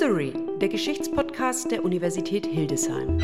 History, 0.00 0.32
der 0.58 0.70
Geschichtspodcast 0.70 1.70
der 1.70 1.84
Universität 1.84 2.46
Hildesheim. 2.46 3.20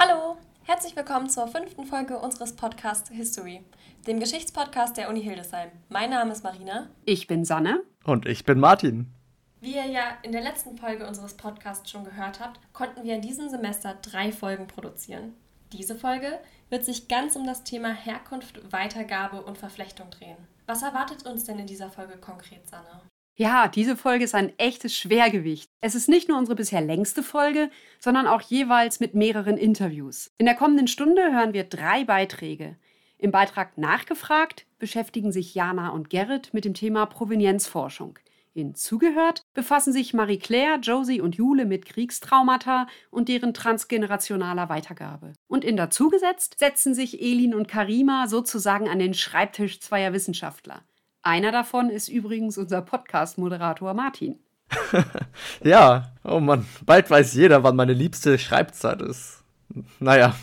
Hallo, 0.00 0.36
herzlich 0.64 0.96
willkommen 0.96 1.30
zur 1.30 1.46
fünften 1.46 1.84
Folge 1.84 2.18
unseres 2.18 2.56
Podcasts 2.56 3.08
History, 3.10 3.64
dem 4.08 4.18
Geschichtspodcast 4.18 4.96
der 4.96 5.08
Uni 5.08 5.22
Hildesheim. 5.22 5.70
Mein 5.90 6.10
Name 6.10 6.32
ist 6.32 6.42
Marina. 6.42 6.90
Ich 7.04 7.28
bin 7.28 7.44
Sanne. 7.44 7.84
Und 8.02 8.26
ich 8.26 8.44
bin 8.44 8.58
Martin. 8.58 9.14
Wie 9.60 9.76
ihr 9.76 9.86
ja 9.86 10.18
in 10.24 10.32
der 10.32 10.42
letzten 10.42 10.76
Folge 10.76 11.06
unseres 11.06 11.34
Podcasts 11.34 11.88
schon 11.88 12.02
gehört 12.02 12.40
habt, 12.40 12.58
konnten 12.72 13.04
wir 13.04 13.14
in 13.14 13.22
diesem 13.22 13.48
Semester 13.48 13.96
drei 14.02 14.32
Folgen 14.32 14.66
produzieren. 14.66 15.34
Diese 15.72 15.94
Folge 15.94 16.40
wird 16.68 16.84
sich 16.84 17.06
ganz 17.06 17.36
um 17.36 17.46
das 17.46 17.62
Thema 17.62 17.92
Herkunft, 17.92 18.72
Weitergabe 18.72 19.40
und 19.42 19.56
Verflechtung 19.56 20.10
drehen. 20.10 20.48
Was 20.66 20.82
erwartet 20.82 21.24
uns 21.26 21.44
denn 21.44 21.60
in 21.60 21.68
dieser 21.68 21.90
Folge 21.90 22.16
konkret, 22.16 22.68
Sanne? 22.68 23.02
Ja, 23.38 23.68
diese 23.68 23.98
Folge 23.98 24.24
ist 24.24 24.34
ein 24.34 24.58
echtes 24.58 24.96
Schwergewicht. 24.96 25.70
Es 25.82 25.94
ist 25.94 26.08
nicht 26.08 26.26
nur 26.26 26.38
unsere 26.38 26.56
bisher 26.56 26.80
längste 26.80 27.22
Folge, 27.22 27.68
sondern 28.00 28.26
auch 28.26 28.40
jeweils 28.40 28.98
mit 28.98 29.14
mehreren 29.14 29.58
Interviews. 29.58 30.32
In 30.38 30.46
der 30.46 30.54
kommenden 30.54 30.88
Stunde 30.88 31.20
hören 31.32 31.52
wir 31.52 31.64
drei 31.64 32.04
Beiträge. 32.04 32.76
Im 33.18 33.32
Beitrag 33.32 33.76
Nachgefragt 33.76 34.64
beschäftigen 34.78 35.32
sich 35.32 35.54
Jana 35.54 35.90
und 35.90 36.08
Gerrit 36.08 36.54
mit 36.54 36.64
dem 36.64 36.72
Thema 36.72 37.04
Provenienzforschung. 37.04 38.18
In 38.54 38.74
Zugehört 38.74 39.42
befassen 39.52 39.92
sich 39.92 40.14
Marie-Claire, 40.14 40.78
Josie 40.80 41.20
und 41.20 41.36
Jule 41.36 41.66
mit 41.66 41.84
Kriegstraumata 41.84 42.86
und 43.10 43.28
deren 43.28 43.52
transgenerationaler 43.52 44.70
Weitergabe. 44.70 45.34
Und 45.46 45.62
in 45.62 45.76
Dazugesetzt 45.76 46.58
setzen 46.58 46.94
sich 46.94 47.20
Elin 47.20 47.54
und 47.54 47.68
Karima 47.68 48.28
sozusagen 48.28 48.88
an 48.88 48.98
den 48.98 49.12
Schreibtisch 49.12 49.80
zweier 49.80 50.14
Wissenschaftler. 50.14 50.84
Einer 51.26 51.50
davon 51.50 51.90
ist 51.90 52.08
übrigens 52.08 52.56
unser 52.56 52.82
Podcast-Moderator 52.82 53.94
Martin. 53.94 54.38
ja, 55.64 56.12
oh 56.22 56.38
Mann, 56.38 56.66
bald 56.84 57.10
weiß 57.10 57.34
jeder, 57.34 57.64
wann 57.64 57.74
meine 57.74 57.94
liebste 57.94 58.38
Schreibzeit 58.38 59.02
ist. 59.02 59.42
Naja, 59.98 60.36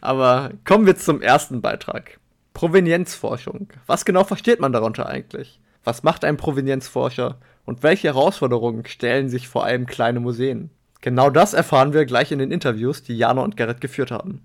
aber 0.00 0.52
kommen 0.64 0.86
wir 0.86 0.96
zum 0.96 1.20
ersten 1.20 1.60
Beitrag. 1.60 2.18
Provenienzforschung. 2.54 3.68
Was 3.84 4.06
genau 4.06 4.24
versteht 4.24 4.60
man 4.60 4.72
darunter 4.72 5.10
eigentlich? 5.10 5.60
Was 5.84 6.04
macht 6.04 6.24
ein 6.24 6.38
Provenienzforscher 6.38 7.36
und 7.66 7.82
welche 7.82 8.08
Herausforderungen 8.08 8.86
stellen 8.86 9.28
sich 9.28 9.46
vor 9.46 9.66
allem 9.66 9.84
kleine 9.84 10.20
Museen? 10.20 10.70
Genau 11.02 11.28
das 11.28 11.52
erfahren 11.52 11.92
wir 11.92 12.06
gleich 12.06 12.32
in 12.32 12.38
den 12.38 12.50
Interviews, 12.50 13.02
die 13.02 13.18
Jana 13.18 13.42
und 13.42 13.58
Gerrit 13.58 13.82
geführt 13.82 14.10
haben. 14.10 14.40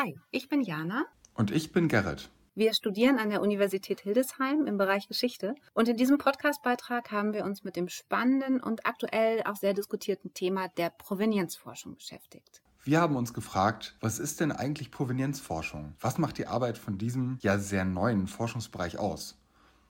Hi, 0.00 0.16
ich 0.30 0.48
bin 0.48 0.60
Jana. 0.62 1.06
Und 1.34 1.50
ich 1.50 1.72
bin 1.72 1.88
Gerrit. 1.88 2.30
Wir 2.54 2.72
studieren 2.72 3.18
an 3.18 3.30
der 3.30 3.40
Universität 3.40 3.98
Hildesheim 3.98 4.68
im 4.68 4.78
Bereich 4.78 5.08
Geschichte 5.08 5.56
und 5.74 5.88
in 5.88 5.96
diesem 5.96 6.18
Podcastbeitrag 6.18 7.10
haben 7.10 7.32
wir 7.32 7.44
uns 7.44 7.64
mit 7.64 7.74
dem 7.74 7.88
spannenden 7.88 8.60
und 8.60 8.86
aktuell 8.86 9.42
auch 9.42 9.56
sehr 9.56 9.74
diskutierten 9.74 10.32
Thema 10.34 10.68
der 10.68 10.90
Provenienzforschung 10.90 11.96
beschäftigt. 11.96 12.62
Wir 12.84 13.00
haben 13.00 13.16
uns 13.16 13.34
gefragt, 13.34 13.96
was 13.98 14.20
ist 14.20 14.38
denn 14.38 14.52
eigentlich 14.52 14.92
Provenienzforschung? 14.92 15.96
Was 15.98 16.16
macht 16.16 16.38
die 16.38 16.46
Arbeit 16.46 16.78
von 16.78 16.96
diesem 16.96 17.36
ja 17.40 17.58
sehr 17.58 17.84
neuen 17.84 18.28
Forschungsbereich 18.28 19.00
aus? 19.00 19.36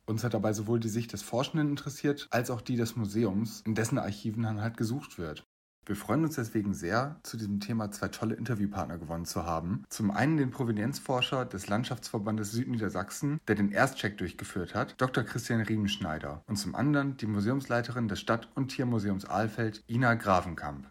Uns 0.07 0.25
hat 0.25 0.33
dabei 0.33 0.55
sowohl 0.55 0.81
die 0.81 0.89
Sicht 0.89 1.13
des 1.13 1.21
Forschenden 1.21 1.69
interessiert, 1.69 2.29
als 2.31 2.51
auch 2.51 2.63
die 2.63 2.77
des 2.77 2.97
Museums, 2.97 3.61
in 3.67 3.75
dessen 3.75 3.99
Archiven 3.99 4.45
dann 4.45 4.63
halt 4.63 4.79
gesucht 4.79 5.19
wird. 5.19 5.47
Wir 5.89 5.97
freuen 5.97 6.23
uns 6.23 6.35
deswegen 6.35 6.75
sehr, 6.75 7.17
zu 7.23 7.39
diesem 7.39 7.61
Thema 7.61 7.91
zwei 7.91 8.09
tolle 8.09 8.35
Interviewpartner 8.35 8.99
gewonnen 8.99 9.25
zu 9.25 9.47
haben. 9.47 9.85
Zum 9.89 10.11
einen 10.11 10.37
den 10.37 10.51
Provenienzforscher 10.51 11.47
des 11.47 11.67
Landschaftsverbandes 11.69 12.53
Südniedersachsen, 12.53 13.41
der 13.49 13.55
den 13.55 13.71
Erstcheck 13.73 14.19
durchgeführt 14.19 14.75
hat, 14.75 15.01
Dr. 15.01 15.25
Christian 15.25 15.63
Riemenschneider. 15.63 16.43
Und 16.47 16.57
zum 16.57 16.75
anderen 16.75 17.17
die 17.17 17.27
Museumsleiterin 17.27 18.07
des 18.07 18.21
Stadt- 18.21 18.51
und 18.55 18.69
Tiermuseums 18.69 19.25
Ahlfeld, 19.25 19.83
Ina 19.89 20.15
Gravenkamp. 20.17 20.85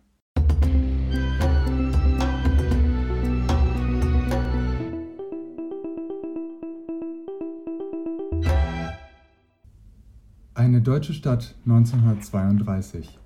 Eine 10.55 10.81
deutsche 10.81 11.13
Stadt 11.13 11.53
1932. 11.67 13.19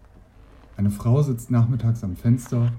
Eine 0.81 0.89
Frau 0.89 1.21
sitzt 1.21 1.51
nachmittags 1.51 2.03
am 2.03 2.15
Fenster, 2.15 2.71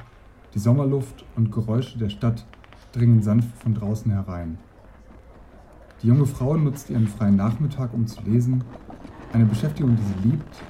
die 0.55 0.59
Sommerluft 0.59 1.25
und 1.37 1.53
Geräusche 1.53 2.01
der 2.01 2.09
Stadt 2.09 2.45
dringen 2.91 3.23
sanft 3.23 3.57
von 3.59 3.75
draußen 3.75 4.11
herein. 4.11 4.59
Die 6.03 6.09
junge 6.09 6.27
Frau 6.27 6.57
nutzt 6.57 6.91
ihren 6.91 7.07
freien 7.07 7.37
Nachmittag, 7.37 7.95
um 7.95 8.09
zu 8.09 8.21
lesen, 8.23 8.65
eine 9.33 9.45
Beschäftigung, 9.45 9.95
die 9.95 10.03
sie 10.03 10.31
liebt, 10.31 10.63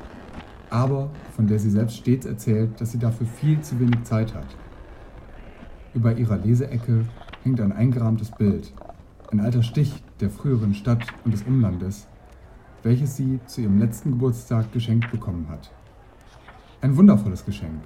aber 0.69 1.09
von 1.35 1.47
der 1.47 1.59
sie 1.59 1.71
selbst 1.71 1.97
stets 1.97 2.27
erzählt, 2.27 2.79
dass 2.79 2.93
sie 2.93 2.99
dafür 2.99 3.27
viel 3.27 3.59
zu 3.63 3.81
wenig 3.81 4.03
Zeit 4.03 4.35
hat. 4.35 4.55
Über 5.95 6.15
ihrer 6.15 6.37
Leseecke 6.37 7.07
hängt 7.45 7.63
ein 7.63 7.73
eingerahmtes 7.73 8.31
Bild, 8.33 8.75
ein 9.31 9.41
alter 9.41 9.63
Stich 9.63 10.05
der 10.21 10.29
früheren 10.29 10.75
Stadt 10.75 11.07
und 11.25 11.33
des 11.33 11.45
Umlandes, 11.45 12.09
welches 12.83 13.17
sie 13.17 13.41
zu 13.47 13.63
ihrem 13.63 13.79
letzten 13.79 14.11
Geburtstag 14.11 14.71
geschenkt 14.75 15.11
bekommen 15.11 15.49
hat. 15.49 15.71
Ein 16.83 16.97
wundervolles 16.97 17.45
Geschenk, 17.45 17.81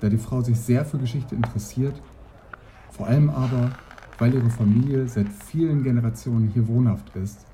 da 0.00 0.10
die 0.10 0.18
Frau 0.18 0.42
sich 0.42 0.60
sehr 0.60 0.84
für 0.84 0.98
Geschichte 0.98 1.34
interessiert, 1.34 1.98
vor 2.90 3.06
allem 3.06 3.30
aber, 3.30 3.70
weil 4.18 4.34
ihre 4.34 4.50
Familie 4.50 5.08
seit 5.08 5.30
vielen 5.30 5.82
Generationen 5.82 6.48
hier 6.48 6.68
wohnhaft 6.68 7.16
ist 7.16 7.46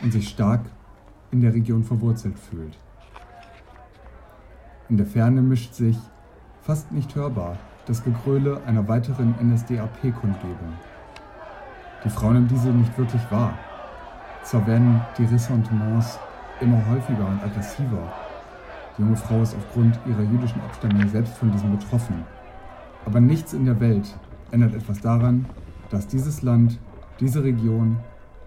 und 0.00 0.12
sich 0.12 0.28
stark 0.28 0.60
in 1.32 1.40
der 1.40 1.52
Region 1.52 1.82
verwurzelt 1.82 2.38
fühlt. 2.38 2.78
In 4.88 4.96
der 4.96 5.06
Ferne 5.06 5.42
mischt 5.42 5.74
sich, 5.74 5.98
fast 6.60 6.92
nicht 6.92 7.16
hörbar, 7.16 7.58
das 7.86 8.04
Gegröle 8.04 8.62
einer 8.64 8.86
weiteren 8.86 9.34
NSDAP-Kundgebung. 9.42 10.74
Die 12.04 12.10
Frau 12.10 12.30
nimmt 12.30 12.52
diese 12.52 12.68
nicht 12.68 12.96
wirklich 12.96 13.28
wahr. 13.32 13.58
Zwar 14.44 14.68
werden 14.68 15.00
die 15.18 15.24
Ressentiments 15.24 16.20
immer 16.60 16.80
häufiger 16.88 17.26
und 17.26 17.42
aggressiver, 17.42 18.12
die 18.96 19.02
junge 19.02 19.16
Frau 19.16 19.42
ist 19.42 19.56
aufgrund 19.56 19.98
ihrer 20.06 20.22
jüdischen 20.22 20.60
Abstammung 20.62 21.08
selbst 21.08 21.34
von 21.34 21.50
diesem 21.50 21.78
betroffen. 21.78 22.24
Aber 23.06 23.20
nichts 23.20 23.52
in 23.52 23.64
der 23.64 23.80
Welt 23.80 24.14
ändert 24.50 24.74
etwas 24.74 25.00
daran, 25.00 25.46
dass 25.90 26.06
dieses 26.06 26.42
Land, 26.42 26.78
diese 27.20 27.42
Region, 27.42 27.98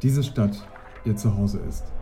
diese 0.02 0.24
Stadt 0.24 0.68
ihr 1.04 1.16
Zuhause 1.16 1.60
ist. 1.68 1.95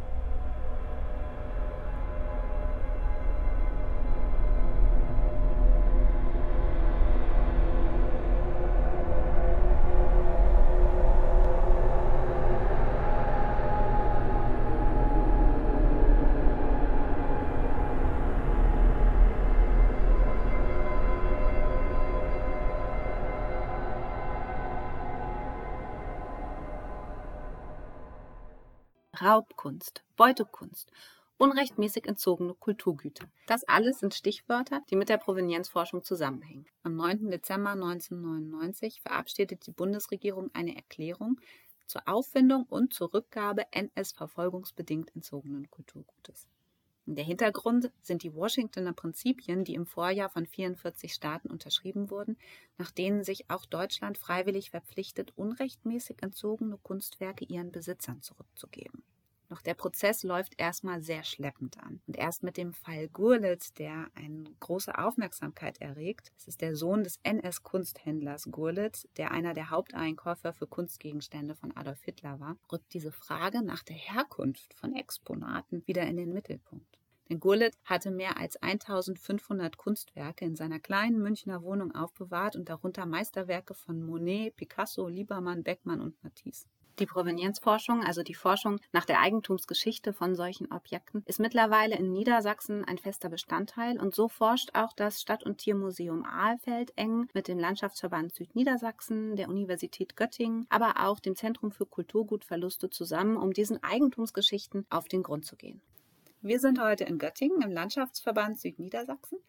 Raubkunst, 29.74 30.04
Beutekunst, 30.16 30.92
unrechtmäßig 31.38 32.06
entzogene 32.06 32.54
Kulturgüter. 32.54 33.26
Das 33.48 33.64
alles 33.64 34.00
sind 34.00 34.14
Stichwörter, 34.14 34.82
die 34.92 34.96
mit 34.96 35.10
der 35.10 35.18
Provenienzforschung 35.18 36.04
zusammenhängen. 36.04 36.68
Am 36.84 36.96
9. 36.96 37.32
Dezember 37.32 37.72
1999 37.72 39.02
verabschiedet 39.02 39.66
die 39.66 39.72
Bundesregierung 39.72 40.52
eine 40.54 40.76
Erklärung 40.76 41.42
zur 41.88 42.08
Auffindung 42.08 42.66
und 42.70 42.94
zur 42.94 43.16
Rückgabe 43.16 43.64
NS-verfolgungsbedingt 43.72 45.16
entzogenen 45.16 45.68
Kulturgutes. 45.72 46.48
Der 47.06 47.26
Hintergrund 47.26 47.92
sind 48.02 48.22
die 48.22 48.36
Washingtoner 48.36 48.94
Prinzipien, 48.94 49.64
die 49.64 49.74
im 49.74 49.88
Vorjahr 49.88 50.30
von 50.30 50.46
44 50.46 51.14
Staaten 51.14 51.50
unterschrieben 51.50 52.12
wurden, 52.12 52.38
nach 52.78 52.92
denen 52.92 53.24
sich 53.24 53.50
auch 53.50 53.66
Deutschland 53.66 54.20
freiwillig 54.20 54.70
verpflichtet, 54.70 55.34
unrechtmäßig 55.36 56.22
entzogene 56.22 56.78
Kunstwerke 56.78 57.44
ihren 57.44 57.72
Besitzern 57.72 58.22
zurückzugeben. 58.22 59.04
Doch 59.54 59.62
der 59.62 59.76
Prozess 59.76 60.24
läuft 60.24 60.60
erstmal 60.60 61.04
sehr 61.04 61.24
schleppend 61.24 61.78
an. 61.78 62.02
Und 62.08 62.18
erst 62.18 62.42
mit 62.42 62.58
dem 62.58 62.74
Fall 62.74 63.08
Gurlitz, 63.08 63.72
der 63.72 64.08
eine 64.16 64.46
große 64.60 64.98
Aufmerksamkeit 64.98 65.80
erregt, 65.80 66.32
es 66.36 66.48
ist 66.48 66.62
der 66.62 66.76
Sohn 66.76 67.04
des 67.04 67.20
NS-Kunsthändlers 67.22 68.48
Gurlitz, 68.50 69.08
der 69.16 69.30
einer 69.30 69.54
der 69.54 69.70
Haupteinkäufer 69.70 70.54
für 70.54 70.66
Kunstgegenstände 70.66 71.54
von 71.54 71.72
Adolf 71.78 72.02
Hitler 72.02 72.40
war, 72.40 72.58
rückt 72.72 72.96
diese 72.96 73.12
Frage 73.12 73.62
nach 73.62 73.84
der 73.84 73.96
Herkunft 73.96 74.74
von 74.74 74.96
Exponaten 74.96 75.86
wieder 75.86 76.02
in 76.08 76.18
den 76.18 76.34
Mittelpunkt. 76.34 76.98
Denn 77.30 77.40
Gurlitt 77.40 77.78
hatte 77.86 78.10
mehr 78.10 78.38
als 78.38 78.58
1500 78.58 79.78
Kunstwerke 79.78 80.46
in 80.46 80.56
seiner 80.56 80.80
kleinen 80.80 81.22
Münchner 81.22 81.62
Wohnung 81.62 81.94
aufbewahrt 81.94 82.56
und 82.56 82.70
darunter 82.70 83.06
Meisterwerke 83.06 83.76
von 83.76 84.02
Monet, 84.04 84.56
Picasso, 84.56 85.08
Liebermann, 85.08 85.62
Beckmann 85.62 86.02
und 86.02 86.24
Matisse. 86.24 86.66
Die 87.00 87.08
Provenienzforschung, 87.08 88.04
also 88.04 88.22
die 88.22 88.36
Forschung 88.36 88.80
nach 88.92 89.06
der 89.06 89.20
Eigentumsgeschichte 89.20 90.14
von 90.14 90.36
solchen 90.36 90.72
Objekten, 90.72 91.24
ist 91.26 91.40
mittlerweile 91.40 91.98
in 91.98 92.12
Niedersachsen 92.12 92.86
ein 92.86 93.00
fester 93.00 93.30
Bestandteil 93.30 94.00
und 94.00 94.14
so 94.14 94.30
forscht 94.30 94.70
auch 94.76 94.94
das 94.94 95.20
Stadt- 95.20 95.44
und 95.44 95.58
Tiermuseum 95.58 96.24
Ahlfeld 96.24 96.94
eng 96.96 97.30
mit 97.34 97.48
dem 97.48 97.58
Landschaftsverband 97.58 98.36
Südniedersachsen, 98.36 99.36
der 99.36 99.50
Universität 99.50 100.16
Göttingen, 100.16 100.68
aber 100.70 101.04
auch 101.04 101.20
dem 101.20 101.36
Zentrum 101.36 101.72
für 101.72 101.88
Kulturgutverluste 101.88 102.92
zusammen, 102.92 103.38
um 103.38 103.54
diesen 103.54 103.82
Eigentumsgeschichten 103.84 104.86
auf 104.92 105.08
den 105.08 105.24
Grund 105.24 105.46
zu 105.46 105.56
gehen. 105.56 105.82
Wir 106.42 106.60
sind 106.60 106.80
heute 106.80 107.06
in 107.06 107.18
Göttingen 107.18 107.64
im 107.64 107.72
Landschaftsverband 107.72 108.60
Südniedersachsen 108.60 109.40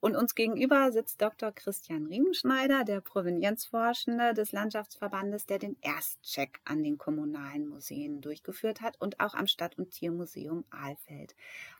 und 0.00 0.16
uns 0.16 0.34
gegenüber 0.34 0.92
sitzt 0.92 1.20
Dr. 1.20 1.52
Christian 1.52 2.06
Riemenschneider, 2.06 2.84
der 2.84 3.00
Provenienzforschende 3.00 4.34
des 4.34 4.52
Landschaftsverbandes, 4.52 5.46
der 5.46 5.58
den 5.58 5.76
Erstcheck 5.80 6.60
an 6.64 6.82
den 6.82 6.98
kommunalen 6.98 7.66
Museen 7.66 8.20
durchgeführt 8.20 8.80
hat 8.80 9.00
und 9.00 9.20
auch 9.20 9.34
am 9.34 9.46
Stadt- 9.46 9.78
und 9.78 9.90
Tiermuseum 9.90 10.64
Ahlfeld. 10.70 11.34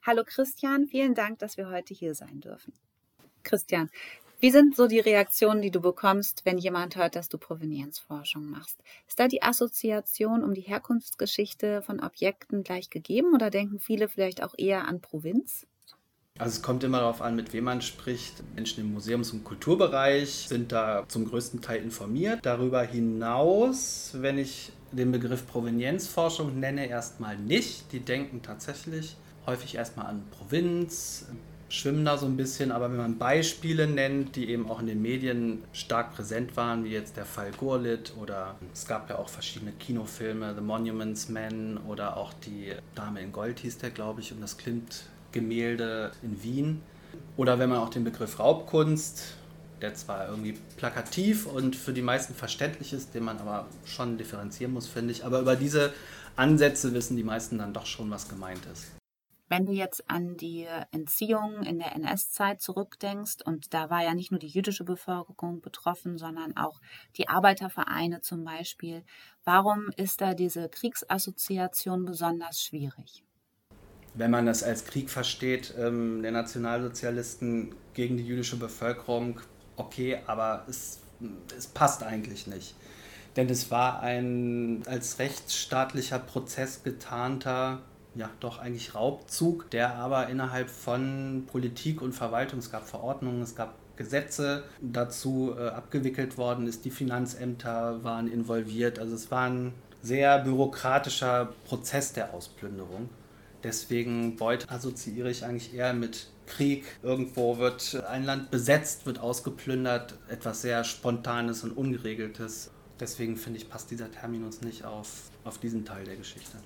Hallo 0.04 0.24
Christian, 0.24 0.86
vielen 0.86 1.14
Dank, 1.14 1.38
dass 1.38 1.56
wir 1.56 1.68
heute 1.68 1.94
hier 1.94 2.14
sein 2.14 2.40
dürfen. 2.40 2.72
Christian, 3.44 3.88
wie 4.40 4.50
sind 4.52 4.76
so 4.76 4.86
die 4.86 5.00
Reaktionen, 5.00 5.62
die 5.62 5.72
du 5.72 5.80
bekommst, 5.80 6.44
wenn 6.44 6.58
jemand 6.58 6.94
hört, 6.94 7.16
dass 7.16 7.28
du 7.28 7.38
Provenienzforschung 7.38 8.48
machst? 8.48 8.80
Ist 9.08 9.18
da 9.18 9.26
die 9.26 9.42
Assoziation 9.42 10.44
um 10.44 10.54
die 10.54 10.60
Herkunftsgeschichte 10.60 11.82
von 11.82 12.00
Objekten 12.00 12.62
gleich 12.62 12.88
gegeben 12.88 13.34
oder 13.34 13.50
denken 13.50 13.80
viele 13.80 14.08
vielleicht 14.08 14.42
auch 14.42 14.54
eher 14.56 14.86
an 14.86 15.00
Provinz? 15.00 15.66
Also 16.38 16.52
es 16.52 16.62
kommt 16.62 16.84
immer 16.84 17.00
darauf 17.00 17.20
an, 17.20 17.34
mit 17.34 17.52
wem 17.52 17.64
man 17.64 17.82
spricht. 17.82 18.42
Menschen 18.54 18.84
im 18.84 18.92
Museums- 18.92 19.32
und 19.32 19.42
Kulturbereich 19.42 20.46
sind 20.48 20.70
da 20.70 21.04
zum 21.08 21.28
größten 21.28 21.60
Teil 21.60 21.82
informiert. 21.82 22.40
Darüber 22.42 22.82
hinaus, 22.82 24.12
wenn 24.14 24.38
ich 24.38 24.70
den 24.92 25.10
Begriff 25.10 25.46
Provenienzforschung 25.48 26.58
nenne, 26.60 26.88
erstmal 26.88 27.36
nicht. 27.36 27.92
Die 27.92 28.00
denken 28.00 28.40
tatsächlich 28.42 29.16
häufig 29.46 29.74
erstmal 29.74 30.06
an 30.06 30.22
Provinz, 30.30 31.26
schwimmen 31.68 32.04
da 32.04 32.16
so 32.16 32.26
ein 32.26 32.36
bisschen, 32.36 32.70
aber 32.70 32.90
wenn 32.90 32.98
man 32.98 33.18
Beispiele 33.18 33.86
nennt, 33.86 34.36
die 34.36 34.48
eben 34.48 34.70
auch 34.70 34.80
in 34.80 34.86
den 34.86 35.02
Medien 35.02 35.64
stark 35.72 36.14
präsent 36.14 36.56
waren, 36.56 36.84
wie 36.84 36.90
jetzt 36.90 37.16
der 37.16 37.26
Fall 37.26 37.50
Gurlitt 37.56 38.14
oder 38.20 38.56
es 38.72 38.86
gab 38.86 39.10
ja 39.10 39.18
auch 39.18 39.28
verschiedene 39.28 39.72
Kinofilme, 39.72 40.54
The 40.54 40.60
Monuments 40.60 41.28
Men 41.28 41.78
oder 41.78 42.16
auch 42.16 42.32
die 42.32 42.72
Dame 42.94 43.20
in 43.20 43.32
Gold 43.32 43.60
hieß 43.60 43.78
der, 43.78 43.90
glaube 43.90 44.20
ich, 44.20 44.32
und 44.32 44.40
das 44.40 44.56
Klimt 44.56 45.04
Gemälde 45.32 46.12
in 46.22 46.42
Wien. 46.42 46.82
Oder 47.36 47.58
wenn 47.58 47.70
man 47.70 47.78
auch 47.78 47.90
den 47.90 48.04
Begriff 48.04 48.38
Raubkunst, 48.38 49.34
der 49.80 49.94
zwar 49.94 50.28
irgendwie 50.28 50.58
plakativ 50.76 51.46
und 51.46 51.76
für 51.76 51.92
die 51.92 52.02
meisten 52.02 52.34
verständlich 52.34 52.92
ist, 52.92 53.14
den 53.14 53.24
man 53.24 53.38
aber 53.38 53.66
schon 53.84 54.18
differenzieren 54.18 54.72
muss, 54.72 54.88
finde 54.88 55.12
ich. 55.12 55.24
Aber 55.24 55.40
über 55.40 55.56
diese 55.56 55.92
Ansätze 56.36 56.94
wissen 56.94 57.16
die 57.16 57.24
meisten 57.24 57.58
dann 57.58 57.72
doch 57.72 57.86
schon, 57.86 58.10
was 58.10 58.28
gemeint 58.28 58.66
ist. 58.72 58.92
Wenn 59.50 59.64
du 59.64 59.72
jetzt 59.72 60.10
an 60.10 60.36
die 60.36 60.66
Entziehung 60.92 61.62
in 61.62 61.78
der 61.78 61.96
NS-Zeit 61.96 62.60
zurückdenkst, 62.60 63.36
und 63.44 63.72
da 63.72 63.88
war 63.88 64.02
ja 64.02 64.14
nicht 64.14 64.30
nur 64.30 64.38
die 64.38 64.48
jüdische 64.48 64.84
Bevölkerung 64.84 65.62
betroffen, 65.62 66.18
sondern 66.18 66.54
auch 66.56 66.80
die 67.16 67.28
Arbeitervereine 67.28 68.20
zum 68.20 68.44
Beispiel, 68.44 69.04
warum 69.44 69.88
ist 69.96 70.20
da 70.20 70.34
diese 70.34 70.68
Kriegsassoziation 70.68 72.04
besonders 72.04 72.62
schwierig? 72.62 73.24
Wenn 74.18 74.30
man 74.30 74.46
das 74.46 74.62
als 74.62 74.84
Krieg 74.84 75.10
versteht, 75.10 75.74
ähm, 75.78 76.22
der 76.22 76.32
Nationalsozialisten 76.32 77.74
gegen 77.94 78.16
die 78.16 78.26
jüdische 78.26 78.56
Bevölkerung, 78.56 79.40
okay, 79.76 80.18
aber 80.26 80.64
es, 80.68 80.98
es 81.56 81.68
passt 81.68 82.02
eigentlich 82.02 82.46
nicht. 82.46 82.74
Denn 83.36 83.48
es 83.48 83.70
war 83.70 84.00
ein 84.00 84.82
als 84.86 85.20
rechtsstaatlicher 85.20 86.18
Prozess 86.18 86.82
getarnter, 86.82 87.80
ja 88.16 88.28
doch 88.40 88.58
eigentlich 88.58 88.96
Raubzug, 88.96 89.70
der 89.70 89.94
aber 89.94 90.28
innerhalb 90.28 90.68
von 90.68 91.44
Politik 91.46 92.02
und 92.02 92.12
Verwaltung, 92.12 92.58
es 92.58 92.72
gab 92.72 92.88
Verordnungen, 92.88 93.42
es 93.42 93.54
gab 93.54 93.74
Gesetze 93.94 94.64
dazu 94.80 95.54
äh, 95.56 95.68
abgewickelt 95.68 96.38
worden 96.38 96.66
ist, 96.66 96.84
die 96.84 96.90
Finanzämter 96.90 98.02
waren 98.02 98.30
involviert. 98.30 98.98
Also 98.98 99.14
es 99.14 99.30
war 99.30 99.48
ein 99.48 99.72
sehr 100.02 100.38
bürokratischer 100.40 101.52
Prozess 101.64 102.12
der 102.12 102.32
Ausplünderung. 102.34 103.08
Deswegen 103.62 104.36
Beute 104.36 104.68
assoziiere 104.68 105.30
ich 105.30 105.44
eigentlich 105.44 105.74
eher 105.74 105.92
mit 105.92 106.28
Krieg. 106.46 106.84
Irgendwo 107.02 107.58
wird 107.58 108.02
ein 108.08 108.24
Land 108.24 108.50
besetzt, 108.50 109.04
wird 109.06 109.18
ausgeplündert, 109.18 110.14
etwas 110.28 110.62
sehr 110.62 110.84
Spontanes 110.84 111.64
und 111.64 111.72
Ungeregeltes. 111.72 112.70
Deswegen 113.00 113.36
finde 113.36 113.58
ich, 113.58 113.68
passt 113.68 113.90
dieser 113.90 114.10
Terminus 114.10 114.62
nicht 114.62 114.84
auf, 114.84 115.30
auf 115.44 115.58
diesen 115.58 115.84
Teil 115.84 116.04
der 116.04 116.16
Geschichte. 116.16 116.58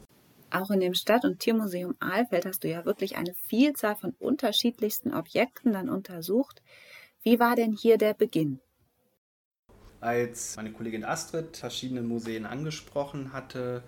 Auch 0.51 0.71
in 0.71 0.81
dem 0.81 0.93
Stadt- 0.93 1.25
und 1.25 1.39
Tiermuseum 1.39 1.95
Ahlfeld 1.99 2.45
hast 2.45 2.65
du 2.65 2.69
ja 2.69 2.85
wirklich 2.85 3.17
eine 3.17 3.33
Vielzahl 3.35 3.97
von 3.97 4.15
unterschiedlichsten 4.19 5.15
Objekten 5.15 5.73
dann 5.73 5.89
untersucht. 5.89 6.63
Wie 7.23 7.41
war 7.41 7.57
denn 7.57 7.73
hier 7.73 7.97
der 7.97 8.13
Beginn? 8.13 8.61
Als 10.01 10.57
meine 10.57 10.73
Kollegin 10.73 11.05
Astrid 11.05 11.57
verschiedene 11.57 12.03
Museen 12.03 12.45
angesprochen 12.45 13.33
hatte, 13.33 13.83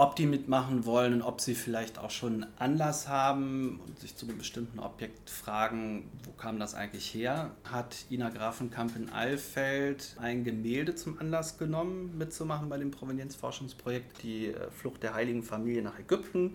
ob 0.00 0.16
die 0.16 0.24
mitmachen 0.24 0.86
wollen 0.86 1.12
und 1.12 1.20
ob 1.20 1.42
sie 1.42 1.54
vielleicht 1.54 1.98
auch 1.98 2.10
schon 2.10 2.46
Anlass 2.56 3.06
haben 3.06 3.80
und 3.86 3.98
sich 3.98 4.16
zu 4.16 4.24
einem 4.24 4.38
bestimmten 4.38 4.78
Objekt 4.78 5.28
fragen, 5.28 6.10
wo 6.24 6.30
kam 6.30 6.58
das 6.58 6.74
eigentlich 6.74 7.12
her, 7.12 7.50
hat 7.64 8.06
Ina 8.10 8.30
Grafenkamp 8.30 8.96
in 8.96 9.10
Alfeld 9.10 10.16
ein 10.18 10.42
Gemälde 10.42 10.94
zum 10.94 11.18
Anlass 11.18 11.58
genommen, 11.58 12.16
mitzumachen 12.16 12.70
bei 12.70 12.78
dem 12.78 12.90
Provenienzforschungsprojekt, 12.90 14.22
die 14.22 14.46
äh, 14.46 14.70
Flucht 14.70 15.02
der 15.02 15.12
Heiligen 15.12 15.42
Familie 15.42 15.82
nach 15.82 15.98
Ägypten. 15.98 16.54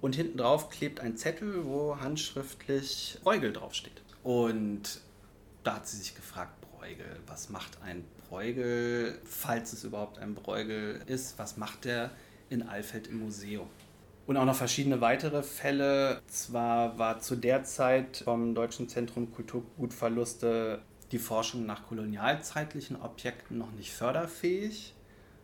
Und 0.00 0.16
hinten 0.16 0.38
drauf 0.38 0.68
klebt 0.68 0.98
ein 0.98 1.16
Zettel, 1.16 1.64
wo 1.66 2.00
handschriftlich 2.00 3.20
Bräugel 3.22 3.52
draufsteht. 3.52 4.02
Und 4.24 5.00
da 5.62 5.76
hat 5.76 5.86
sie 5.86 5.96
sich 5.96 6.16
gefragt, 6.16 6.60
Bräugel, 6.60 7.20
was 7.28 7.50
macht 7.50 7.80
ein 7.84 8.04
Bräugel, 8.28 9.20
falls 9.24 9.72
es 9.74 9.84
überhaupt 9.84 10.18
ein 10.18 10.34
Bräugel 10.34 11.00
ist, 11.06 11.38
was 11.38 11.56
macht 11.56 11.84
der 11.84 12.10
in 12.50 12.62
Alfeld 12.62 13.06
im 13.06 13.20
Museum. 13.20 13.66
Und 14.26 14.36
auch 14.36 14.44
noch 14.44 14.54
verschiedene 14.54 15.00
weitere 15.00 15.42
Fälle. 15.42 16.20
Zwar 16.28 16.98
war 16.98 17.20
zu 17.20 17.36
der 17.36 17.64
Zeit 17.64 18.18
vom 18.18 18.54
Deutschen 18.54 18.88
Zentrum 18.88 19.32
Kulturgutverluste 19.32 20.82
die 21.10 21.18
Forschung 21.18 21.66
nach 21.66 21.86
kolonialzeitlichen 21.88 23.00
Objekten 23.00 23.58
noch 23.58 23.72
nicht 23.72 23.92
förderfähig. 23.92 24.94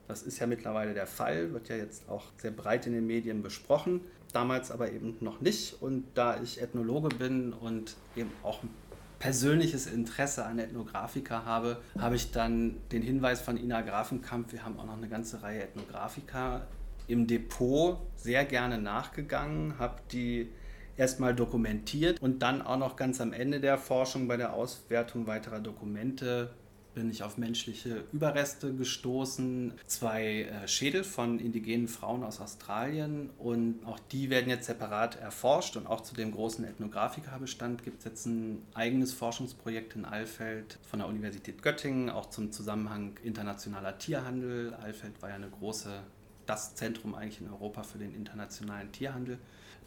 Das 0.06 0.22
ist 0.22 0.38
ja 0.38 0.46
mittlerweile 0.46 0.94
der 0.94 1.08
Fall, 1.08 1.52
wird 1.52 1.68
ja 1.68 1.74
jetzt 1.74 2.08
auch 2.08 2.26
sehr 2.36 2.52
breit 2.52 2.86
in 2.86 2.92
den 2.92 3.06
Medien 3.06 3.42
besprochen. 3.42 4.02
Damals 4.32 4.70
aber 4.70 4.92
eben 4.92 5.16
noch 5.20 5.40
nicht. 5.40 5.82
Und 5.82 6.04
da 6.14 6.40
ich 6.40 6.62
Ethnologe 6.62 7.08
bin 7.08 7.52
und 7.52 7.96
eben 8.14 8.30
auch 8.44 8.62
ein 8.62 8.70
persönliches 9.18 9.86
Interesse 9.86 10.44
an 10.44 10.58
Ethnographiker 10.58 11.44
habe, 11.44 11.78
habe 11.98 12.16
ich 12.16 12.30
dann 12.30 12.76
den 12.92 13.02
Hinweis 13.02 13.40
von 13.40 13.56
Ina 13.56 13.80
Grafenkamp, 13.80 14.52
wir 14.52 14.64
haben 14.64 14.78
auch 14.78 14.84
noch 14.84 14.96
eine 14.96 15.08
ganze 15.08 15.42
Reihe 15.42 15.62
Ethnographiker 15.62 16.66
im 17.08 17.26
Depot 17.26 17.98
sehr 18.16 18.44
gerne 18.44 18.78
nachgegangen, 18.78 19.78
habe 19.78 20.00
die 20.12 20.48
erstmal 20.96 21.34
dokumentiert 21.34 22.20
und 22.20 22.40
dann 22.40 22.62
auch 22.62 22.78
noch 22.78 22.96
ganz 22.96 23.20
am 23.20 23.32
Ende 23.32 23.60
der 23.60 23.78
Forschung 23.78 24.28
bei 24.28 24.36
der 24.36 24.54
Auswertung 24.54 25.26
weiterer 25.26 25.60
Dokumente 25.60 26.50
bin 26.96 27.10
ich 27.10 27.22
auf 27.22 27.36
menschliche 27.36 28.04
Überreste 28.10 28.74
gestoßen. 28.74 29.74
Zwei 29.86 30.44
äh, 30.44 30.66
Schädel 30.66 31.04
von 31.04 31.38
indigenen 31.38 31.88
Frauen 31.88 32.24
aus 32.24 32.40
Australien 32.40 33.28
und 33.36 33.84
auch 33.84 33.98
die 33.98 34.30
werden 34.30 34.48
jetzt 34.48 34.64
separat 34.64 35.16
erforscht 35.16 35.76
und 35.76 35.86
auch 35.86 36.00
zu 36.00 36.14
dem 36.14 36.32
großen 36.32 36.64
Ethnographikerbestand 36.64 37.84
gibt 37.84 37.98
es 37.98 38.06
jetzt 38.06 38.24
ein 38.24 38.62
eigenes 38.72 39.12
Forschungsprojekt 39.12 39.94
in 39.94 40.06
Alfeld 40.06 40.78
von 40.88 41.00
der 41.00 41.08
Universität 41.08 41.62
Göttingen, 41.62 42.08
auch 42.08 42.30
zum 42.30 42.50
Zusammenhang 42.50 43.18
internationaler 43.22 43.98
Tierhandel. 43.98 44.72
Alfeld 44.72 45.20
war 45.20 45.28
ja 45.28 45.34
eine 45.34 45.50
große 45.50 46.02
das 46.46 46.74
Zentrum 46.74 47.14
eigentlich 47.14 47.40
in 47.40 47.48
Europa 47.48 47.82
für 47.82 47.98
den 47.98 48.14
internationalen 48.14 48.92
Tierhandel. 48.92 49.38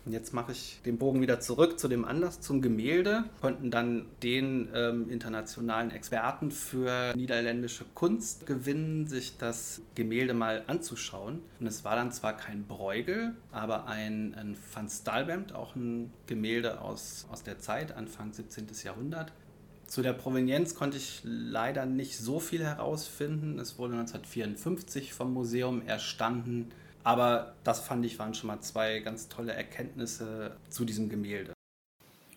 Und 0.06 0.13
jetzt 0.13 0.34
mache 0.34 0.54
ich 0.54 0.80
den 0.86 0.98
Bogen 0.98 1.22
wieder 1.22 1.39
zurück 1.39 1.80
zu 1.80 1.88
dem 1.88 2.06
Anlass, 2.06 2.39
zum 2.39 2.62
Gemälde. 2.62 3.25
Konnten 3.42 3.70
dann 3.70 4.06
den 4.24 4.70
ähm, 4.74 5.10
internationalen 5.10 5.92
Experten 5.92 6.51
für 6.51 7.13
niederländische 7.16 7.86
Kunst 7.94 8.46
gewinnen, 8.46 9.08
sich 9.08 9.38
das 9.38 9.82
Gemälde 9.96 10.34
mal 10.34 10.63
anzuschauen. 10.68 11.42
Und 11.60 11.68
es 11.68 11.84
war 11.84 11.96
dann 11.96 12.12
zwar 12.12 12.36
kein 12.36 12.66
Bruegel, 12.66 13.36
aber 13.51 13.88
ein, 13.88 14.36
ein 14.36 14.58
Van 14.74 14.89
Stalbemt, 14.89 15.54
auch 15.54 15.75
ein 15.75 16.12
Gemälde 16.28 16.82
aus, 16.82 17.28
aus 17.30 17.44
der 17.44 17.60
Zeit, 17.60 17.92
Anfang 17.92 18.32
17. 18.32 18.68
Jahrhundert. 18.84 19.34
Zu 19.89 20.03
der 20.03 20.13
Provenienz 20.13 20.75
konnte 20.75 20.98
ich 20.98 21.22
leider 21.24 21.88
nicht 21.88 22.15
so 22.15 22.39
viel 22.39 22.63
herausfinden. 22.63 23.58
Es 23.58 23.79
wurde 23.79 23.93
1954 23.93 25.13
vom 25.13 25.34
Museum 25.34 25.81
erstanden. 25.88 26.72
Aber 27.03 27.55
das 27.63 27.79
fand 27.79 28.05
ich 28.05 28.19
waren 28.19 28.36
schon 28.36 28.50
mal 28.50 28.62
zwei 28.62 29.00
ganz 29.00 29.29
tolle 29.29 29.53
Erkenntnisse 29.53 30.55
zu 30.69 30.86
diesem 30.86 31.10
Gemälde. 31.10 31.53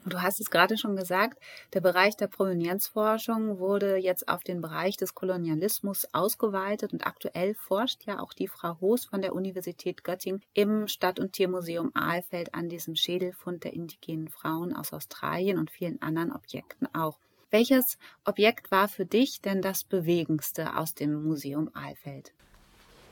Du 0.06 0.22
hast 0.22 0.40
es 0.40 0.48
gerade 0.48 0.78
schon 0.78 0.96
gesagt, 0.96 1.38
der 1.74 1.82
Bereich 1.82 2.16
der 2.16 2.26
Provenienzforschung 2.26 3.58
wurde 3.58 3.98
jetzt 3.98 4.28
auf 4.28 4.42
den 4.42 4.62
Bereich 4.62 4.96
des 4.96 5.14
Kolonialismus 5.14 6.06
ausgeweitet 6.14 6.94
und 6.94 7.06
aktuell 7.06 7.54
forscht 7.54 8.04
ja 8.06 8.18
auch 8.18 8.32
die 8.32 8.48
Frau 8.48 8.80
Hoos 8.80 9.04
von 9.04 9.20
der 9.20 9.34
Universität 9.34 10.04
Göttingen 10.04 10.42
im 10.54 10.88
Stadt- 10.88 11.20
und 11.20 11.34
Tiermuseum 11.34 11.90
Aalfeld 11.92 12.54
an 12.54 12.70
diesem 12.70 12.96
Schädelfund 12.96 13.62
der 13.62 13.74
indigenen 13.74 14.28
Frauen 14.28 14.74
aus 14.74 14.94
Australien 14.94 15.58
und 15.58 15.70
vielen 15.70 16.00
anderen 16.00 16.32
Objekten 16.32 16.92
auch. 16.94 17.18
Welches 17.52 17.98
Objekt 18.24 18.70
war 18.70 18.88
für 18.88 19.04
dich 19.04 19.42
denn 19.42 19.60
das 19.60 19.84
bewegendste 19.84 20.74
aus 20.78 20.94
dem 20.94 21.22
Museum 21.22 21.70
Aalfeld? 21.74 22.32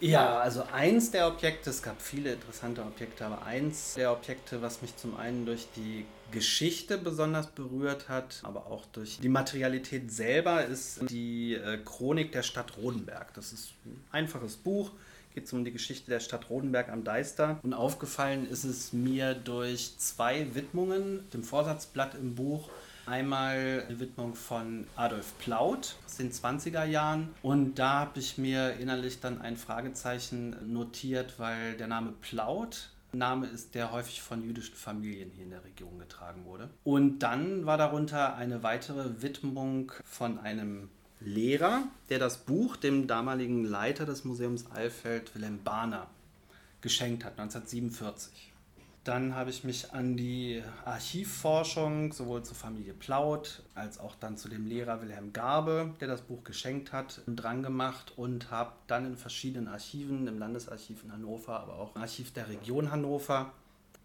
Ja, 0.00 0.38
also 0.38 0.62
eins 0.72 1.10
der 1.10 1.28
Objekte, 1.28 1.68
es 1.68 1.82
gab 1.82 2.00
viele 2.00 2.32
interessante 2.32 2.80
Objekte, 2.80 3.26
aber 3.26 3.44
eins 3.44 3.94
der 3.96 4.10
Objekte, 4.10 4.62
was 4.62 4.80
mich 4.80 4.96
zum 4.96 5.14
einen 5.14 5.44
durch 5.44 5.66
die 5.76 6.06
Geschichte 6.32 6.96
besonders 6.96 7.48
berührt 7.48 8.08
hat, 8.08 8.40
aber 8.42 8.68
auch 8.68 8.86
durch 8.92 9.18
die 9.20 9.28
Materialität 9.28 10.10
selber, 10.10 10.64
ist 10.64 11.10
die 11.10 11.56
äh, 11.56 11.76
Chronik 11.84 12.32
der 12.32 12.42
Stadt 12.42 12.78
Rodenberg. 12.78 13.34
Das 13.34 13.52
ist 13.52 13.74
ein 13.84 14.02
einfaches 14.10 14.56
Buch, 14.56 14.90
geht 15.34 15.52
um 15.52 15.66
die 15.66 15.72
Geschichte 15.72 16.10
der 16.10 16.20
Stadt 16.20 16.48
Rodenberg 16.48 16.88
am 16.88 17.04
Deister. 17.04 17.60
Und 17.62 17.74
aufgefallen 17.74 18.48
ist 18.48 18.64
es 18.64 18.94
mir 18.94 19.34
durch 19.34 19.98
zwei 19.98 20.54
Widmungen, 20.54 21.28
dem 21.34 21.44
Vorsatzblatt 21.44 22.14
im 22.14 22.36
Buch 22.36 22.70
Einmal 23.10 23.84
eine 23.88 23.98
Widmung 23.98 24.36
von 24.36 24.86
Adolf 24.94 25.36
Plaut 25.40 25.96
aus 26.06 26.16
den 26.18 26.30
20er 26.30 26.84
Jahren. 26.84 27.30
Und 27.42 27.80
da 27.80 27.98
habe 27.98 28.20
ich 28.20 28.38
mir 28.38 28.74
innerlich 28.74 29.18
dann 29.18 29.40
ein 29.40 29.56
Fragezeichen 29.56 30.72
notiert, 30.72 31.40
weil 31.40 31.76
der 31.76 31.88
Name 31.88 32.12
Plaut 32.20 32.90
Name 33.12 33.48
ist, 33.48 33.74
der 33.74 33.90
häufig 33.90 34.22
von 34.22 34.44
jüdischen 34.44 34.76
Familien 34.76 35.32
hier 35.34 35.42
in 35.42 35.50
der 35.50 35.64
Region 35.64 35.98
getragen 35.98 36.44
wurde. 36.44 36.70
Und 36.84 37.18
dann 37.18 37.66
war 37.66 37.76
darunter 37.76 38.36
eine 38.36 38.62
weitere 38.62 39.20
Widmung 39.20 39.90
von 40.04 40.38
einem 40.38 40.88
Lehrer, 41.18 41.82
der 42.10 42.20
das 42.20 42.36
Buch 42.36 42.76
dem 42.76 43.08
damaligen 43.08 43.64
Leiter 43.64 44.06
des 44.06 44.24
Museums 44.24 44.66
Alfeld, 44.70 45.34
Wilhelm 45.34 45.64
Bahner, 45.64 46.06
geschenkt 46.80 47.24
hat, 47.24 47.32
1947. 47.32 48.49
Dann 49.04 49.34
habe 49.34 49.48
ich 49.48 49.64
mich 49.64 49.92
an 49.92 50.16
die 50.16 50.62
Archivforschung 50.84 52.12
sowohl 52.12 52.42
zur 52.42 52.54
Familie 52.54 52.92
Plaut 52.92 53.62
als 53.74 53.98
auch 53.98 54.14
dann 54.14 54.36
zu 54.36 54.50
dem 54.50 54.66
Lehrer 54.66 55.00
Wilhelm 55.00 55.32
Garbe, 55.32 55.94
der 56.00 56.08
das 56.08 56.20
Buch 56.20 56.44
geschenkt 56.44 56.92
hat, 56.92 57.22
dran 57.26 57.62
gemacht 57.62 58.12
und 58.16 58.50
habe 58.50 58.72
dann 58.88 59.06
in 59.06 59.16
verschiedenen 59.16 59.68
Archiven, 59.68 60.26
im 60.26 60.38
Landesarchiv 60.38 61.02
in 61.02 61.12
Hannover, 61.12 61.60
aber 61.60 61.78
auch 61.78 61.96
im 61.96 62.02
Archiv 62.02 62.32
der 62.32 62.48
Region 62.50 62.90
Hannover, 62.90 63.52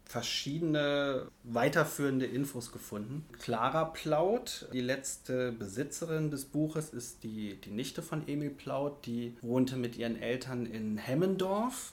verschiedene 0.06 1.26
weiterführende 1.42 2.26
Infos 2.26 2.72
gefunden. 2.72 3.26
Clara 3.40 3.86
Plaut, 3.86 4.68
die 4.72 4.80
letzte 4.80 5.52
Besitzerin 5.52 6.30
des 6.30 6.44
Buches, 6.46 6.90
ist 6.90 7.24
die, 7.24 7.60
die 7.60 7.70
Nichte 7.70 8.02
von 8.02 8.26
Emil 8.28 8.50
Plaut. 8.50 9.04
Die 9.04 9.36
wohnte 9.42 9.76
mit 9.76 9.96
ihren 9.96 10.16
Eltern 10.16 10.64
in 10.64 10.96
Hemmendorf 10.96 11.92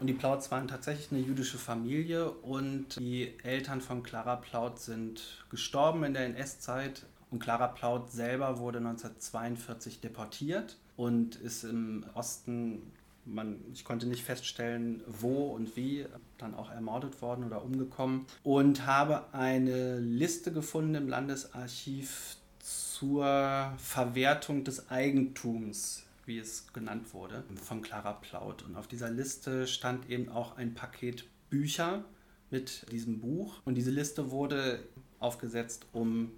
und 0.00 0.06
die 0.06 0.14
Plauts 0.14 0.50
waren 0.50 0.66
tatsächlich 0.66 1.12
eine 1.12 1.20
jüdische 1.20 1.58
Familie 1.58 2.30
und 2.30 2.98
die 2.98 3.34
Eltern 3.42 3.82
von 3.82 4.02
Clara 4.02 4.36
Plaut 4.36 4.78
sind 4.78 5.44
gestorben 5.50 6.04
in 6.04 6.14
der 6.14 6.24
NS-Zeit. 6.24 7.04
Und 7.30 7.38
Clara 7.38 7.68
Plaut 7.68 8.10
selber 8.10 8.58
wurde 8.58 8.78
1942 8.78 10.00
deportiert 10.00 10.78
und 10.96 11.36
ist 11.36 11.64
im 11.64 12.04
Osten, 12.14 12.90
man, 13.26 13.60
ich 13.72 13.84
konnte 13.84 14.06
nicht 14.06 14.24
feststellen, 14.24 15.02
wo 15.06 15.52
und 15.52 15.76
wie, 15.76 16.06
dann 16.38 16.54
auch 16.54 16.70
ermordet 16.70 17.20
worden 17.20 17.44
oder 17.44 17.62
umgekommen. 17.62 18.26
Und 18.42 18.86
habe 18.86 19.26
eine 19.32 20.00
Liste 20.00 20.50
gefunden 20.50 20.94
im 20.94 21.08
Landesarchiv 21.08 22.36
zur 22.58 23.74
Verwertung 23.76 24.64
des 24.64 24.90
Eigentums 24.90 26.04
wie 26.30 26.38
es 26.38 26.72
genannt 26.72 27.12
wurde, 27.12 27.42
von 27.60 27.82
Clara 27.82 28.12
Plaut. 28.12 28.62
Und 28.62 28.76
auf 28.76 28.86
dieser 28.86 29.10
Liste 29.10 29.66
stand 29.66 30.08
eben 30.08 30.28
auch 30.28 30.56
ein 30.56 30.74
Paket 30.74 31.24
Bücher 31.50 32.04
mit 32.50 32.86
diesem 32.92 33.18
Buch. 33.18 33.60
Und 33.64 33.74
diese 33.74 33.90
Liste 33.90 34.30
wurde 34.30 34.78
aufgesetzt, 35.18 35.86
um 35.92 36.30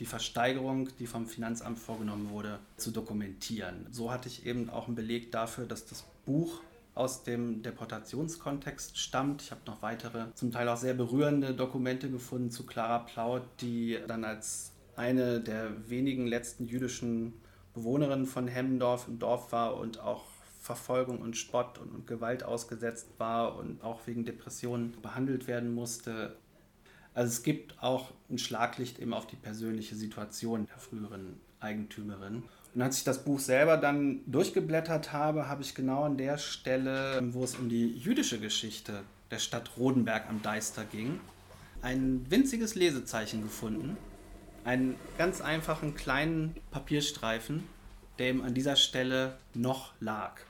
die 0.00 0.04
Versteigerung, 0.04 0.90
die 0.98 1.06
vom 1.06 1.26
Finanzamt 1.26 1.78
vorgenommen 1.78 2.28
wurde, 2.28 2.58
zu 2.76 2.90
dokumentieren. 2.90 3.86
So 3.90 4.12
hatte 4.12 4.28
ich 4.28 4.44
eben 4.44 4.68
auch 4.68 4.86
einen 4.86 4.96
Beleg 4.96 5.32
dafür, 5.32 5.64
dass 5.64 5.86
das 5.86 6.04
Buch 6.26 6.60
aus 6.94 7.22
dem 7.22 7.62
Deportationskontext 7.62 8.98
stammt. 8.98 9.40
Ich 9.40 9.50
habe 9.50 9.62
noch 9.66 9.80
weitere, 9.80 10.26
zum 10.34 10.52
Teil 10.52 10.68
auch 10.68 10.76
sehr 10.76 10.94
berührende 10.94 11.54
Dokumente 11.54 12.10
gefunden 12.10 12.50
zu 12.50 12.66
Clara 12.66 12.98
Plaut, 12.98 13.42
die 13.60 13.98
dann 14.06 14.24
als 14.24 14.72
eine 14.94 15.40
der 15.40 15.88
wenigen 15.88 16.26
letzten 16.26 16.66
jüdischen 16.66 17.32
Bewohnerin 17.78 18.26
von 18.26 18.48
Hemmendorf 18.48 19.06
im 19.08 19.18
Dorf 19.18 19.52
war 19.52 19.76
und 19.76 20.00
auch 20.00 20.24
Verfolgung 20.60 21.20
und 21.20 21.36
Spott 21.36 21.78
und, 21.78 21.94
und 21.94 22.06
Gewalt 22.06 22.42
ausgesetzt 22.42 23.06
war 23.18 23.56
und 23.56 23.82
auch 23.82 24.06
wegen 24.06 24.24
Depressionen 24.24 24.94
behandelt 25.00 25.46
werden 25.46 25.74
musste. 25.74 26.36
Also 27.14 27.30
es 27.30 27.42
gibt 27.42 27.80
auch 27.82 28.12
ein 28.28 28.38
Schlaglicht 28.38 28.98
eben 28.98 29.14
auf 29.14 29.26
die 29.26 29.36
persönliche 29.36 29.94
Situation 29.94 30.66
der 30.66 30.78
früheren 30.78 31.40
Eigentümerin. 31.60 32.42
Und 32.74 32.82
als 32.82 32.98
ich 32.98 33.04
das 33.04 33.24
Buch 33.24 33.40
selber 33.40 33.76
dann 33.76 34.20
durchgeblättert 34.26 35.12
habe, 35.12 35.48
habe 35.48 35.62
ich 35.62 35.74
genau 35.74 36.02
an 36.02 36.16
der 36.16 36.36
Stelle, 36.36 37.20
wo 37.32 37.44
es 37.44 37.54
um 37.54 37.68
die 37.68 37.96
jüdische 37.96 38.38
Geschichte 38.38 39.02
der 39.30 39.38
Stadt 39.38 39.70
Rodenberg 39.78 40.28
am 40.28 40.42
Deister 40.42 40.84
ging, 40.84 41.20
ein 41.80 42.26
winziges 42.28 42.74
Lesezeichen 42.74 43.42
gefunden, 43.42 43.96
einen 44.68 44.96
ganz 45.16 45.40
einfachen 45.40 45.94
kleinen 45.94 46.54
Papierstreifen, 46.70 47.64
der 48.18 48.30
ihm 48.30 48.42
an 48.42 48.52
dieser 48.52 48.76
Stelle 48.76 49.38
noch 49.54 49.94
lag. 49.98 50.40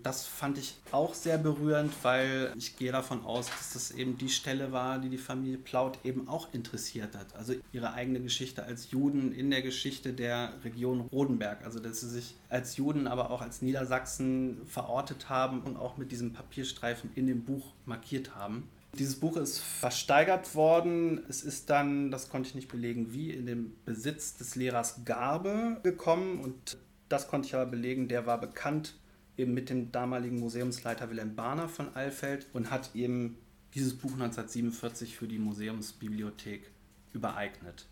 Das 0.00 0.28
fand 0.28 0.58
ich 0.58 0.76
auch 0.92 1.12
sehr 1.12 1.38
berührend, 1.38 1.92
weil 2.04 2.52
ich 2.56 2.76
gehe 2.76 2.92
davon 2.92 3.24
aus, 3.24 3.46
dass 3.46 3.72
das 3.72 3.90
eben 3.90 4.16
die 4.16 4.28
Stelle 4.28 4.70
war, 4.70 5.00
die 5.00 5.08
die 5.08 5.18
Familie 5.18 5.58
Plaut 5.58 5.98
eben 6.04 6.28
auch 6.28 6.54
interessiert 6.54 7.16
hat. 7.16 7.34
Also 7.34 7.54
ihre 7.72 7.94
eigene 7.94 8.20
Geschichte 8.20 8.62
als 8.62 8.92
Juden 8.92 9.32
in 9.32 9.50
der 9.50 9.62
Geschichte 9.62 10.12
der 10.12 10.52
Region 10.62 11.00
Rodenberg. 11.10 11.64
Also 11.64 11.80
dass 11.80 12.00
sie 12.00 12.10
sich 12.10 12.36
als 12.48 12.76
Juden, 12.76 13.08
aber 13.08 13.32
auch 13.32 13.40
als 13.42 13.60
Niedersachsen 13.60 14.64
verortet 14.68 15.28
haben 15.28 15.62
und 15.62 15.76
auch 15.76 15.96
mit 15.96 16.12
diesem 16.12 16.32
Papierstreifen 16.32 17.10
in 17.16 17.26
dem 17.26 17.42
Buch 17.42 17.72
markiert 17.86 18.36
haben. 18.36 18.68
Dieses 18.94 19.20
Buch 19.20 19.36
ist 19.36 19.58
versteigert 19.58 20.54
worden. 20.54 21.20
Es 21.28 21.42
ist 21.42 21.70
dann, 21.70 22.10
das 22.10 22.28
konnte 22.28 22.48
ich 22.48 22.54
nicht 22.54 22.68
belegen, 22.68 23.12
wie 23.12 23.30
in 23.30 23.46
den 23.46 23.76
Besitz 23.84 24.36
des 24.36 24.56
Lehrers 24.56 25.04
Garbe 25.04 25.80
gekommen. 25.82 26.40
Und 26.40 26.78
das 27.08 27.28
konnte 27.28 27.48
ich 27.48 27.54
aber 27.54 27.66
belegen, 27.66 28.08
der 28.08 28.26
war 28.26 28.40
bekannt 28.40 28.94
eben 29.36 29.54
mit 29.54 29.70
dem 29.70 29.92
damaligen 29.92 30.40
Museumsleiter 30.40 31.10
Wilhelm 31.10 31.36
Bahner 31.36 31.68
von 31.68 31.94
Alfeld 31.94 32.46
und 32.52 32.70
hat 32.70 32.90
eben 32.94 33.38
dieses 33.74 33.96
Buch 33.96 34.12
1947 34.12 35.16
für 35.16 35.28
die 35.28 35.38
Museumsbibliothek 35.38 36.70
übereignet. 37.12 37.86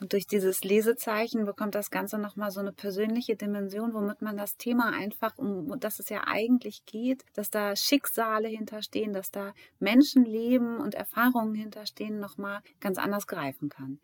Und 0.00 0.14
durch 0.14 0.26
dieses 0.26 0.64
Lesezeichen 0.64 1.44
bekommt 1.44 1.74
das 1.74 1.90
Ganze 1.90 2.18
nochmal 2.18 2.50
so 2.50 2.60
eine 2.60 2.72
persönliche 2.72 3.36
Dimension, 3.36 3.92
womit 3.92 4.22
man 4.22 4.38
das 4.38 4.56
Thema 4.56 4.94
einfach, 4.94 5.36
um 5.36 5.78
das 5.78 5.98
es 5.98 6.08
ja 6.08 6.22
eigentlich 6.26 6.86
geht, 6.86 7.22
dass 7.34 7.50
da 7.50 7.76
Schicksale 7.76 8.48
hinterstehen, 8.48 9.12
dass 9.12 9.30
da 9.30 9.52
Menschenleben 9.78 10.78
und 10.78 10.94
Erfahrungen 10.94 11.54
hinterstehen, 11.54 12.18
nochmal 12.18 12.62
ganz 12.80 12.96
anders 12.96 13.26
greifen 13.26 13.68
kann. 13.68 14.00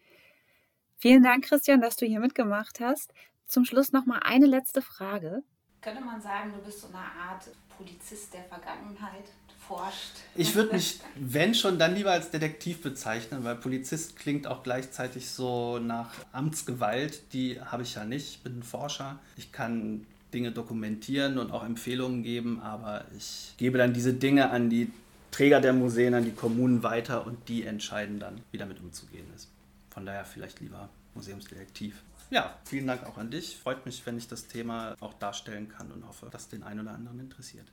Vielen 0.98 1.22
Dank, 1.22 1.44
Christian, 1.44 1.80
dass 1.80 1.96
du 1.96 2.04
hier 2.04 2.20
mitgemacht 2.20 2.78
hast. 2.80 3.14
Zum 3.46 3.64
Schluss 3.64 3.92
nochmal 3.92 4.20
eine 4.22 4.46
letzte 4.46 4.82
Frage. 4.82 5.42
Könnte 5.80 6.02
man 6.02 6.20
sagen, 6.20 6.52
du 6.52 6.62
bist 6.62 6.80
so 6.80 6.88
eine 6.88 6.98
Art 6.98 7.48
Polizist 7.74 8.34
der 8.34 8.44
Vergangenheit? 8.44 9.30
Forscht. 9.66 10.12
Ich 10.35 10.54
würde 10.54 10.75
mich, 10.75 11.00
wenn 11.16 11.54
schon, 11.54 11.78
dann 11.78 11.94
lieber 11.94 12.12
als 12.12 12.30
Detektiv 12.30 12.82
bezeichnen, 12.82 13.44
weil 13.44 13.56
Polizist 13.56 14.16
klingt 14.16 14.46
auch 14.46 14.62
gleichzeitig 14.62 15.28
so 15.28 15.78
nach 15.78 16.11
Amtsgewalt. 16.32 17.32
Die 17.32 17.61
habe 17.61 17.82
ich 17.82 17.94
ja 17.94 18.04
nicht. 18.04 18.37
Ich 18.37 18.42
bin 18.42 18.58
ein 18.58 18.62
Forscher. 18.62 19.18
Ich 19.37 19.52
kann 19.52 20.06
Dinge 20.32 20.52
dokumentieren 20.52 21.38
und 21.38 21.50
auch 21.52 21.64
Empfehlungen 21.64 22.23
geben, 22.23 22.61
aber 22.61 23.04
ich 23.16 23.54
gebe 23.56 23.78
dann 23.78 23.92
diese 23.92 24.12
Dinge 24.12 24.50
an 24.50 24.70
die 24.70 24.90
Träger 25.30 25.61
der 25.61 25.73
Museen, 25.73 26.14
an 26.14 26.25
die 26.25 26.32
Kommunen 26.32 26.82
weiter 26.82 27.26
und 27.26 27.49
die 27.49 27.64
entscheiden 27.64 28.18
dann, 28.18 28.40
wie 28.52 28.58
damit 28.58 28.80
umzugehen 28.80 29.26
ist. 29.35 29.49
Von 29.90 30.06
daher 30.06 30.25
vielleicht 30.25 30.61
lieber 30.61 30.88
Museumsdetektiv. 31.14 32.02
Ja, 32.30 32.56
vielen 32.64 32.87
Dank 32.87 33.04
auch 33.04 33.18
an 33.18 33.30
dich. 33.30 33.56
Freut 33.56 33.87
mich, 33.87 34.04
wenn 34.04 34.18
ich 34.18 34.28
das 34.28 34.46
Thema 34.46 34.96
auch 35.00 35.14
darstellen 35.14 35.68
kann 35.68 35.92
und 35.92 36.06
hoffe, 36.06 36.28
dass 36.30 36.49
den 36.49 36.62
einen 36.62 36.80
oder 36.80 36.92
anderen 36.92 37.20
interessiert. 37.20 37.66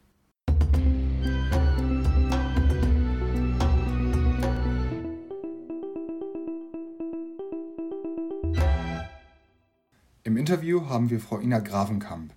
Interview 10.44 10.90
haben 10.90 11.10
wir 11.10 11.22
Frau 11.22 11.40
Ina 11.40 11.60
Gravenkamp. 11.60 12.34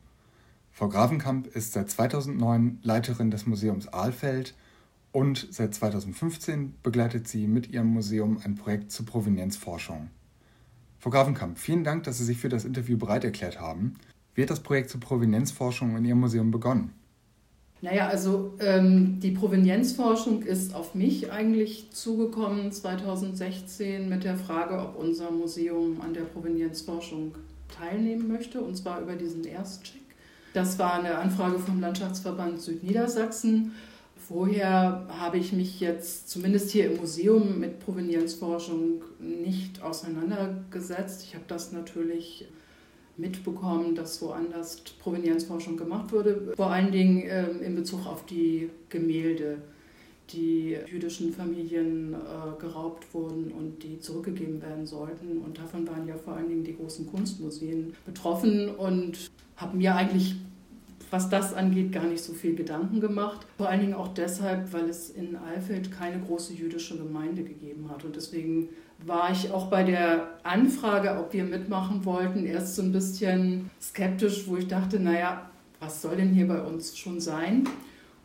Frau 0.70 0.88
Gravenkamp 0.88 1.48
ist 1.48 1.72
seit 1.72 1.90
2009 1.90 2.78
Leiterin 2.84 3.32
des 3.32 3.46
Museums 3.46 3.88
Aalfeld 3.88 4.54
Und 5.10 5.48
seit 5.50 5.74
2015 5.74 6.74
begleitet 6.84 7.26
sie 7.26 7.48
mit 7.48 7.68
ihrem 7.68 7.88
Museum 7.88 8.38
ein 8.44 8.54
Projekt 8.54 8.92
zur 8.92 9.06
Provenienzforschung. 9.06 10.10
Frau 11.00 11.10
Grafenkamp, 11.10 11.58
vielen 11.58 11.82
Dank, 11.82 12.04
dass 12.04 12.18
Sie 12.18 12.24
sich 12.24 12.38
für 12.38 12.48
das 12.48 12.64
Interview 12.64 12.96
bereit 12.96 13.24
erklärt 13.24 13.60
haben. 13.60 13.94
Wie 14.36 14.42
hat 14.42 14.50
das 14.50 14.60
Projekt 14.60 14.90
zur 14.90 15.00
Provenienzforschung 15.00 15.96
in 15.96 16.04
Ihrem 16.04 16.20
Museum 16.20 16.52
begonnen? 16.52 16.92
Naja, 17.82 18.06
also 18.06 18.54
ähm, 18.60 19.18
die 19.18 19.32
Provenienzforschung 19.32 20.44
ist 20.44 20.76
auf 20.76 20.94
mich 20.94 21.32
eigentlich 21.32 21.90
zugekommen 21.90 22.70
2016 22.70 24.08
mit 24.08 24.22
der 24.22 24.36
Frage, 24.36 24.78
ob 24.78 24.96
unser 24.96 25.32
Museum 25.32 26.00
an 26.00 26.14
der 26.14 26.22
Provenienzforschung 26.22 27.34
teilnehmen 27.68 28.28
möchte, 28.28 28.60
und 28.60 28.76
zwar 28.76 29.00
über 29.00 29.14
diesen 29.14 29.44
Erstcheck. 29.44 30.00
Das 30.54 30.78
war 30.78 30.94
eine 30.94 31.18
Anfrage 31.18 31.58
vom 31.58 31.80
Landschaftsverband 31.80 32.60
Südniedersachsen. 32.60 33.72
Vorher 34.16 35.06
habe 35.08 35.38
ich 35.38 35.52
mich 35.52 35.80
jetzt 35.80 36.30
zumindest 36.30 36.70
hier 36.70 36.90
im 36.90 36.96
Museum 36.96 37.60
mit 37.60 37.78
Provenienzforschung 37.78 39.02
nicht 39.20 39.82
auseinandergesetzt. 39.82 41.22
Ich 41.24 41.34
habe 41.34 41.44
das 41.46 41.72
natürlich 41.72 42.48
mitbekommen, 43.16 43.94
dass 43.94 44.20
woanders 44.22 44.80
Provenienzforschung 44.98 45.76
gemacht 45.76 46.12
wurde, 46.12 46.52
vor 46.56 46.70
allen 46.70 46.92
Dingen 46.92 47.22
ähm, 47.26 47.62
in 47.62 47.74
Bezug 47.74 48.06
auf 48.06 48.26
die 48.26 48.70
Gemälde, 48.88 49.58
die 50.30 50.76
jüdischen 50.86 51.32
Familien 51.32 52.14
äh, 52.14 52.60
geraubt 52.60 53.12
wurden 53.14 53.52
und 53.52 53.82
die 53.82 54.00
zurückgegeben 54.00 54.60
werden 54.60 54.86
sollten. 54.86 55.38
Und 55.38 55.58
davon 55.58 55.86
waren 55.86 56.06
ja 56.06 56.16
vor 56.16 56.34
allen 56.34 56.48
Dingen 56.48 56.64
die 56.64 56.76
großen 56.76 57.06
Kunstmuseen 57.06 57.94
betroffen 58.04 58.68
und 58.70 59.30
habe 59.56 59.76
mir 59.76 59.94
eigentlich, 59.94 60.36
was 61.10 61.28
das 61.28 61.54
angeht, 61.54 61.92
gar 61.92 62.04
nicht 62.04 62.22
so 62.22 62.32
viel 62.32 62.56
Gedanken 62.56 63.00
gemacht. 63.00 63.46
Vor 63.56 63.68
allen 63.68 63.80
Dingen 63.80 63.94
auch 63.94 64.08
deshalb, 64.08 64.72
weil 64.72 64.88
es 64.88 65.10
in 65.10 65.36
Alfeld 65.36 65.92
keine 65.92 66.20
große 66.20 66.54
jüdische 66.54 66.96
Gemeinde 66.96 67.44
gegeben 67.44 67.88
hat. 67.88 68.04
Und 68.04 68.16
deswegen 68.16 68.68
war 69.04 69.30
ich 69.30 69.52
auch 69.52 69.68
bei 69.68 69.84
der 69.84 70.28
Anfrage, 70.42 71.18
ob 71.18 71.32
wir 71.32 71.44
mitmachen 71.44 72.04
wollten, 72.04 72.46
erst 72.46 72.76
so 72.76 72.82
ein 72.82 72.92
bisschen 72.92 73.70
skeptisch, 73.80 74.48
wo 74.48 74.56
ich 74.56 74.66
dachte, 74.66 74.98
naja, 74.98 75.50
was 75.78 76.02
soll 76.02 76.16
denn 76.16 76.32
hier 76.32 76.48
bei 76.48 76.60
uns 76.60 76.96
schon 76.96 77.20
sein? 77.20 77.68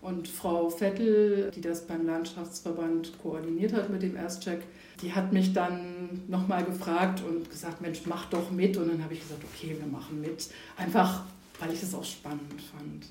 Und 0.02 0.28
Frau 0.28 0.70
Vettel, 0.70 1.52
die 1.54 1.62
das 1.62 1.86
beim 1.86 2.08
Landschaftsverband 2.08 3.22
koordiniert 3.22 3.74
hat 3.74 3.92
mit 3.92 4.02
dem 4.02 4.16
Erstcheck, 4.16 4.64
die 5.02 5.14
hat 5.14 5.32
mich 5.32 5.54
dann 5.54 6.22
nochmal 6.28 6.64
gefragt 6.64 7.22
und 7.28 7.50
gesagt, 7.50 7.82
Mensch, 7.82 8.02
mach 8.06 8.26
doch 8.26 8.50
mit. 8.50 8.78
Und 8.78 8.90
dann 8.90 9.04
habe 9.04 9.14
ich 9.14 9.22
gesagt, 9.22 9.44
okay, 9.44 9.76
wir 9.80 9.88
machen 9.88 10.20
mit. 10.20 10.50
Einfach, 10.76 11.24
weil 11.60 11.72
ich 11.72 11.84
es 11.84 11.94
auch 11.94 12.04
spannend 12.04 12.62
fand. 12.76 13.06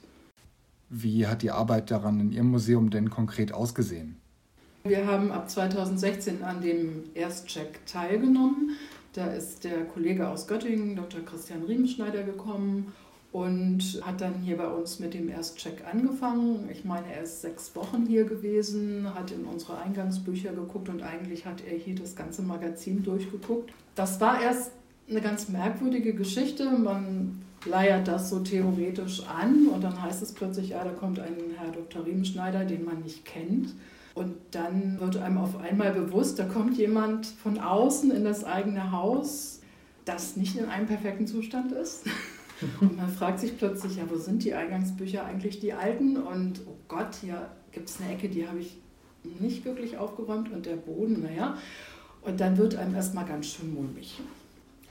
Wie 0.89 1.27
hat 1.29 1.43
die 1.43 1.53
Arbeit 1.53 1.93
daran 1.93 2.19
in 2.19 2.33
Ihrem 2.33 2.51
Museum 2.51 2.91
denn 2.91 3.09
konkret 3.09 3.53
ausgesehen? 3.53 4.17
Wir 4.83 5.07
haben 5.07 5.31
ab 5.31 5.49
2016 5.49 6.43
an 6.43 6.61
dem 6.61 7.05
Erstcheck 7.15 7.87
teilgenommen. 7.87 8.77
Da 9.13 9.27
ist 9.27 9.63
der 9.63 9.85
Kollege 9.85 10.29
aus 10.29 10.49
Göttingen, 10.49 10.97
Dr. 10.97 11.21
Christian 11.21 11.63
Riemenschneider, 11.63 12.25
gekommen 12.25 12.93
und 13.33 14.03
hat 14.03 14.21
dann 14.21 14.35
hier 14.43 14.57
bei 14.57 14.67
uns 14.67 14.99
mit 14.99 15.15
dem 15.15 15.29
Erstcheck 15.29 15.85
angefangen. 15.91 16.69
Ich 16.73 16.85
meine, 16.85 17.07
er 17.13 17.23
ist 17.23 17.43
sechs 17.43 17.75
Wochen 17.77 18.07
hier 18.07 18.25
gewesen, 18.25 19.07
hat 19.15 19.31
in 19.31 19.45
unsere 19.45 19.79
Eingangsbücher 19.79 20.53
geguckt 20.53 20.89
und 20.89 21.03
eigentlich 21.03 21.47
hat 21.47 21.63
er 21.65 21.79
hier 21.79 21.95
das 21.95 22.17
ganze 22.17 22.43
Magazin 22.43 23.05
durchgeguckt. 23.05 23.73
Das 23.95 24.21
war 24.21 24.43
erst 24.43 24.73
eine 25.09 25.21
ganz 25.21 25.49
merkwürdige 25.49 26.15
Geschichte. 26.15 26.71
Man 26.71 27.43
leiert 27.65 28.09
das 28.09 28.31
so 28.31 28.41
theoretisch 28.41 29.23
an 29.27 29.69
und 29.69 29.85
dann 29.85 30.03
heißt 30.03 30.23
es 30.23 30.33
plötzlich, 30.33 30.71
ja, 30.71 30.83
da 30.83 30.91
kommt 30.91 31.21
ein 31.21 31.37
Herr 31.57 31.71
Dr. 31.71 32.05
Riemenschneider, 32.05 32.65
den 32.65 32.85
man 32.85 33.01
nicht 33.03 33.25
kennt. 33.25 33.75
Und 34.15 34.35
dann 34.51 34.99
wird 34.99 35.19
einem 35.19 35.39
auf 35.39 35.57
einmal 35.57 35.93
bewusst, 35.93 36.39
da 36.41 36.45
kommt 36.45 36.77
jemand 36.77 37.27
von 37.27 37.59
außen 37.59 38.11
in 38.11 38.25
das 38.25 38.43
eigene 38.43 38.91
Haus, 38.91 39.61
das 40.05 40.37
nicht 40.37 40.57
in 40.57 40.65
einem 40.65 40.89
perfekten 40.89 41.29
Zustand 41.29 41.71
ist. 41.71 42.05
Und 42.81 42.97
man 42.97 43.09
fragt 43.09 43.41
sich 43.41 43.57
plötzlich, 43.57 43.97
ja, 43.97 44.05
wo 44.09 44.17
sind 44.17 44.45
die 44.45 44.55
Eingangsbücher 44.55 45.25
eigentlich, 45.25 45.61
die 45.61 45.73
alten? 45.73 46.17
Und 46.17 46.61
oh 46.67 46.77
Gott, 46.89 47.15
hier 47.21 47.51
gibt 47.73 47.89
es 47.89 48.01
eine 48.01 48.13
Ecke, 48.15 48.29
die 48.29 48.47
habe 48.47 48.59
ich 48.59 48.77
nicht 49.39 49.65
wirklich 49.65 49.99
aufgeräumt 49.99 50.51
und 50.51 50.67
der 50.67 50.77
Boden, 50.77 51.23
naja. 51.23 51.57
Und 52.23 52.41
dann 52.41 52.57
wird 52.59 52.77
einem 52.77 52.95
erstmal 52.95 53.25
ganz 53.25 53.47
schön 53.47 53.75
mulmig. 53.75 54.21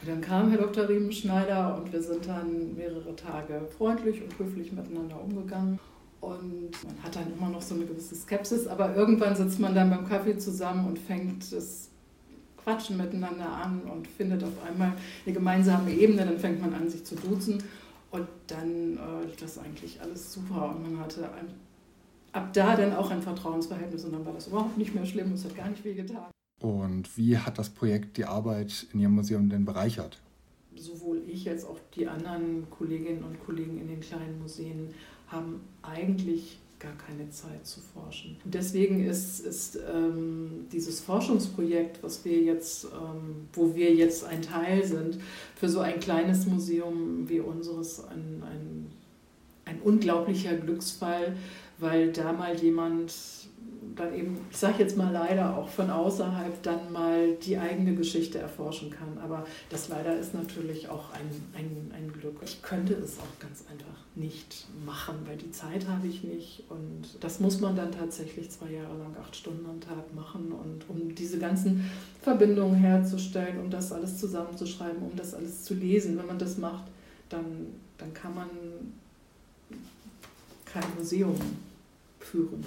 Und 0.01 0.09
dann 0.09 0.21
kam 0.21 0.49
Herr 0.49 0.59
Dr. 0.59 0.87
Riemenschneider 0.87 1.77
und 1.77 1.91
wir 1.91 2.01
sind 2.01 2.27
dann 2.27 2.75
mehrere 2.75 3.15
Tage 3.15 3.67
freundlich 3.77 4.21
und 4.23 4.37
höflich 4.39 4.71
miteinander 4.71 5.21
umgegangen. 5.21 5.79
Und 6.21 6.71
man 6.83 7.03
hat 7.03 7.15
dann 7.15 7.31
immer 7.31 7.49
noch 7.49 7.61
so 7.61 7.75
eine 7.75 7.85
gewisse 7.85 8.15
Skepsis, 8.15 8.67
aber 8.67 8.95
irgendwann 8.95 9.35
sitzt 9.35 9.59
man 9.59 9.75
dann 9.75 9.89
beim 9.89 10.07
Kaffee 10.07 10.37
zusammen 10.37 10.87
und 10.87 10.99
fängt 10.99 11.51
das 11.53 11.88
Quatschen 12.63 12.97
miteinander 12.97 13.47
an 13.47 13.81
und 13.81 14.07
findet 14.07 14.43
auf 14.43 14.63
einmal 14.67 14.93
eine 15.25 15.33
gemeinsame 15.33 15.91
Ebene. 15.91 16.25
Dann 16.25 16.39
fängt 16.39 16.61
man 16.61 16.73
an, 16.73 16.89
sich 16.89 17.03
zu 17.03 17.15
duzen 17.15 17.63
und 18.11 18.27
dann 18.47 18.97
äh, 18.97 19.29
ist 19.29 19.41
das 19.41 19.57
eigentlich 19.57 20.01
alles 20.01 20.33
super. 20.33 20.75
Und 20.75 20.83
man 20.83 20.99
hatte 21.03 21.23
ein, 21.33 21.47
ab 22.31 22.53
da 22.53 22.75
dann 22.75 22.93
auch 22.93 23.11
ein 23.11 23.21
Vertrauensverhältnis 23.21 24.05
und 24.05 24.13
dann 24.13 24.25
war 24.25 24.33
das 24.33 24.47
überhaupt 24.47 24.77
nicht 24.77 24.93
mehr 24.95 25.05
schlimm 25.05 25.27
und 25.27 25.33
es 25.33 25.45
hat 25.45 25.55
gar 25.55 25.69
nicht 25.69 25.83
wehgetan. 25.83 26.25
Und 26.61 27.17
wie 27.17 27.37
hat 27.37 27.57
das 27.57 27.69
Projekt 27.69 28.17
die 28.17 28.25
Arbeit 28.25 28.87
in 28.93 28.99
Ihrem 28.99 29.15
Museum 29.15 29.49
denn 29.49 29.65
bereichert? 29.65 30.19
Sowohl 30.75 31.21
ich 31.27 31.49
als 31.49 31.65
auch 31.65 31.77
die 31.95 32.07
anderen 32.07 32.69
Kolleginnen 32.69 33.23
und 33.23 33.39
Kollegen 33.45 33.79
in 33.79 33.87
den 33.87 33.99
kleinen 34.01 34.41
Museen 34.41 34.93
haben 35.27 35.61
eigentlich 35.81 36.59
gar 36.79 36.93
keine 36.93 37.29
Zeit 37.29 37.65
zu 37.65 37.81
forschen. 37.81 38.37
Und 38.43 38.53
deswegen 38.53 39.05
ist, 39.05 39.41
ist 39.41 39.77
ähm, 39.93 40.67
dieses 40.71 41.01
Forschungsprojekt, 41.01 42.01
was 42.01 42.23
wir 42.23 42.39
jetzt, 42.41 42.85
ähm, 42.85 43.47
wo 43.53 43.75
wir 43.75 43.93
jetzt 43.93 44.23
ein 44.23 44.41
Teil 44.41 44.85
sind, 44.85 45.19
für 45.55 45.67
so 45.67 45.81
ein 45.81 45.99
kleines 45.99 46.45
Museum 46.45 47.27
wie 47.27 47.41
unseres 47.41 48.05
ein, 48.05 48.43
ein, 48.43 48.91
ein 49.65 49.81
unglaublicher 49.81 50.55
Glücksfall, 50.55 51.35
weil 51.79 52.11
da 52.13 52.31
mal 52.31 52.55
jemand 52.55 53.13
dann 53.95 54.13
eben, 54.13 54.37
ich 54.49 54.57
sage 54.57 54.75
jetzt 54.79 54.97
mal 54.97 55.11
leider 55.11 55.57
auch 55.57 55.67
von 55.67 55.89
außerhalb, 55.89 56.61
dann 56.63 56.91
mal 56.91 57.33
die 57.35 57.57
eigene 57.57 57.95
Geschichte 57.95 58.39
erforschen 58.39 58.89
kann. 58.89 59.17
Aber 59.23 59.45
das 59.69 59.89
leider 59.89 60.17
ist 60.17 60.33
natürlich 60.33 60.89
auch 60.89 61.11
ein, 61.13 61.29
ein, 61.57 61.91
ein 61.95 62.11
Glück. 62.11 62.37
Ich 62.43 62.61
könnte 62.61 62.93
es 62.93 63.19
auch 63.19 63.39
ganz 63.39 63.63
einfach 63.69 63.99
nicht 64.15 64.67
machen, 64.85 65.15
weil 65.25 65.37
die 65.37 65.51
Zeit 65.51 65.87
habe 65.87 66.07
ich 66.07 66.23
nicht. 66.23 66.63
Und 66.69 67.03
das 67.19 67.39
muss 67.39 67.59
man 67.59 67.75
dann 67.75 67.91
tatsächlich 67.91 68.49
zwei 68.51 68.71
Jahre 68.71 68.97
lang 68.97 69.15
acht 69.21 69.35
Stunden 69.35 69.65
am 69.65 69.79
Tag 69.79 70.13
machen. 70.13 70.51
Und 70.51 70.89
um 70.89 71.15
diese 71.15 71.39
ganzen 71.39 71.89
Verbindungen 72.21 72.75
herzustellen, 72.75 73.59
um 73.59 73.69
das 73.69 73.91
alles 73.91 74.17
zusammenzuschreiben, 74.17 75.01
um 75.01 75.15
das 75.15 75.33
alles 75.33 75.63
zu 75.63 75.73
lesen, 75.73 76.17
wenn 76.17 76.27
man 76.27 76.39
das 76.39 76.57
macht, 76.57 76.85
dann, 77.29 77.67
dann 77.97 78.13
kann 78.13 78.35
man 78.35 78.49
kein 80.65 80.83
Museum 80.97 81.35
führen. 82.19 82.63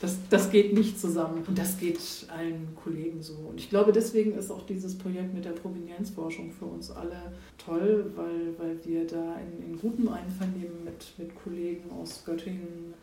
Das, 0.00 0.18
das 0.28 0.50
geht 0.50 0.74
nicht 0.74 1.00
zusammen 1.00 1.44
und 1.46 1.58
das 1.58 1.78
geht 1.78 1.98
allen 2.28 2.74
Kollegen 2.82 3.22
so. 3.22 3.34
Und 3.34 3.58
ich 3.58 3.70
glaube, 3.70 3.92
deswegen 3.92 4.32
ist 4.32 4.50
auch 4.50 4.66
dieses 4.66 4.96
Projekt 4.98 5.32
mit 5.32 5.44
der 5.44 5.52
Provenienzforschung 5.52 6.50
für 6.52 6.66
uns 6.66 6.90
alle 6.90 7.32
toll, 7.56 8.12
weil, 8.14 8.58
weil 8.58 8.84
wir 8.84 9.06
da 9.06 9.36
in, 9.38 9.72
in 9.72 9.78
gutem 9.78 10.08
Einvernehmen 10.08 10.84
mit, 10.84 11.14
mit 11.16 11.34
Kollegen 11.42 11.90
aus 11.90 12.24
Göttingen 12.24 12.94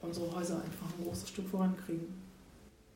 unsere 0.00 0.34
Häuser 0.34 0.56
einfach 0.56 0.86
ein 0.98 1.04
großes 1.04 1.28
Stück 1.28 1.48
vorankriegen. 1.48 2.06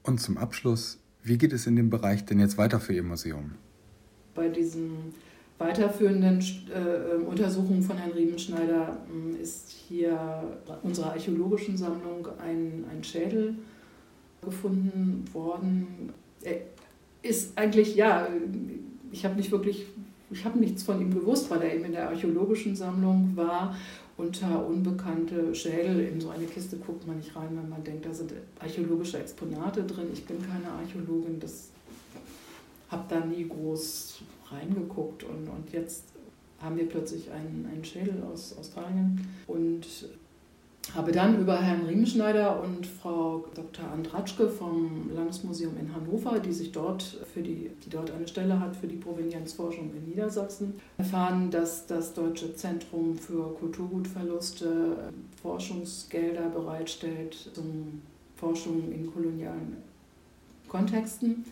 Und 0.03 0.21
zum 0.21 0.37
Abschluss, 0.39 0.99
wie 1.23 1.39
geht 1.39 1.53
es 1.53 1.67
in 1.67 1.77
dem 1.77 1.91
Bereich 1.91 2.25
denn 2.25 2.41
jetzt 2.41 2.59
weiter 2.59 2.81
für 2.81 2.95
Ihr 2.95 3.03
Museum? 3.03 3.53
Bei 4.35 4.49
diesem 4.49 5.13
weiterführenden 5.59 6.41
äh, 6.69 7.23
Untersuchungen 7.25 7.83
von 7.83 7.97
Herrn 7.97 8.13
Riemenschneider 8.13 8.97
äh, 9.09 9.43
ist 9.43 9.71
hier 9.89 10.19
unserer 10.83 11.13
archäologischen 11.13 11.77
Sammlung 11.77 12.29
ein, 12.39 12.85
ein 12.91 13.03
Schädel 13.03 13.55
gefunden 14.45 15.25
worden. 15.33 16.13
Er 16.43 16.59
ist 17.23 17.57
eigentlich, 17.57 17.97
ja, 17.97 18.29
ich 19.11 19.25
habe 19.25 19.37
nicht 19.37 19.51
wirklich, 19.51 19.87
ich 20.31 20.45
habe 20.45 20.59
nichts 20.59 20.83
von 20.83 21.01
ihm 21.01 21.13
gewusst, 21.13 21.51
weil 21.51 21.63
er 21.63 21.75
eben 21.75 21.85
in 21.87 21.93
der 21.93 22.09
archäologischen 22.09 22.77
Sammlung 22.77 23.33
war. 23.35 23.77
Unter 24.19 24.67
unbekannte 24.67 25.55
Schädel 25.55 26.01
in 26.01 26.19
so 26.19 26.31
eine 26.31 26.47
Kiste 26.47 26.79
guckt 26.79 27.07
man 27.07 27.19
nicht 27.19 27.37
rein, 27.37 27.49
wenn 27.51 27.69
man 27.69 27.85
denkt, 27.85 28.07
da 28.07 28.15
sind 28.15 28.33
archäologische 28.59 29.19
Exponate 29.19 29.83
drin. 29.85 30.07
Ich 30.13 30.25
bin 30.25 30.39
keine 30.41 30.71
Archäologin, 30.71 31.39
das 31.39 31.69
habe 32.89 33.05
da 33.09 33.21
nie 33.21 33.47
groß 33.47 34.23
reingeguckt 34.53 35.25
und, 35.25 35.49
und 35.49 35.73
jetzt 35.73 36.05
haben 36.61 36.77
wir 36.77 36.89
plötzlich 36.89 37.31
einen, 37.31 37.69
einen 37.71 37.85
Schädel 37.85 38.23
aus 38.33 38.57
Australien 38.59 39.27
und 39.47 39.87
habe 40.95 41.13
dann 41.13 41.41
über 41.41 41.61
Herrn 41.61 41.85
Riemenschneider 41.87 42.63
und 42.63 42.87
Frau 42.87 43.45
Dr. 43.55 43.91
Andratschke 43.91 44.49
vom 44.49 45.11
Landesmuseum 45.15 45.77
in 45.79 45.93
Hannover, 45.93 46.39
die 46.39 46.53
sich 46.53 46.71
dort 46.73 47.03
für 47.03 47.43
die, 47.43 47.71
die 47.85 47.91
dort 47.91 48.11
eine 48.13 48.29
Stelle 48.29 48.61
hat 48.61 48.77
für 48.77 48.87
die 48.87 48.97
Provenienzforschung 48.97 49.91
in 49.95 50.09
Niedersachsen, 50.09 50.81
erfahren, 50.97 51.51
dass 51.51 51.87
das 51.87 52.15
Deutsche 52.15 52.55
Zentrum 52.55 53.17
für 53.17 53.53
Kulturgutverluste 53.55 55.13
Forschungsgelder 55.43 56.51
bereitstellt 56.51 57.51
zum 57.53 58.03
Forschung 58.37 58.93
in 58.93 59.13
kolonialen 59.13 59.79
Kontexten. 60.69 61.45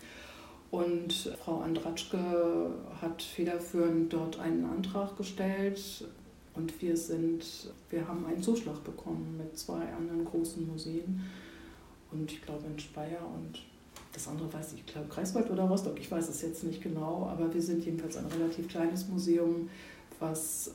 Und 0.75 1.13
Frau 1.41 1.61
Andratschke 1.61 2.69
hat 2.99 3.21
federführend 3.21 4.11
dort 4.11 4.37
einen 4.39 4.65
Antrag 4.65 5.15
gestellt. 5.15 6.05
Und 6.53 6.81
wir 6.81 6.97
sind, 6.97 7.45
wir 7.89 8.05
haben 8.05 8.25
einen 8.25 8.43
Zuschlag 8.43 8.83
bekommen 8.83 9.37
mit 9.37 9.57
zwei 9.57 9.83
anderen 9.93 10.25
großen 10.25 10.67
Museen. 10.67 11.21
Und 12.11 12.29
ich 12.29 12.41
glaube 12.41 12.65
in 12.67 12.77
Speyer 12.77 13.25
und 13.35 13.61
das 14.11 14.27
andere 14.27 14.51
weiß 14.51 14.73
ich, 14.73 14.79
ich 14.79 14.85
glaube 14.85 15.07
Greifswald 15.07 15.49
oder 15.49 15.63
Rostock, 15.63 15.97
ich 15.97 16.11
weiß 16.11 16.27
es 16.27 16.41
jetzt 16.41 16.63
nicht 16.65 16.81
genau, 16.81 17.27
aber 17.29 17.53
wir 17.53 17.61
sind 17.61 17.85
jedenfalls 17.85 18.17
ein 18.17 18.25
relativ 18.25 18.67
kleines 18.67 19.07
Museum, 19.07 19.69
was 20.19 20.71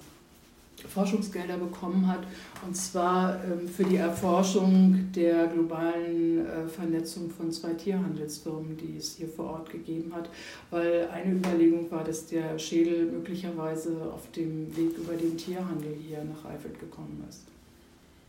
Forschungsgelder 0.89 1.57
bekommen 1.57 2.07
hat, 2.07 2.21
und 2.67 2.77
zwar 2.77 3.43
ähm, 3.45 3.69
für 3.69 3.85
die 3.85 3.97
Erforschung 3.97 5.09
der 5.15 5.47
globalen 5.49 6.47
äh, 6.47 6.67
Vernetzung 6.69 7.31
von 7.31 7.51
zwei 7.51 7.75
Tierhandelsfirmen, 7.75 8.77
die 8.77 8.97
es 8.99 9.17
hier 9.17 9.29
vor 9.29 9.51
Ort 9.51 9.71
gegeben 9.71 10.13
hat, 10.15 10.29
weil 10.71 11.09
eine 11.13 11.35
Überlegung 11.35 11.91
war, 11.91 12.05
dass 12.05 12.27
der 12.27 12.59
Schädel 12.59 13.07
möglicherweise 13.07 13.97
auf 14.13 14.31
dem 14.33 14.75
Weg 14.77 14.97
über 14.97 15.15
den 15.15 15.37
Tierhandel 15.37 15.95
hier 16.07 16.25
nach 16.25 16.51
Eifeld 16.51 16.79
gekommen 16.79 17.25
ist. 17.29 17.43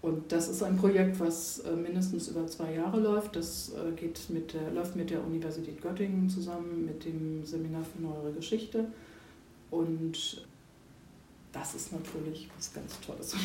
Und 0.02 0.32
das 0.32 0.50
ist 0.50 0.64
ein 0.64 0.78
Projekt, 0.78 1.20
was 1.20 1.60
äh, 1.60 1.76
mindestens 1.76 2.28
über 2.28 2.48
zwei 2.48 2.74
Jahre 2.74 3.00
läuft. 3.00 3.36
Das 3.36 3.72
äh, 3.74 3.92
geht 3.92 4.20
mit 4.30 4.54
der, 4.54 4.72
läuft 4.72 4.96
mit 4.96 5.12
der 5.12 5.24
Universität 5.24 5.80
Göttingen 5.80 6.28
zusammen, 6.28 6.86
mit 6.86 7.06
dem 7.06 7.46
Seminar 7.46 7.84
für 7.84 8.02
Neuere 8.02 8.32
Geschichte. 8.32 8.86
Und 9.70 10.44
das 11.52 11.76
ist 11.76 11.92
natürlich 11.92 12.50
was 12.56 12.74
ganz 12.74 13.00
Tolles. 13.02 13.36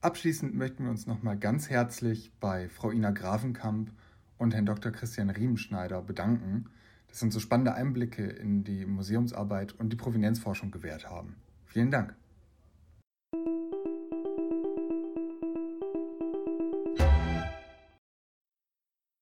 Abschließend 0.00 0.54
möchten 0.54 0.84
wir 0.84 0.90
uns 0.90 1.06
nochmal 1.06 1.36
ganz 1.36 1.68
herzlich 1.68 2.30
bei 2.38 2.68
Frau 2.68 2.90
Ina 2.90 3.10
Grafenkamp 3.10 3.90
und 4.38 4.54
Herrn 4.54 4.66
Dr. 4.66 4.92
Christian 4.92 5.30
Riemenschneider 5.30 6.02
bedanken, 6.02 6.66
dass 7.08 7.20
sie 7.20 7.24
uns 7.24 7.34
so 7.34 7.40
spannende 7.40 7.74
Einblicke 7.74 8.24
in 8.24 8.62
die 8.62 8.84
Museumsarbeit 8.86 9.72
und 9.72 9.90
die 9.90 9.96
Provenienzforschung 9.96 10.70
gewährt 10.70 11.08
haben. 11.08 11.36
Vielen 11.64 11.90
Dank. 11.90 12.14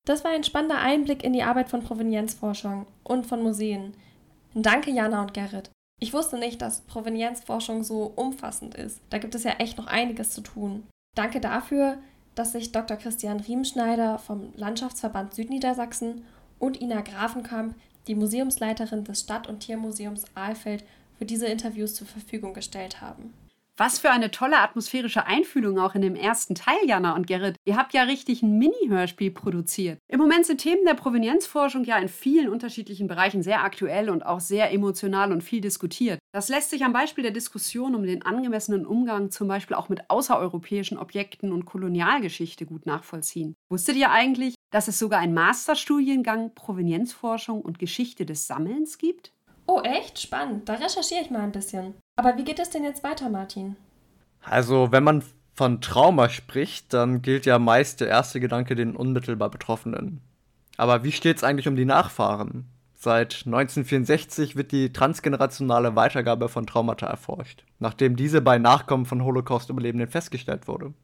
Das 0.07 0.23
war 0.23 0.33
ein 0.33 0.45
spannender 0.45 0.81
Einblick 0.81 1.25
in 1.25 1.33
die 1.33 1.45
Arbeit 1.45 1.71
von 1.71 1.83
Provenienzforschung 1.83 2.87
und 3.05 3.27
von 3.27 3.43
Museen. 3.43 3.95
Danke, 4.53 4.91
Jana 4.91 5.23
und 5.23 5.33
Gerrit. 5.33 5.71
Ich 6.05 6.13
wusste 6.13 6.37
nicht, 6.37 6.61
dass 6.61 6.83
Provenienzforschung 6.83 7.83
so 7.83 8.13
umfassend 8.15 8.75
ist. 8.75 9.01
Da 9.09 9.17
gibt 9.17 9.35
es 9.35 9.43
ja 9.43 9.53
echt 9.53 9.79
noch 9.79 9.87
einiges 9.87 10.33
zu 10.33 10.43
tun. 10.43 10.87
Danke 11.17 11.41
dafür, 11.41 11.97
dass 12.35 12.53
sich 12.53 12.73
Dr. 12.73 12.99
Christian 12.99 13.41
Riemschneider 13.41 14.19
vom 14.19 14.53
Landschaftsverband 14.55 15.33
Südniedersachsen 15.33 16.27
und 16.59 16.83
Ina 16.83 17.01
Grafenkamp, 17.01 17.75
die 18.07 18.17
Museumsleiterin 18.17 19.05
des 19.05 19.21
Stadt- 19.21 19.49
und 19.49 19.61
Tiermuseums 19.61 20.25
Ahlfeld, 20.35 20.85
für 21.17 21.25
diese 21.25 21.47
Interviews 21.47 21.95
zur 21.95 22.07
Verfügung 22.07 22.53
gestellt 22.53 23.01
haben. 23.01 23.33
Was 23.77 23.99
für 23.99 24.11
eine 24.11 24.31
tolle 24.31 24.59
atmosphärische 24.59 25.27
Einfühlung 25.27 25.81
auch 25.81 25.97
in 25.97 26.03
dem 26.03 26.15
ersten 26.15 26.55
Teil, 26.55 26.79
Jana 26.87 27.17
und 27.17 27.27
Gerrit. 27.27 27.57
Ihr 27.65 27.77
habt 27.77 27.93
ja 27.93 28.05
richtig 28.05 28.41
ein 28.41 28.57
Mini-Hörspiel 28.57 29.33
produziert. 29.33 29.99
Im 30.07 30.21
Moment 30.21 30.47
sind 30.47 30.61
Themen 30.61 30.85
der 30.85 30.95
Provenienzforschung 30.95 31.83
ja 31.83 31.99
in 31.99 32.09
vielen 32.09 32.49
unterschiedlichen 32.49 33.09
Bereichen 33.09 33.43
sehr 33.43 33.65
aktuell 33.65 34.11
und 34.11 34.25
auch 34.25 34.39
sehr 34.39 34.71
emotional 34.71 35.33
und 35.33 35.43
viel 35.43 35.61
diskutiert. 35.61 36.21
Das 36.33 36.49
lässt 36.49 36.71
sich 36.71 36.85
am 36.85 36.93
Beispiel 36.93 37.23
der 37.23 37.33
Diskussion 37.33 37.97
um 37.97 38.05
den 38.05 38.23
angemessenen 38.23 38.87
Umgang 38.87 39.33
zum 39.33 39.49
Beispiel 39.49 39.77
auch 39.77 39.89
mit 39.89 40.09
außereuropäischen 40.09 40.97
Objekten 40.97 41.53
und 41.53 41.65
Kolonialgeschichte 41.65 42.67
gut 42.67 42.87
nachvollziehen. 42.87 43.57
Wusstet 43.69 43.97
ihr 43.97 44.13
eigentlich, 44.13 44.55
dass 44.71 44.87
es 44.87 45.01
sogar 45.01 45.19
einen 45.19 45.35
Masterstudiengang 45.35 46.55
Provenienzforschung 46.55 47.61
und 47.61 47.81
Geschichte 47.81 48.25
des 48.25 48.47
Sammelns 48.47 48.99
gibt? 48.99 49.33
Oh, 49.67 49.81
echt? 49.81 50.21
Spannend. 50.21 50.69
Da 50.69 50.75
recherchiere 50.75 51.23
ich 51.23 51.31
mal 51.31 51.41
ein 51.41 51.53
bisschen. 51.53 51.95
Aber 52.17 52.37
wie 52.37 52.45
geht 52.45 52.59
es 52.59 52.71
denn 52.71 52.85
jetzt 52.85 53.03
weiter, 53.03 53.29
Martin? 53.29 53.77
Also, 54.43 54.93
wenn 54.93 55.05
man 55.05 55.25
von 55.55 55.81
Trauma 55.81 56.29
spricht, 56.29 56.93
dann 56.93 57.23
gilt 57.23 57.47
ja 57.47 57.59
meist 57.59 58.01
der 58.01 58.09
erste 58.09 58.41
Gedanke 58.41 58.75
den 58.75 58.97
unmittelbar 58.97 59.51
Betroffenen. 59.51 60.21
Aber 60.77 61.05
wie 61.05 61.13
steht 61.13 61.37
es 61.37 61.45
eigentlich 61.45 61.69
um 61.69 61.77
die 61.77 61.85
Nachfahren? 61.85 62.67
Seit 62.95 63.43
1964 63.47 64.57
wird 64.57 64.73
die 64.73 64.93
transgenerationale 64.93 65.95
Weitergabe 65.95 66.49
von 66.49 66.67
Traumata 66.67 67.07
erforscht, 67.07 67.65
nachdem 67.79 68.17
diese 68.17 68.41
bei 68.41 68.59
Nachkommen 68.59 69.07
von 69.07 69.23
Holocaust-Überlebenden 69.23 70.09
festgestellt 70.09 70.67
wurde. 70.69 70.95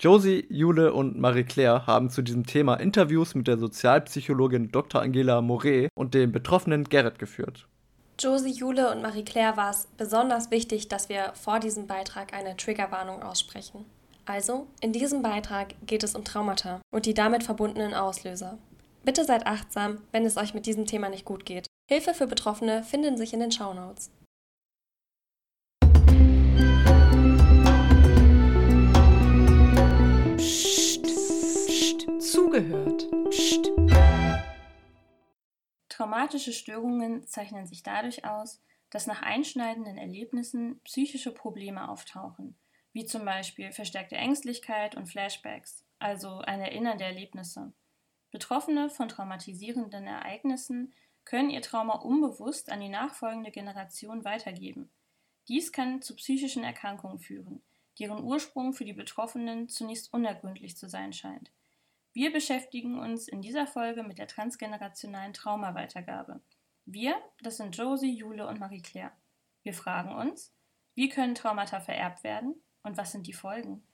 Josie, 0.00 0.46
Jule 0.48 0.92
und 0.92 1.18
Marie-Claire 1.18 1.86
haben 1.86 2.10
zu 2.10 2.22
diesem 2.22 2.44
Thema 2.44 2.74
Interviews 2.74 3.34
mit 3.34 3.46
der 3.48 3.58
Sozialpsychologin 3.58 4.70
Dr. 4.70 5.00
Angela 5.00 5.40
Moret 5.40 5.90
und 5.94 6.14
dem 6.14 6.32
Betroffenen 6.32 6.84
Gerrit 6.84 7.18
geführt. 7.18 7.66
Josie, 8.20 8.50
Jule 8.50 8.90
und 8.90 9.00
Marie-Claire 9.00 9.56
war 9.56 9.70
es 9.70 9.86
besonders 9.96 10.50
wichtig, 10.50 10.88
dass 10.88 11.08
wir 11.08 11.32
vor 11.34 11.60
diesem 11.60 11.86
Beitrag 11.86 12.32
eine 12.32 12.56
Triggerwarnung 12.56 13.22
aussprechen. 13.22 13.84
Also, 14.26 14.66
in 14.80 14.92
diesem 14.92 15.22
Beitrag 15.22 15.74
geht 15.86 16.02
es 16.02 16.16
um 16.16 16.24
Traumata 16.24 16.80
und 16.90 17.06
die 17.06 17.14
damit 17.14 17.44
verbundenen 17.44 17.94
Auslöser. 17.94 18.58
Bitte 19.04 19.24
seid 19.24 19.46
achtsam, 19.46 20.02
wenn 20.10 20.26
es 20.26 20.36
euch 20.36 20.52
mit 20.52 20.66
diesem 20.66 20.84
Thema 20.84 21.08
nicht 21.08 21.24
gut 21.24 21.46
geht. 21.46 21.68
Hilfe 21.88 22.12
für 22.12 22.26
Betroffene 22.26 22.82
finden 22.82 23.16
sich 23.16 23.32
in 23.32 23.40
den 23.40 23.52
Shownotes. 23.52 24.10
Traumatische 35.98 36.52
Störungen 36.52 37.26
zeichnen 37.26 37.66
sich 37.66 37.82
dadurch 37.82 38.24
aus, 38.24 38.62
dass 38.88 39.08
nach 39.08 39.20
einschneidenden 39.20 39.98
Erlebnissen 39.98 40.80
psychische 40.84 41.32
Probleme 41.32 41.88
auftauchen, 41.88 42.56
wie 42.92 43.04
zum 43.04 43.24
Beispiel 43.24 43.72
verstärkte 43.72 44.14
Ängstlichkeit 44.14 44.94
und 44.94 45.06
Flashbacks, 45.06 45.84
also 45.98 46.38
ein 46.38 46.60
Erinnern 46.60 46.98
der 46.98 47.08
Erlebnisse. 47.08 47.72
Betroffene 48.30 48.90
von 48.90 49.08
traumatisierenden 49.08 50.06
Ereignissen 50.06 50.94
können 51.24 51.50
ihr 51.50 51.62
Trauma 51.62 51.94
unbewusst 51.94 52.70
an 52.70 52.80
die 52.80 52.90
nachfolgende 52.90 53.50
Generation 53.50 54.24
weitergeben. 54.24 54.92
Dies 55.48 55.72
kann 55.72 56.00
zu 56.00 56.14
psychischen 56.14 56.62
Erkrankungen 56.62 57.18
führen, 57.18 57.60
deren 57.98 58.22
Ursprung 58.22 58.72
für 58.72 58.84
die 58.84 58.92
Betroffenen 58.92 59.68
zunächst 59.68 60.12
unergründlich 60.12 60.76
zu 60.76 60.88
sein 60.88 61.12
scheint. 61.12 61.50
Wir 62.18 62.32
beschäftigen 62.32 62.98
uns 62.98 63.28
in 63.28 63.42
dieser 63.42 63.68
Folge 63.68 64.02
mit 64.02 64.18
der 64.18 64.26
transgenerationalen 64.26 65.32
Traumaweitergabe. 65.32 66.40
Wir, 66.84 67.14
das 67.42 67.58
sind 67.58 67.76
Josie, 67.76 68.12
Jule 68.12 68.48
und 68.48 68.58
Marie-Claire. 68.58 69.12
Wir 69.62 69.72
fragen 69.72 70.12
uns, 70.12 70.52
wie 70.96 71.10
können 71.10 71.36
Traumata 71.36 71.78
vererbt 71.78 72.24
werden 72.24 72.56
und 72.82 72.96
was 72.96 73.12
sind 73.12 73.28
die 73.28 73.32
Folgen? 73.32 73.84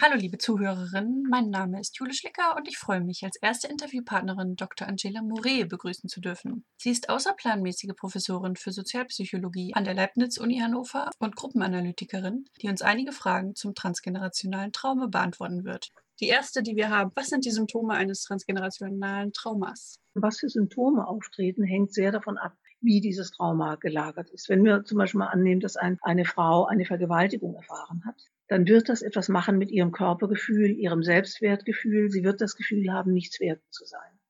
Hallo 0.00 0.16
liebe 0.16 0.38
Zuhörerinnen, 0.38 1.24
mein 1.28 1.50
Name 1.50 1.80
ist 1.80 1.98
Jule 1.98 2.14
Schlicker 2.14 2.56
und 2.56 2.66
ich 2.66 2.78
freue 2.78 3.02
mich, 3.02 3.22
als 3.24 3.36
erste 3.36 3.68
Interviewpartnerin 3.68 4.56
Dr. 4.56 4.88
Angela 4.88 5.20
Moret 5.20 5.68
begrüßen 5.68 6.08
zu 6.08 6.22
dürfen. 6.22 6.64
Sie 6.78 6.90
ist 6.90 7.10
außerplanmäßige 7.10 7.94
Professorin 7.94 8.56
für 8.56 8.72
Sozialpsychologie 8.72 9.74
an 9.74 9.84
der 9.84 9.92
Leibniz-Uni 9.92 10.60
Hannover 10.60 11.10
und 11.18 11.36
Gruppenanalytikerin, 11.36 12.48
die 12.62 12.68
uns 12.68 12.80
einige 12.80 13.12
Fragen 13.12 13.54
zum 13.54 13.74
transgenerationalen 13.74 14.72
Trauma 14.72 15.08
beantworten 15.08 15.64
wird. 15.64 15.92
Die 16.20 16.28
erste, 16.28 16.62
die 16.62 16.76
wir 16.76 16.90
haben, 16.90 17.10
was 17.16 17.28
sind 17.28 17.44
die 17.44 17.50
Symptome 17.50 17.94
eines 17.94 18.22
transgenerationalen 18.22 19.32
Traumas? 19.32 19.98
Was 20.14 20.38
für 20.38 20.48
Symptome 20.48 21.08
auftreten, 21.08 21.64
hängt 21.64 21.92
sehr 21.92 22.12
davon 22.12 22.38
ab, 22.38 22.56
wie 22.80 23.00
dieses 23.00 23.32
Trauma 23.32 23.74
gelagert 23.76 24.30
ist. 24.30 24.48
Wenn 24.48 24.64
wir 24.64 24.84
zum 24.84 24.98
Beispiel 24.98 25.18
mal 25.18 25.28
annehmen, 25.28 25.60
dass 25.60 25.76
ein, 25.76 25.98
eine 26.02 26.24
Frau 26.24 26.66
eine 26.66 26.84
Vergewaltigung 26.84 27.56
erfahren 27.56 28.04
hat, 28.06 28.20
dann 28.46 28.66
wird 28.68 28.88
das 28.88 29.02
etwas 29.02 29.28
machen 29.28 29.58
mit 29.58 29.72
ihrem 29.72 29.90
Körpergefühl, 29.90 30.70
ihrem 30.78 31.02
Selbstwertgefühl. 31.02 32.10
Sie 32.10 32.22
wird 32.22 32.40
das 32.40 32.54
Gefühl 32.54 32.92
haben, 32.92 33.12
nichts 33.12 33.40
wert 33.40 33.62
zu 33.70 33.84
sein. 33.84 34.20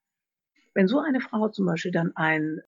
Wenn 0.73 0.89
so 0.89 1.01
eine 1.01 1.21
Frau 1.21 1.49
zum 1.49 1.67
Beispiel 1.67 1.93
dann 1.93 2.17
ein 2.17 2.61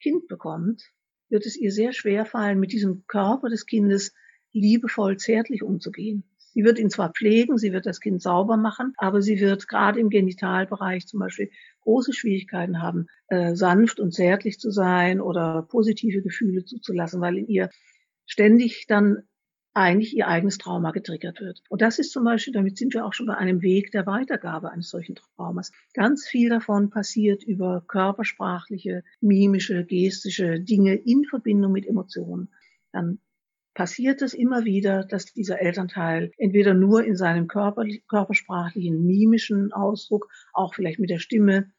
Kind 0.00 0.28
bekommt, 0.28 0.84
wird 1.30 1.46
es 1.46 1.56
ihr 1.56 1.72
sehr 1.72 1.92
schwer 1.92 2.26
fallen, 2.26 2.60
mit 2.60 2.72
diesem 2.72 3.06
Körper 3.06 3.48
des 3.48 3.66
Kindes 3.66 4.14
liebevoll, 4.52 5.16
zärtlich 5.16 5.62
umzugehen. 5.62 6.29
Sie 6.52 6.64
wird 6.64 6.78
ihn 6.78 6.90
zwar 6.90 7.12
pflegen, 7.12 7.58
sie 7.58 7.72
wird 7.72 7.86
das 7.86 8.00
Kind 8.00 8.20
sauber 8.20 8.56
machen, 8.56 8.92
aber 8.96 9.22
sie 9.22 9.40
wird 9.40 9.68
gerade 9.68 10.00
im 10.00 10.10
Genitalbereich 10.10 11.06
zum 11.06 11.20
Beispiel 11.20 11.50
große 11.82 12.12
Schwierigkeiten 12.12 12.82
haben, 12.82 13.06
äh, 13.28 13.54
sanft 13.54 14.00
und 14.00 14.12
zärtlich 14.12 14.58
zu 14.58 14.70
sein 14.70 15.20
oder 15.20 15.62
positive 15.62 16.22
Gefühle 16.22 16.64
zuzulassen, 16.64 17.20
weil 17.20 17.38
in 17.38 17.46
ihr 17.46 17.70
ständig 18.26 18.86
dann 18.86 19.22
eigentlich 19.72 20.16
ihr 20.16 20.26
eigenes 20.26 20.58
Trauma 20.58 20.90
getriggert 20.90 21.40
wird. 21.40 21.62
Und 21.68 21.80
das 21.80 21.98
ist 21.98 22.10
zum 22.10 22.24
Beispiel, 22.24 22.52
damit 22.52 22.76
sind 22.76 22.92
wir 22.92 23.04
auch 23.06 23.12
schon 23.12 23.26
bei 23.26 23.36
einem 23.36 23.62
Weg 23.62 23.92
der 23.92 24.06
Weitergabe 24.06 24.70
eines 24.70 24.90
solchen 24.90 25.14
Traumas. 25.14 25.70
Ganz 25.94 26.26
viel 26.26 26.48
davon 26.48 26.90
passiert 26.90 27.44
über 27.44 27.84
körpersprachliche, 27.86 29.04
mimische, 29.20 29.84
gestische 29.84 30.60
Dinge 30.60 30.94
in 30.96 31.24
Verbindung 31.24 31.72
mit 31.72 31.86
Emotionen. 31.86 32.48
Dann 32.92 33.20
passiert 33.80 34.20
es 34.20 34.34
immer 34.34 34.66
wieder, 34.66 35.04
dass 35.04 35.32
dieser 35.32 35.58
Elternteil 35.58 36.32
entweder 36.36 36.74
nur 36.74 37.02
in 37.02 37.16
seinem 37.16 37.48
Körper, 37.48 37.86
körpersprachlichen, 38.08 39.06
mimischen 39.06 39.72
Ausdruck, 39.72 40.28
auch 40.52 40.74
vielleicht 40.74 40.98
mit 40.98 41.08
der 41.08 41.18
Stimme, 41.18 41.72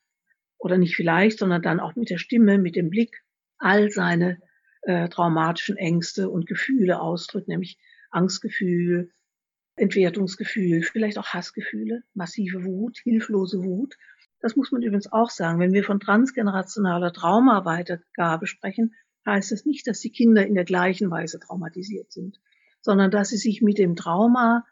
oder 0.57 0.79
nicht 0.79 0.95
vielleicht, 0.95 1.37
sondern 1.37 1.61
dann 1.61 1.79
auch 1.79 1.95
mit 1.95 2.09
der 2.09 2.17
Stimme, 2.17 2.57
mit 2.57 2.75
dem 2.75 2.89
Blick, 2.89 3.21
all 3.59 3.91
seine 3.91 4.39
äh, 4.81 5.09
traumatischen 5.09 5.77
Ängste 5.77 6.31
und 6.31 6.47
Gefühle 6.47 6.99
ausdrückt, 6.99 7.47
nämlich 7.47 7.77
Angstgefühl, 8.09 9.11
Entwertungsgefühl, 9.75 10.81
vielleicht 10.81 11.19
auch 11.19 11.27
Hassgefühle, 11.27 12.01
massive 12.15 12.65
Wut, 12.65 12.97
hilflose 13.03 13.63
Wut. 13.63 13.95
Das 14.39 14.55
muss 14.55 14.71
man 14.71 14.81
übrigens 14.81 15.11
auch 15.11 15.29
sagen. 15.29 15.59
Wenn 15.59 15.73
wir 15.73 15.83
von 15.83 15.99
transgenerationaler 15.99 17.13
Traumaweitergabe 17.13 18.47
sprechen, 18.47 18.95
heißt 19.25 19.51
das 19.51 19.65
nicht, 19.65 19.87
dass 19.87 19.99
die 19.99 20.11
Kinder 20.11 20.45
in 20.45 20.55
der 20.55 20.65
gleichen 20.65 21.09
Weise 21.11 21.39
traumatisiert 21.39 22.11
sind, 22.11 22.39
sondern 22.81 23.11
dass 23.11 23.29
sie 23.29 23.37
sich 23.37 23.61
mit 23.61 23.77
dem 23.77 23.95
Trauma 23.95 24.65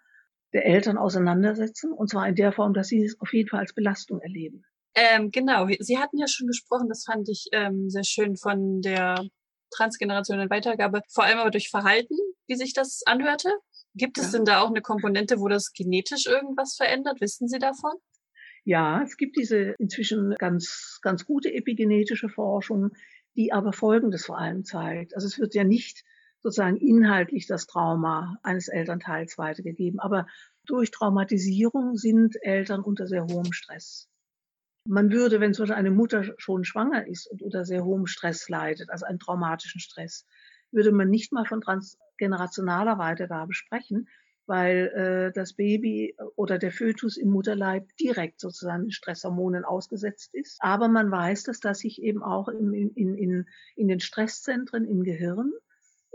der 0.53 0.65
Eltern 0.65 0.97
auseinandersetzen, 0.97 1.91
und 1.91 2.09
zwar 2.09 2.27
in 2.27 2.35
der 2.35 2.51
Form, 2.51 2.73
dass 2.73 2.87
sie 2.87 3.03
es 3.03 3.19
auf 3.19 3.33
jeden 3.33 3.49
Fall 3.49 3.59
als 3.59 3.73
Belastung 3.73 4.19
erleben. 4.19 4.63
Ähm, 4.95 5.29
genau, 5.31 5.67
Sie 5.79 5.99
hatten 5.99 6.17
ja 6.17 6.27
schon 6.27 6.47
gesprochen, 6.47 6.89
das 6.89 7.03
fand 7.05 7.29
ich 7.29 7.47
ähm, 7.51 7.89
sehr 7.89 8.03
schön 8.03 8.35
von 8.35 8.81
der 8.81 9.23
transgenerationellen 9.71 10.49
Weitergabe, 10.49 11.01
vor 11.09 11.23
allem 11.23 11.37
aber 11.37 11.51
durch 11.51 11.69
Verhalten, 11.69 12.15
wie 12.47 12.55
sich 12.55 12.73
das 12.73 13.03
anhörte. 13.05 13.49
Gibt 13.93 14.17
es 14.17 14.31
ja. 14.31 14.37
denn 14.37 14.45
da 14.45 14.61
auch 14.61 14.69
eine 14.69 14.81
Komponente, 14.81 15.39
wo 15.39 15.47
das 15.47 15.71
genetisch 15.73 16.25
irgendwas 16.25 16.75
verändert? 16.75 17.21
Wissen 17.21 17.47
Sie 17.47 17.59
davon? 17.59 17.93
Ja, 18.65 19.01
es 19.03 19.17
gibt 19.17 19.37
diese 19.37 19.75
inzwischen 19.79 20.35
ganz, 20.37 20.99
ganz 21.01 21.25
gute 21.25 21.53
epigenetische 21.53 22.29
Forschung, 22.29 22.89
die 23.39 23.53
aber 23.53 23.71
Folgendes 23.71 24.25
vor 24.25 24.37
allem 24.37 24.65
zeigt. 24.65 25.15
Also 25.15 25.25
es 25.25 25.39
wird 25.39 25.55
ja 25.55 25.63
nicht 25.63 26.03
sozusagen 26.41 26.75
inhaltlich 26.75 27.47
das 27.47 27.67
Trauma 27.67 28.37
eines 28.43 28.67
Elternteils 28.67 29.37
weitergegeben, 29.37 30.01
aber 30.01 30.27
durch 30.65 30.91
Traumatisierung 30.91 31.95
sind 31.95 32.35
Eltern 32.41 32.81
unter 32.81 33.07
sehr 33.07 33.23
hohem 33.23 33.53
Stress. 33.53 34.09
Man 34.85 35.13
würde, 35.13 35.39
wenn 35.39 35.53
zum 35.53 35.63
Beispiel 35.63 35.79
eine 35.79 35.91
Mutter 35.91 36.25
schon 36.37 36.65
schwanger 36.65 37.07
ist 37.07 37.27
und 37.31 37.41
unter 37.41 37.63
sehr 37.63 37.85
hohem 37.85 38.07
Stress 38.07 38.49
leidet, 38.49 38.89
also 38.89 39.05
einen 39.05 39.19
traumatischen 39.19 39.79
Stress, 39.79 40.25
würde 40.71 40.91
man 40.91 41.09
nicht 41.09 41.31
mal 41.31 41.45
von 41.45 41.61
transgenerationaler 41.61 42.97
Weitergabe 42.97 43.53
sprechen, 43.53 44.09
weil 44.49 44.87
äh, 44.95 45.31
das 45.31 45.53
Baby 45.53 46.15
oder 46.35 46.57
der 46.57 46.71
Fötus 46.71 47.17
im 47.17 47.29
Mutterleib 47.29 47.87
direkt 47.97 48.41
sozusagen 48.41 48.89
Stresshormonen 48.89 49.63
ausgesetzt 49.63 50.33
ist. 50.33 50.57
Aber 50.59 50.87
man 50.87 51.11
weiß, 51.11 51.43
dass 51.43 51.59
das 51.59 51.77
sich 51.79 52.01
eben 52.01 52.23
auch 52.23 52.47
in, 52.47 52.73
in, 52.73 53.15
in, 53.15 53.45
in 53.75 53.87
den 53.87 53.99
Stresszentren 53.99 54.85
im 54.85 55.03
Gehirn 55.03 55.51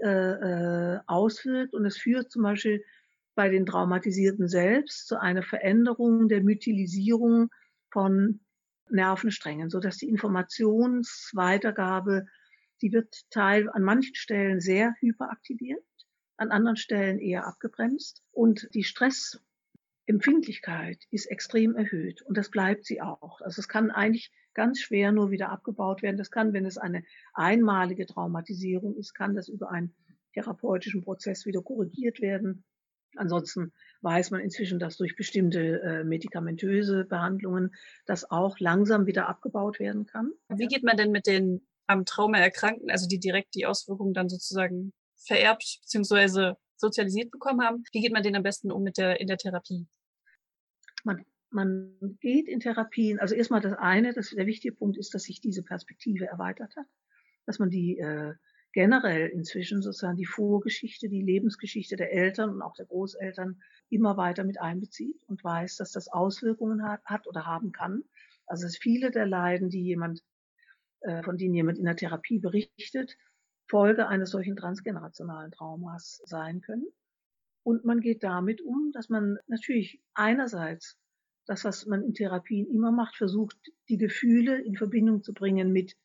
äh, 0.03 0.09
äh, 0.09 0.99
auswirkt 1.07 1.75
und 1.75 1.87
es 1.87 1.97
führt 1.97 2.33
zum 2.33 2.43
Beispiel 2.43 2.83
bei 3.37 3.51
den 3.51 3.67
Traumatisierten 3.67 4.49
selbst 4.49 5.07
zu 5.07 5.21
einer 5.21 5.45
Veränderung 5.45 6.29
der 6.29 6.43
Mythilisierung 6.43 7.51
von 7.93 8.41
Nervensträngen, 8.91 9.71
so 9.71 9.79
dass 9.79 9.99
die 9.99 10.09
Informationsweitergabe, 10.09 12.27
die 12.83 12.93
wird 12.93 13.15
teil 13.31 13.71
an 13.71 13.85
manchen 13.85 14.17
Stellen 14.17 14.61
sehr 14.61 14.93
hyperaktiviert, 14.99 15.85
an 16.37 16.51
anderen 16.51 16.77
Stellen 16.77 17.19
eher 17.19 17.47
abgebremst 17.47 18.23
und 18.33 18.69
die 18.75 18.85
Stressempfindlichkeit 18.85 20.99
ist 21.11 21.25
extrem 21.27 21.77
erhöht 21.77 22.23
und 22.23 22.37
das 22.37 22.51
bleibt 22.51 22.85
sie 22.85 23.01
auch. 23.01 23.41
Also 23.41 23.61
es 23.61 23.69
kann 23.69 23.91
eigentlich 23.91 24.33
ganz 24.55 24.81
schwer 24.81 25.13
nur 25.13 25.31
wieder 25.31 25.51
abgebaut 25.51 26.03
werden. 26.03 26.17
Das 26.17 26.31
kann, 26.31 26.53
wenn 26.53 26.67
es 26.67 26.79
eine 26.79 27.05
einmalige 27.33 28.07
Traumatisierung 28.07 28.97
ist, 28.97 29.15
kann 29.15 29.35
das 29.35 29.49
über 29.49 29.71
einen 29.71 29.95
therapeutischen 30.33 31.03
Prozess 31.03 31.47
wieder 31.47 31.63
korrigiert 31.63 32.21
werden. 32.21 32.65
Ansonsten 33.17 33.73
weiß 34.03 34.33
man 34.33 34.41
inzwischen, 34.41 34.81
dass 34.81 34.97
durch 34.97 35.17
bestimmte 35.17 35.81
äh, 35.83 36.05
medikamentöse 36.05 37.05
Behandlungen 37.05 37.75
das 38.07 38.31
auch 38.31 38.59
langsam 38.59 39.07
wieder 39.07 39.29
abgebaut 39.29 39.79
werden 39.79 40.07
kann. 40.07 40.33
Wie 40.49 40.67
geht 40.67 40.83
man 40.83 40.97
denn 40.97 41.13
mit 41.13 41.27
den 41.27 41.65
am 41.87 42.05
Trauma 42.05 42.39
Erkrankten, 42.39 42.91
also 42.91 43.07
die 43.07 43.21
direkt 43.21 43.55
die 43.55 43.67
Auswirkungen 43.67 44.15
dann 44.15 44.29
sozusagen 44.29 44.93
vererbt 45.27 45.81
bzw. 45.83 46.55
sozialisiert 46.77 47.31
bekommen 47.31 47.63
haben, 47.63 47.85
wie 47.93 48.01
geht 48.01 48.13
man 48.13 48.23
denen 48.23 48.37
am 48.37 48.43
besten 48.43 48.71
um 48.71 48.83
mit 48.83 48.99
der, 48.99 49.21
in 49.21 49.27
der 49.27 49.39
Therapie? 49.39 49.87
Man, 51.05 51.25
man 51.51 52.19
geht 52.21 52.49
in 52.49 52.61
Therapien, 52.61 53.19
also 53.21 53.35
erstmal 53.35 53.61
das 53.61 53.75
eine, 53.75 54.13
das, 54.13 54.31
der 54.31 54.47
wichtige 54.47 54.75
Punkt 54.75 54.97
ist, 54.97 55.15
dass 55.15 55.25
sich 55.25 55.41
diese 55.41 55.63
Perspektive 55.63 56.27
erweitert 56.27 56.75
hat, 56.77 56.87
dass 57.47 57.59
man 57.59 57.71
die 57.71 57.99
äh, 57.99 58.35
generell 58.75 59.29
inzwischen 59.29 59.83
sozusagen 59.83 60.17
die 60.17 60.27
Vorgeschichte, 60.27 61.09
die 61.09 61.23
Lebensgeschichte 61.23 61.97
der 61.97 62.13
Eltern 62.13 62.51
und 62.51 62.61
auch 62.61 62.75
der 62.75 62.87
Großeltern 62.87 63.63
immer 63.89 64.17
weiter 64.17 64.43
mit 64.43 64.61
einbezieht 64.61 65.23
und 65.29 65.45
weiß, 65.45 65.77
dass 65.77 65.93
das 65.93 66.09
Auswirkungen 66.09 66.83
hat, 66.83 67.03
hat 67.05 67.27
oder 67.29 67.47
haben 67.47 67.71
kann. 67.71 68.03
Also 68.47 68.65
dass 68.67 68.77
viele 68.77 69.13
der 69.13 69.27
Leiden, 69.27 69.71
die 69.71 69.85
jemand, 69.85 70.25
äh, 71.01 71.23
von 71.23 71.39
denen 71.39 71.55
jemand 71.55 71.79
in 71.79 71.85
der 71.85 71.97
Therapie 71.97 72.41
berichtet, 72.41 73.17
Folge 73.75 74.07
eines 74.07 74.31
solchen 74.31 74.55
transgenerationalen 74.55 75.51
Traumas 75.51 76.23
sein 76.27 76.61
können. 76.61 76.87
Und 77.65 77.85
man 77.85 77.99
geht 77.99 78.23
damit 78.23 78.63
um, 78.63 78.93
dass 78.93 79.09
man 79.09 79.37
natürlich 79.49 80.01
einerseits 80.15 80.97
das, 81.45 81.65
was 81.65 81.85
man 81.85 82.05
in 82.05 82.15
Therapien 82.15 82.71
immer 82.71 82.93
macht, 82.93 83.17
versucht, 83.17 83.57
die 83.89 83.97
Gefühle 83.97 84.61
in 84.61 84.77
Verbindung 84.77 85.25
zu 85.25 85.35
bringen 85.35 85.73
mit 85.73 85.97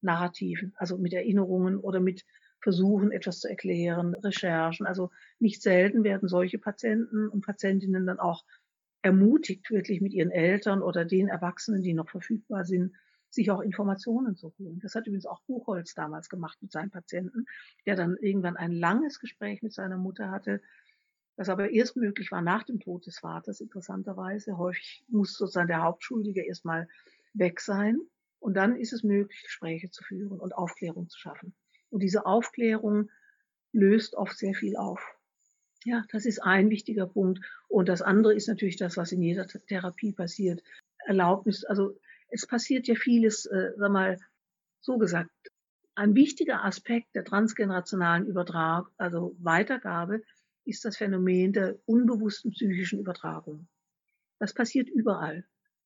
Narrativen, 0.00 0.72
also 0.76 0.96
mit 0.96 1.12
Erinnerungen 1.12 1.76
oder 1.76 2.00
mit 2.00 2.24
Versuchen, 2.62 3.12
etwas 3.12 3.40
zu 3.40 3.50
erklären, 3.50 4.14
Recherchen. 4.14 4.86
Also 4.86 5.10
nicht 5.38 5.60
selten 5.60 6.04
werden 6.04 6.26
solche 6.26 6.58
Patienten 6.58 7.28
und 7.28 7.44
Patientinnen 7.44 8.06
dann 8.06 8.18
auch 8.18 8.46
ermutigt, 9.02 9.70
wirklich 9.70 10.00
mit 10.00 10.14
ihren 10.14 10.30
Eltern 10.30 10.80
oder 10.80 11.04
den 11.04 11.28
Erwachsenen, 11.28 11.82
die 11.82 11.92
noch 11.92 12.08
verfügbar 12.08 12.64
sind, 12.64 12.94
sich 13.30 13.50
auch 13.50 13.60
Informationen 13.60 14.36
zu 14.36 14.52
holen. 14.58 14.80
Das 14.82 14.94
hat 14.94 15.06
übrigens 15.06 15.26
auch 15.26 15.40
Buchholz 15.42 15.94
damals 15.94 16.28
gemacht 16.28 16.58
mit 16.60 16.72
seinen 16.72 16.90
Patienten, 16.90 17.46
der 17.86 17.96
dann 17.96 18.16
irgendwann 18.20 18.56
ein 18.56 18.72
langes 18.72 19.20
Gespräch 19.20 19.62
mit 19.62 19.72
seiner 19.72 19.96
Mutter 19.96 20.30
hatte, 20.30 20.60
das 21.36 21.48
aber 21.48 21.70
erst 21.70 21.96
möglich 21.96 22.30
war 22.32 22.42
nach 22.42 22.64
dem 22.64 22.80
Tod 22.80 23.06
des 23.06 23.18
Vaters, 23.18 23.62
interessanterweise. 23.62 24.58
Häufig 24.58 25.02
muss 25.08 25.38
sozusagen 25.38 25.68
der 25.68 25.82
Hauptschuldige 25.82 26.44
erstmal 26.44 26.86
weg 27.32 27.60
sein. 27.60 27.98
Und 28.40 28.58
dann 28.58 28.76
ist 28.76 28.92
es 28.92 29.02
möglich, 29.02 29.42
Gespräche 29.44 29.90
zu 29.90 30.04
führen 30.04 30.38
und 30.38 30.54
Aufklärung 30.54 31.08
zu 31.08 31.18
schaffen. 31.18 31.54
Und 31.88 32.02
diese 32.02 32.26
Aufklärung 32.26 33.10
löst 33.72 34.16
oft 34.16 34.36
sehr 34.36 34.52
viel 34.52 34.76
auf. 34.76 35.00
Ja, 35.84 36.04
das 36.12 36.26
ist 36.26 36.42
ein 36.42 36.68
wichtiger 36.68 37.06
Punkt. 37.06 37.40
Und 37.68 37.88
das 37.88 38.02
andere 38.02 38.34
ist 38.34 38.48
natürlich 38.48 38.76
das, 38.76 38.98
was 38.98 39.12
in 39.12 39.22
jeder 39.22 39.46
Therapie 39.46 40.12
passiert. 40.12 40.62
Erlaubnis, 41.06 41.64
also 41.64 41.98
es 42.30 42.46
passiert 42.46 42.86
ja 42.86 42.94
vieles, 42.94 43.46
äh, 43.46 43.72
sag 43.76 43.90
mal, 43.90 44.18
so 44.80 44.98
gesagt. 44.98 45.30
Ein 45.94 46.14
wichtiger 46.14 46.64
Aspekt 46.64 47.14
der 47.14 47.24
transgenerationalen 47.24 48.26
Übertragung, 48.26 48.88
also 48.96 49.36
Weitergabe, 49.40 50.22
ist 50.64 50.84
das 50.84 50.96
Phänomen 50.96 51.52
der 51.52 51.76
unbewussten 51.86 52.52
psychischen 52.52 53.00
Übertragung. 53.00 53.68
Das 54.38 54.54
passiert 54.54 54.88
überall 54.88 55.44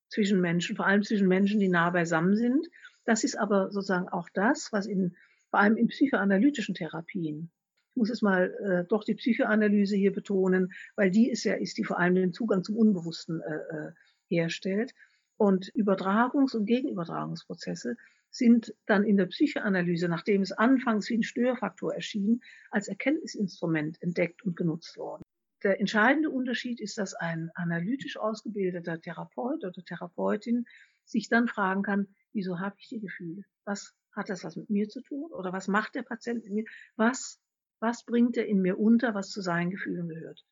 zwischen 0.08 0.40
Menschen, 0.40 0.76
vor 0.76 0.86
allem 0.86 1.02
zwischen 1.02 1.26
Menschen, 1.26 1.58
die 1.58 1.68
nah 1.68 1.90
beisammen 1.90 2.36
sind. 2.36 2.68
Das 3.04 3.24
ist 3.24 3.36
aber 3.36 3.70
sozusagen 3.72 4.08
auch 4.08 4.28
das, 4.32 4.72
was 4.72 4.86
in, 4.86 5.16
vor 5.50 5.60
allem 5.60 5.76
in 5.76 5.88
psychoanalytischen 5.88 6.74
Therapien, 6.74 7.50
ich 7.94 7.96
muss 7.96 8.10
es 8.10 8.22
mal 8.22 8.52
äh, 8.64 8.88
doch 8.88 9.04
die 9.04 9.14
Psychoanalyse 9.14 9.94
hier 9.94 10.12
betonen, 10.12 10.72
weil 10.96 11.12
die 11.12 11.30
ist 11.30 11.44
ja, 11.44 11.54
ist 11.54 11.78
die 11.78 11.84
vor 11.84 12.00
allem 12.00 12.16
den 12.16 12.32
Zugang 12.32 12.64
zum 12.64 12.76
Unbewussten 12.76 13.40
äh, 13.40 13.54
äh 13.54 13.92
herstellt. 14.26 14.94
Und 15.36 15.72
Übertragungs- 15.74 16.56
und 16.56 16.66
Gegenübertragungsprozesse 16.66 17.96
sind 18.30 18.74
dann 18.86 19.04
in 19.04 19.16
der 19.16 19.26
Psychoanalyse, 19.26 20.08
nachdem 20.08 20.42
es 20.42 20.52
anfangs 20.52 21.08
wie 21.08 21.18
ein 21.18 21.22
Störfaktor 21.22 21.94
erschien, 21.94 22.42
als 22.70 22.88
Erkenntnisinstrument 22.88 24.00
entdeckt 24.02 24.44
und 24.44 24.56
genutzt 24.56 24.96
worden 24.96 25.22
der 25.64 25.80
entscheidende 25.80 26.30
Unterschied 26.30 26.80
ist, 26.80 26.98
dass 26.98 27.14
ein 27.14 27.50
analytisch 27.54 28.18
ausgebildeter 28.18 29.00
Therapeut 29.00 29.64
oder 29.64 29.82
Therapeutin 29.84 30.66
sich 31.04 31.28
dann 31.28 31.48
fragen 31.48 31.82
kann, 31.82 32.14
wieso 32.32 32.60
habe 32.60 32.76
ich 32.78 32.88
die 32.88 33.00
Gefühle? 33.00 33.42
Was 33.64 33.94
hat 34.12 34.28
das 34.28 34.44
was 34.44 34.56
mit 34.56 34.70
mir 34.70 34.88
zu 34.88 35.00
tun? 35.00 35.32
Oder 35.32 35.52
was 35.52 35.66
macht 35.66 35.94
der 35.94 36.02
Patient 36.02 36.44
mit 36.44 36.52
mir? 36.52 36.64
Was, 36.96 37.40
was 37.80 38.04
bringt 38.04 38.36
er 38.36 38.46
in 38.46 38.60
mir 38.60 38.78
unter, 38.78 39.14
was 39.14 39.30
zu 39.30 39.40
seinen 39.40 39.70
Gefühlen 39.70 40.08
gehört? 40.08 40.44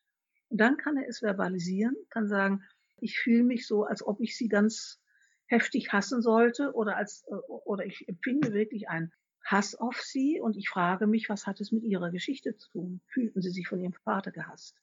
Und 0.49 0.61
dann 0.61 0.77
kann 0.79 0.97
er 0.97 1.09
es 1.09 1.21
verbalisieren, 1.21 1.97
kann 2.11 2.27
sagen, 2.27 2.63
ich 3.03 3.19
fühle 3.19 3.43
mich 3.43 3.67
so, 3.67 3.85
als 3.85 4.07
ob 4.07 4.21
ich 4.21 4.37
sie 4.37 4.49
ganz 4.49 5.01
heftig 5.47 5.93
hassen 5.93 6.23
sollte 6.23 6.73
oder 6.73 6.97
als, 6.97 7.25
oder 7.49 7.85
ich 7.85 8.09
empfinde 8.09 8.53
wirklich 8.53 8.89
einen 8.89 9.13
Hass 9.45 9.75
auf 9.75 10.01
sie 10.01 10.41
und 10.41 10.57
ich 10.57 10.69
frage 10.69 11.07
mich, 11.07 11.29
was 11.29 11.47
hat 11.47 11.61
es 11.61 11.73
mit 11.73 11.83
ihrer 11.83 12.11
Geschichte 12.11 12.57
zu 12.57 12.71
tun? 12.71 13.01
Fühlten 13.07 13.43
sie 13.43 13.51
sich 13.51 13.69
von 13.69 13.81
ihrem 13.81 13.93
Vater 13.93 14.31
gehasst? 14.31 14.81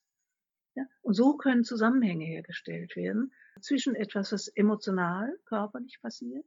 Ja? 0.76 0.84
Und 1.02 1.14
so 1.14 1.38
können 1.38 1.64
Zusammenhänge 1.64 2.26
hergestellt 2.26 2.96
werden 2.96 3.34
zwischen 3.62 3.96
etwas, 3.96 4.32
was 4.32 4.48
emotional, 4.50 5.38
körperlich 5.46 6.00
passiert 6.02 6.46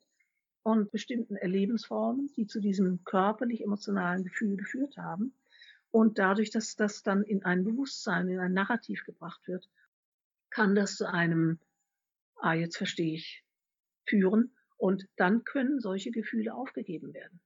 und 0.62 0.92
bestimmten 0.92 1.36
Erlebensformen, 1.36 2.30
die 2.36 2.46
zu 2.46 2.60
diesem 2.60 3.02
körperlich-emotionalen 3.04 4.24
Gefühl 4.24 4.56
geführt 4.56 4.96
haben. 4.96 5.34
Und 5.90 6.18
dadurch, 6.18 6.50
dass 6.50 6.76
das 6.76 7.02
dann 7.02 7.22
in 7.22 7.44
ein 7.44 7.64
Bewusstsein, 7.64 8.28
in 8.28 8.38
ein 8.38 8.52
Narrativ 8.52 9.04
gebracht 9.04 9.46
wird, 9.48 9.68
kann 10.52 10.74
das 10.74 10.96
zu 10.96 11.08
einem, 11.08 11.58
ah, 12.36 12.54
jetzt 12.54 12.76
verstehe 12.76 13.14
ich, 13.14 13.42
führen. 14.06 14.54
Und 14.76 15.06
dann 15.16 15.44
können 15.44 15.80
solche 15.80 16.10
Gefühle 16.10 16.54
aufgegeben 16.54 17.14
werden. 17.14 17.40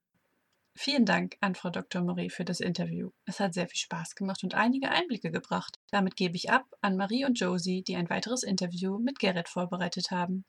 Vielen 0.74 1.06
Dank 1.06 1.36
an 1.40 1.54
Frau 1.54 1.70
Dr. 1.70 2.02
Marie 2.02 2.28
für 2.28 2.44
das 2.44 2.60
Interview. 2.60 3.10
Es 3.24 3.40
hat 3.40 3.54
sehr 3.54 3.66
viel 3.66 3.78
Spaß 3.78 4.14
gemacht 4.14 4.42
und 4.44 4.54
einige 4.54 4.90
Einblicke 4.90 5.30
gebracht. 5.30 5.78
Damit 5.90 6.16
gebe 6.16 6.36
ich 6.36 6.50
ab 6.50 6.66
an 6.82 6.96
Marie 6.96 7.24
und 7.24 7.38
Josie, 7.40 7.82
die 7.82 7.96
ein 7.96 8.10
weiteres 8.10 8.42
Interview 8.42 8.98
mit 8.98 9.18
Gerrit 9.18 9.48
vorbereitet 9.48 10.10
haben. 10.10 10.44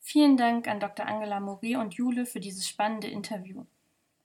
Vielen 0.00 0.36
Dank 0.36 0.66
an 0.66 0.80
Dr. 0.80 1.06
Angela 1.06 1.40
Marie 1.40 1.76
und 1.76 1.94
Jule 1.94 2.26
für 2.26 2.40
dieses 2.40 2.68
spannende 2.68 3.08
Interview. 3.08 3.66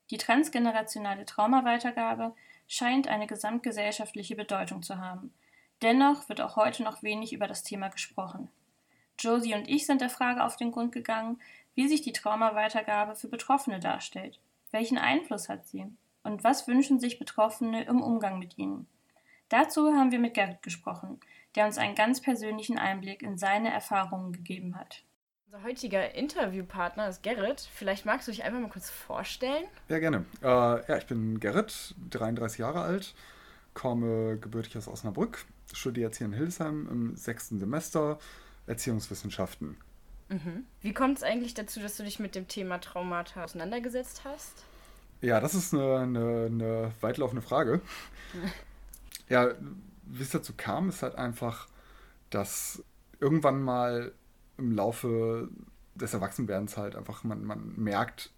Die 0.10 0.18
transgenerationale 0.18 1.26
Traumaweitergabe 1.26 2.36
scheint 2.68 3.08
eine 3.08 3.28
gesamtgesellschaftliche 3.28 4.36
Bedeutung 4.36 4.82
zu 4.82 4.98
haben. 4.98 5.34
Dennoch 5.82 6.30
wird 6.30 6.42
auch 6.42 6.56
heute 6.56 6.84
noch 6.84 7.04
wenig 7.04 7.34
über 7.34 7.48
das 7.48 7.64
Thema 7.64 7.90
gesprochen. 7.90 8.50
Josie 9.20 9.56
und 9.56 9.70
ich 9.70 9.86
sind 9.86 10.02
der 10.02 10.10
Frage 10.10 10.44
auf 10.44 10.56
den 10.56 10.72
Grund 10.72 10.92
gegangen, 10.92 11.40
wie 11.76 11.88
sich 11.88 12.02
die 12.02 12.14
Traumaweitergabe 12.14 13.16
für 13.16 13.28
Betroffene 13.28 13.80
darstellt 13.80 14.40
welchen 14.72 14.98
Einfluss 14.98 15.50
hat 15.50 15.68
sie? 15.68 15.86
Und 16.24 16.44
was 16.44 16.68
wünschen 16.68 17.00
sich 17.00 17.20
Betroffene 17.20 17.84
im 17.84 18.02
Umgang 18.02 18.40
mit 18.40 18.58
ihnen? 18.58 18.88
Dazu 19.50 19.94
haben 19.94 20.12
wir 20.12 20.20
mit 20.20 20.34
Gerrit 20.34 20.62
gesprochen, 20.62 21.20
der 21.56 21.66
uns 21.66 21.78
einen 21.78 21.96
ganz 21.96 22.22
persönlichen 22.22 22.80
Einblick 22.80 23.22
in 23.22 23.38
seine 23.38 23.72
Erfahrungen 23.72 24.32
gegeben 24.32 24.78
hat. 24.78 25.04
Unser 25.48 25.64
heutiger 25.64 26.16
Interviewpartner 26.16 27.10
ist 27.10 27.24
Gerrit. 27.24 27.68
Vielleicht 27.74 28.06
magst 28.06 28.28
du 28.28 28.32
dich 28.32 28.44
einfach 28.44 28.62
mal 28.62 28.70
kurz 28.70 28.90
vorstellen? 28.90 29.66
Ja, 29.90 30.00
gerne. 30.00 30.26
Äh, 30.42 30.48
ja, 30.48 30.98
ich 30.98 31.08
bin 31.08 31.42
Gerrit, 31.42 31.94
33 32.12 32.60
Jahre 32.60 32.82
alt, 32.82 33.14
komme 33.74 34.38
gebürtig 34.38 34.78
aus 34.78 34.88
Osnabrück, 34.88 35.46
studiere 35.74 36.08
jetzt 36.08 36.18
hier 36.18 36.28
in 36.28 36.34
Hildesheim 36.34 36.88
im 36.90 37.16
sechsten 37.16 37.60
Semester 37.60 38.20
Erziehungswissenschaften. 38.68 39.78
Mhm. 40.30 40.66
Wie 40.82 40.94
kommt 40.94 41.18
es 41.18 41.24
eigentlich 41.24 41.54
dazu, 41.54 41.80
dass 41.80 41.98
du 41.98 42.04
dich 42.04 42.20
mit 42.20 42.36
dem 42.36 42.48
Thema 42.48 42.80
Traumata 42.80 43.44
auseinandergesetzt 43.44 44.22
hast? 44.24 44.64
Ja, 45.22 45.40
das 45.40 45.54
ist 45.54 45.74
eine, 45.74 45.98
eine, 45.98 46.46
eine 46.46 46.92
weitlaufende 47.02 47.42
Frage. 47.42 47.82
ja, 49.30 49.54
wie 50.04 50.24
es 50.24 50.30
dazu 50.30 50.54
kam, 50.56 50.90
ist 50.90 51.04
halt 51.04 51.16
einfach, 51.16 51.68
dass 52.30 52.84
irgendwann 53.20 53.62
mal 53.62 54.14
im 54.58 54.72
Laufe 54.72 55.50
des 55.96 56.14
Erwachsenwerdens 56.14 56.78
halt 56.78 56.96
einfach 56.96 57.24
man, 57.24 57.44
man 57.44 57.74
merkt, 57.76 58.32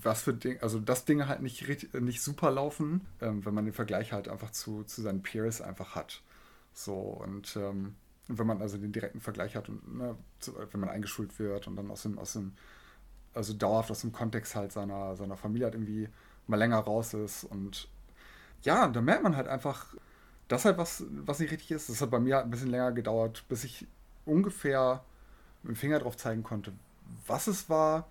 was 0.00 0.22
für 0.22 0.34
Dinge, 0.34 0.62
also 0.62 0.78
dass 0.78 1.04
Dinge 1.04 1.28
halt 1.28 1.42
nicht, 1.42 1.92
nicht 1.94 2.22
super 2.22 2.50
laufen, 2.50 3.02
ähm, 3.20 3.44
wenn 3.44 3.54
man 3.54 3.64
den 3.64 3.74
Vergleich 3.74 4.12
halt 4.12 4.28
einfach 4.28 4.50
zu, 4.50 4.84
zu 4.84 5.02
seinen 5.02 5.22
Peers 5.22 5.60
einfach 5.60 5.94
hat. 5.94 6.22
So, 6.72 6.94
und 6.94 7.56
ähm, 7.56 7.94
wenn 8.28 8.46
man 8.46 8.62
also 8.62 8.78
den 8.78 8.92
direkten 8.92 9.20
Vergleich 9.20 9.56
hat 9.56 9.68
und 9.68 9.96
ne, 9.98 10.16
wenn 10.70 10.80
man 10.80 10.88
eingeschult 10.88 11.38
wird 11.38 11.66
und 11.66 11.76
dann 11.76 11.90
aus 11.90 12.02
dem, 12.02 12.18
aus 12.18 12.32
dem, 12.34 12.52
also 13.34 13.52
dauerhaft 13.52 13.90
aus 13.90 14.00
dem 14.00 14.12
Kontext 14.12 14.54
halt 14.54 14.72
seiner, 14.72 15.16
seiner 15.16 15.36
Familie 15.36 15.66
halt 15.66 15.74
irgendwie 15.74 16.08
mal 16.46 16.56
länger 16.56 16.78
raus 16.78 17.14
ist 17.14 17.44
und 17.44 17.88
ja, 18.62 18.86
da 18.88 19.00
merkt 19.00 19.24
man 19.24 19.36
halt 19.36 19.48
einfach, 19.48 19.94
das 20.48 20.64
halt 20.64 20.78
was, 20.78 21.04
was 21.24 21.38
nicht 21.40 21.50
richtig 21.50 21.70
ist. 21.72 21.88
Das 21.88 22.00
hat 22.00 22.10
bei 22.10 22.20
mir 22.20 22.36
halt 22.36 22.44
ein 22.44 22.50
bisschen 22.50 22.70
länger 22.70 22.92
gedauert, 22.92 23.44
bis 23.48 23.64
ich 23.64 23.86
ungefähr 24.24 25.02
mit 25.62 25.70
dem 25.70 25.76
Finger 25.76 25.98
drauf 25.98 26.16
zeigen 26.16 26.42
konnte, 26.42 26.72
was 27.26 27.46
es 27.46 27.68
war. 27.68 28.06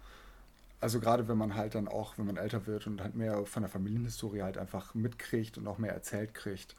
Also 0.82 1.00
gerade 1.00 1.28
wenn 1.28 1.38
man 1.38 1.56
halt 1.56 1.76
dann 1.76 1.88
auch, 1.88 2.18
wenn 2.18 2.26
man 2.26 2.38
älter 2.38 2.66
wird 2.66 2.88
und 2.88 3.02
halt 3.02 3.16
mehr 3.16 3.46
von 3.46 3.64
der 3.64 3.70
Familienhistorie 3.70 4.42
halt 4.42 4.58
einfach 4.58 4.96
mitkriegt 4.96 5.58
und 5.58 5.68
auch 5.68 5.78
mehr 5.78 5.94
erzählt 5.94 6.34
kriegt, 6.34 6.76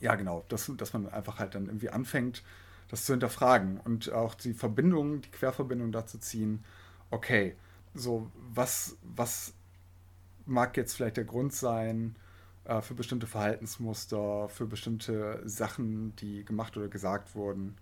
ja, 0.00 0.14
genau, 0.14 0.44
dass, 0.48 0.70
dass 0.76 0.92
man 0.92 1.08
einfach 1.08 1.38
halt 1.38 1.54
dann 1.54 1.66
irgendwie 1.66 1.90
anfängt, 1.90 2.44
das 2.88 3.04
zu 3.04 3.12
hinterfragen 3.14 3.80
und 3.80 4.12
auch 4.12 4.34
die 4.34 4.54
Verbindung, 4.54 5.22
die 5.22 5.30
Querverbindung 5.30 5.90
dazu 5.90 6.18
ziehen, 6.18 6.64
okay, 7.10 7.56
so 7.94 8.30
was, 8.52 8.96
was 9.02 9.54
mag 10.46 10.76
jetzt 10.76 10.94
vielleicht 10.94 11.16
der 11.16 11.24
Grund 11.24 11.52
sein 11.52 12.16
äh, 12.64 12.80
für 12.80 12.94
bestimmte 12.94 13.26
Verhaltensmuster, 13.26 14.48
für 14.48 14.66
bestimmte 14.66 15.42
Sachen, 15.44 16.14
die 16.16 16.44
gemacht 16.44 16.76
oder 16.76 16.88
gesagt 16.88 17.34
wurden. 17.34 17.76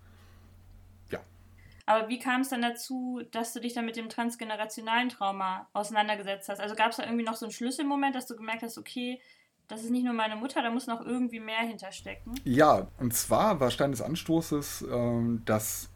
Aber 1.87 2.09
wie 2.09 2.19
kam 2.19 2.41
es 2.41 2.49
dann 2.49 2.63
dazu, 2.63 3.23
dass 3.31 3.53
du 3.53 3.61
dich 3.61 3.73
dann 3.73 3.87
mit 3.87 3.97
dem 3.97 4.09
transgenerationalen 4.09 5.09
Trauma 5.09 5.69
auseinandergesetzt 5.73 6.49
hast? 6.49 6.61
Also 6.61 6.75
gab 6.75 6.91
es 6.91 6.97
da 6.97 7.05
irgendwie 7.05 7.25
noch 7.25 7.37
so 7.37 7.47
einen 7.47 7.53
Schlüsselmoment, 7.53 8.15
dass 8.15 8.27
du 8.27 8.37
gemerkt 8.37 8.63
hast, 8.63 8.77
okay, 8.77 9.21
das 9.69 9.83
ist 9.83 9.91
nicht 9.91 10.05
nur 10.05 10.13
meine 10.13 10.37
Mutter, 10.37 10.63
da 10.63 10.71
muss 10.71 10.87
noch 10.87 11.01
irgendwie 11.05 11.41
mehr 11.41 11.61
hinterstecken. 11.61 12.35
Ja, 12.45 12.89
und 12.99 13.15
zwar 13.15 13.61
war 13.61 13.71
Stein 13.71 13.93
des 13.93 14.03
Anstoßes, 14.03 14.85
ähm, 14.91 15.43
dass 15.45 15.89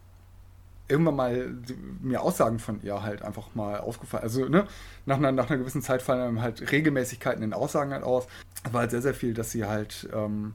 irgendwann 0.87 1.15
mal 1.15 1.57
mir 2.01 2.21
Aussagen 2.21 2.59
von 2.59 2.81
ihr 2.81 3.01
halt 3.01 3.21
einfach 3.21 3.55
mal 3.55 3.79
aufgefallen. 3.79 4.23
Also, 4.23 4.47
ne, 4.47 4.67
nach 5.05 5.17
einer, 5.17 5.31
nach 5.31 5.49
einer 5.49 5.59
gewissen 5.59 5.81
Zeit 5.81 6.01
fallen 6.01 6.41
halt 6.41 6.71
Regelmäßigkeiten 6.71 7.43
in 7.43 7.53
Aussagen 7.53 7.93
halt 7.93 8.03
aus. 8.03 8.27
Es 8.63 8.73
war 8.73 8.81
halt 8.81 8.91
sehr, 8.91 9.01
sehr 9.01 9.13
viel, 9.13 9.33
dass 9.33 9.51
sie 9.51 9.65
halt 9.65 10.09
ähm, 10.13 10.53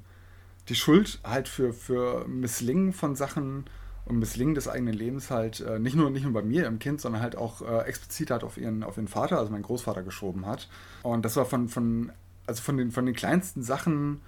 die 0.68 0.74
Schuld 0.74 1.20
halt 1.24 1.48
für, 1.48 1.72
für 1.72 2.26
Misslingen 2.28 2.92
von 2.92 3.16
Sachen 3.16 3.64
und 4.06 4.18
Misslingen 4.18 4.54
des 4.54 4.68
eigenen 4.68 4.94
Lebens 4.94 5.30
halt 5.30 5.60
äh, 5.60 5.78
nicht, 5.78 5.96
nur, 5.96 6.10
nicht 6.10 6.22
nur 6.22 6.32
bei 6.32 6.42
mir 6.42 6.66
im 6.66 6.78
Kind, 6.78 7.00
sondern 7.00 7.22
halt 7.22 7.36
auch 7.36 7.60
äh, 7.62 7.80
explizit 7.86 8.30
halt 8.30 8.44
auf 8.44 8.56
ihren, 8.56 8.82
auf 8.82 8.96
ihren 8.96 9.08
Vater, 9.08 9.38
also 9.38 9.50
meinen 9.50 9.62
Großvater, 9.62 10.02
geschoben 10.02 10.46
hat. 10.46 10.68
Und 11.02 11.24
das 11.24 11.36
war 11.36 11.44
von, 11.44 11.68
von 11.68 12.12
also 12.46 12.62
von 12.62 12.76
den, 12.76 12.92
von 12.92 13.04
den 13.04 13.14
kleinsten 13.14 13.62
Sachen, 13.62 14.20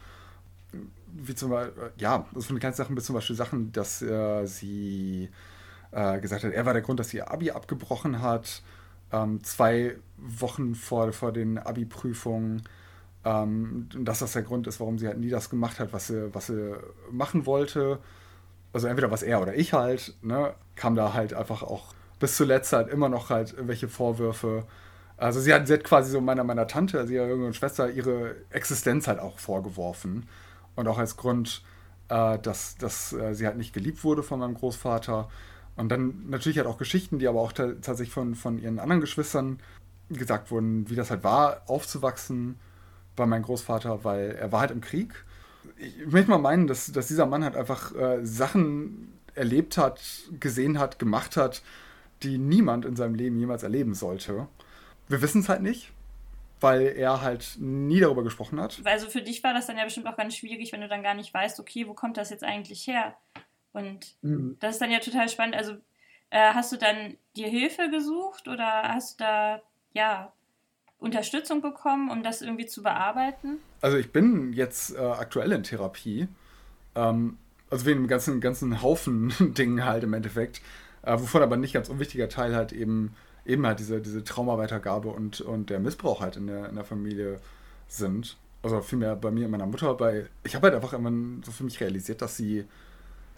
wie 1.14 1.34
zum 1.34 1.50
Beispiel, 1.50 1.92
ja, 1.96 2.26
also 2.34 2.48
von 2.48 2.56
den 2.56 2.60
kleinsten 2.60 2.82
Sachen 2.82 2.94
bis 2.96 3.04
zum 3.04 3.14
Beispiel 3.14 3.36
Sachen, 3.36 3.72
dass 3.72 4.02
äh, 4.02 4.46
sie 4.46 5.28
äh, 5.92 6.20
gesagt 6.20 6.42
hat, 6.42 6.52
er 6.52 6.66
war 6.66 6.72
der 6.72 6.82
Grund, 6.82 6.98
dass 6.98 7.10
sie 7.10 7.18
ihr 7.18 7.30
Abi 7.30 7.52
abgebrochen 7.52 8.20
hat, 8.20 8.62
ähm, 9.12 9.42
zwei 9.44 9.96
Wochen 10.16 10.74
vor, 10.74 11.12
vor 11.12 11.32
den 11.32 11.58
Abi-Prüfungen. 11.58 12.62
Ähm, 13.24 13.88
dass 13.98 14.20
das 14.20 14.32
der 14.32 14.42
Grund 14.42 14.66
ist, 14.68 14.78
warum 14.80 14.98
sie 14.98 15.06
halt 15.08 15.18
nie 15.18 15.28
das 15.28 15.50
gemacht 15.50 15.80
hat, 15.80 15.92
was 15.92 16.06
sie, 16.06 16.32
was 16.34 16.46
sie 16.46 16.74
machen 17.10 17.46
wollte. 17.46 17.98
Also 18.72 18.86
entweder 18.86 19.10
was 19.10 19.22
er 19.22 19.40
oder 19.40 19.54
ich 19.54 19.72
halt, 19.72 20.14
ne, 20.22 20.54
kam 20.76 20.94
da 20.94 21.14
halt 21.14 21.34
einfach 21.34 21.62
auch 21.62 21.94
bis 22.20 22.36
zuletzt 22.36 22.72
halt 22.72 22.88
immer 22.88 23.08
noch 23.08 23.30
halt 23.30 23.52
irgendwelche 23.52 23.88
Vorwürfe 23.88 24.66
also 25.18 25.40
sie 25.40 25.52
hat, 25.52 25.66
sie 25.66 25.74
hat 25.74 25.84
quasi 25.84 26.12
so 26.12 26.20
meiner, 26.20 26.44
meiner 26.44 26.68
Tante, 26.68 26.98
also 26.98 27.12
ihrer 27.12 27.26
jüngeren 27.26 27.52
Schwester, 27.52 27.90
ihre 27.90 28.36
Existenz 28.50 29.08
halt 29.08 29.18
auch 29.18 29.38
vorgeworfen. 29.38 30.28
Und 30.76 30.86
auch 30.86 30.96
als 30.96 31.16
Grund, 31.16 31.62
äh, 32.08 32.38
dass, 32.38 32.76
dass 32.76 33.12
äh, 33.12 33.34
sie 33.34 33.44
halt 33.46 33.56
nicht 33.56 33.74
geliebt 33.74 34.04
wurde 34.04 34.22
von 34.22 34.38
meinem 34.38 34.54
Großvater. 34.54 35.28
Und 35.74 35.88
dann 35.90 36.28
natürlich 36.28 36.58
halt 36.58 36.68
auch 36.68 36.78
Geschichten, 36.78 37.18
die 37.18 37.26
aber 37.26 37.40
auch 37.40 37.52
tatsächlich 37.52 38.10
von, 38.10 38.36
von 38.36 38.58
ihren 38.58 38.78
anderen 38.78 39.00
Geschwistern 39.00 39.58
gesagt 40.08 40.52
wurden, 40.52 40.88
wie 40.88 40.94
das 40.94 41.10
halt 41.10 41.24
war, 41.24 41.62
aufzuwachsen 41.66 42.58
bei 43.16 43.26
meinem 43.26 43.42
Großvater, 43.42 44.04
weil 44.04 44.36
er 44.40 44.52
war 44.52 44.60
halt 44.60 44.70
im 44.70 44.80
Krieg. 44.80 45.24
Ich 45.76 46.06
möchte 46.06 46.30
mal 46.30 46.38
meinen, 46.38 46.66
dass, 46.66 46.90
dass 46.92 47.08
dieser 47.08 47.26
Mann 47.26 47.44
halt 47.44 47.56
einfach 47.56 47.94
äh, 47.94 48.24
Sachen 48.24 49.18
erlebt 49.34 49.78
hat, 49.78 50.00
gesehen 50.40 50.78
hat, 50.78 50.98
gemacht 50.98 51.36
hat, 51.36 51.62
die 52.22 52.38
niemand 52.38 52.84
in 52.84 52.96
seinem 52.96 53.14
Leben 53.14 53.38
jemals 53.38 53.62
erleben 53.62 53.94
sollte. 53.94 54.48
Wir 55.08 55.22
wissen 55.22 55.40
es 55.40 55.48
halt 55.48 55.62
nicht, 55.62 55.92
weil 56.60 56.82
er 56.82 57.22
halt 57.22 57.56
nie 57.58 58.00
darüber 58.00 58.24
gesprochen 58.24 58.60
hat. 58.60 58.80
Also 58.84 59.08
für 59.08 59.22
dich 59.22 59.42
war 59.44 59.54
das 59.54 59.66
dann 59.66 59.78
ja 59.78 59.84
bestimmt 59.84 60.06
auch 60.06 60.16
ganz 60.16 60.36
schwierig, 60.36 60.72
wenn 60.72 60.80
du 60.80 60.88
dann 60.88 61.02
gar 61.02 61.14
nicht 61.14 61.32
weißt, 61.32 61.60
okay, 61.60 61.86
wo 61.86 61.94
kommt 61.94 62.16
das 62.16 62.30
jetzt 62.30 62.44
eigentlich 62.44 62.86
her? 62.86 63.16
Und 63.72 64.16
mhm. 64.22 64.56
das 64.60 64.74
ist 64.74 64.80
dann 64.80 64.90
ja 64.90 64.98
total 64.98 65.28
spannend. 65.28 65.54
Also 65.54 65.74
äh, 66.30 66.52
hast 66.52 66.72
du 66.72 66.76
dann 66.76 67.16
dir 67.36 67.48
Hilfe 67.48 67.90
gesucht 67.90 68.48
oder 68.48 68.82
hast 68.82 69.20
du 69.20 69.24
da 69.24 69.62
ja 69.92 70.32
Unterstützung 70.98 71.62
bekommen, 71.62 72.10
um 72.10 72.22
das 72.22 72.42
irgendwie 72.42 72.66
zu 72.66 72.82
bearbeiten? 72.82 73.58
Also 73.80 73.96
ich 73.96 74.10
bin 74.12 74.52
jetzt 74.52 74.96
äh, 74.96 74.98
aktuell 74.98 75.52
in 75.52 75.62
Therapie. 75.62 76.28
Ähm, 76.94 77.38
also 77.70 77.86
wegen 77.86 77.98
einem 77.98 78.08
ganzen, 78.08 78.40
ganzen 78.40 78.82
Haufen 78.82 79.32
Dingen 79.54 79.84
halt 79.84 80.04
im 80.04 80.14
Endeffekt. 80.14 80.60
Äh, 81.02 81.12
wovon 81.12 81.42
aber 81.42 81.56
nicht 81.56 81.74
ganz 81.74 81.88
unwichtiger 81.88 82.28
Teil 82.28 82.54
halt 82.54 82.72
eben 82.72 83.14
eben 83.48 83.66
halt 83.66 83.78
diese, 83.78 84.00
diese 84.00 84.22
Traumaweitergabe 84.22 85.08
und, 85.08 85.40
und 85.40 85.70
der 85.70 85.80
Missbrauch 85.80 86.20
halt 86.20 86.36
in 86.36 86.46
der, 86.46 86.68
in 86.68 86.74
der 86.74 86.84
Familie 86.84 87.40
sind. 87.88 88.36
Also 88.62 88.82
vielmehr 88.82 89.16
bei 89.16 89.30
mir 89.30 89.46
und 89.46 89.50
meiner 89.50 89.66
Mutter, 89.66 89.98
weil 89.98 90.28
ich 90.44 90.54
habe 90.54 90.66
halt 90.66 90.74
einfach 90.74 90.92
immer 90.92 91.10
so 91.44 91.50
für 91.50 91.64
mich 91.64 91.80
realisiert, 91.80 92.20
dass 92.20 92.36
sie 92.36 92.66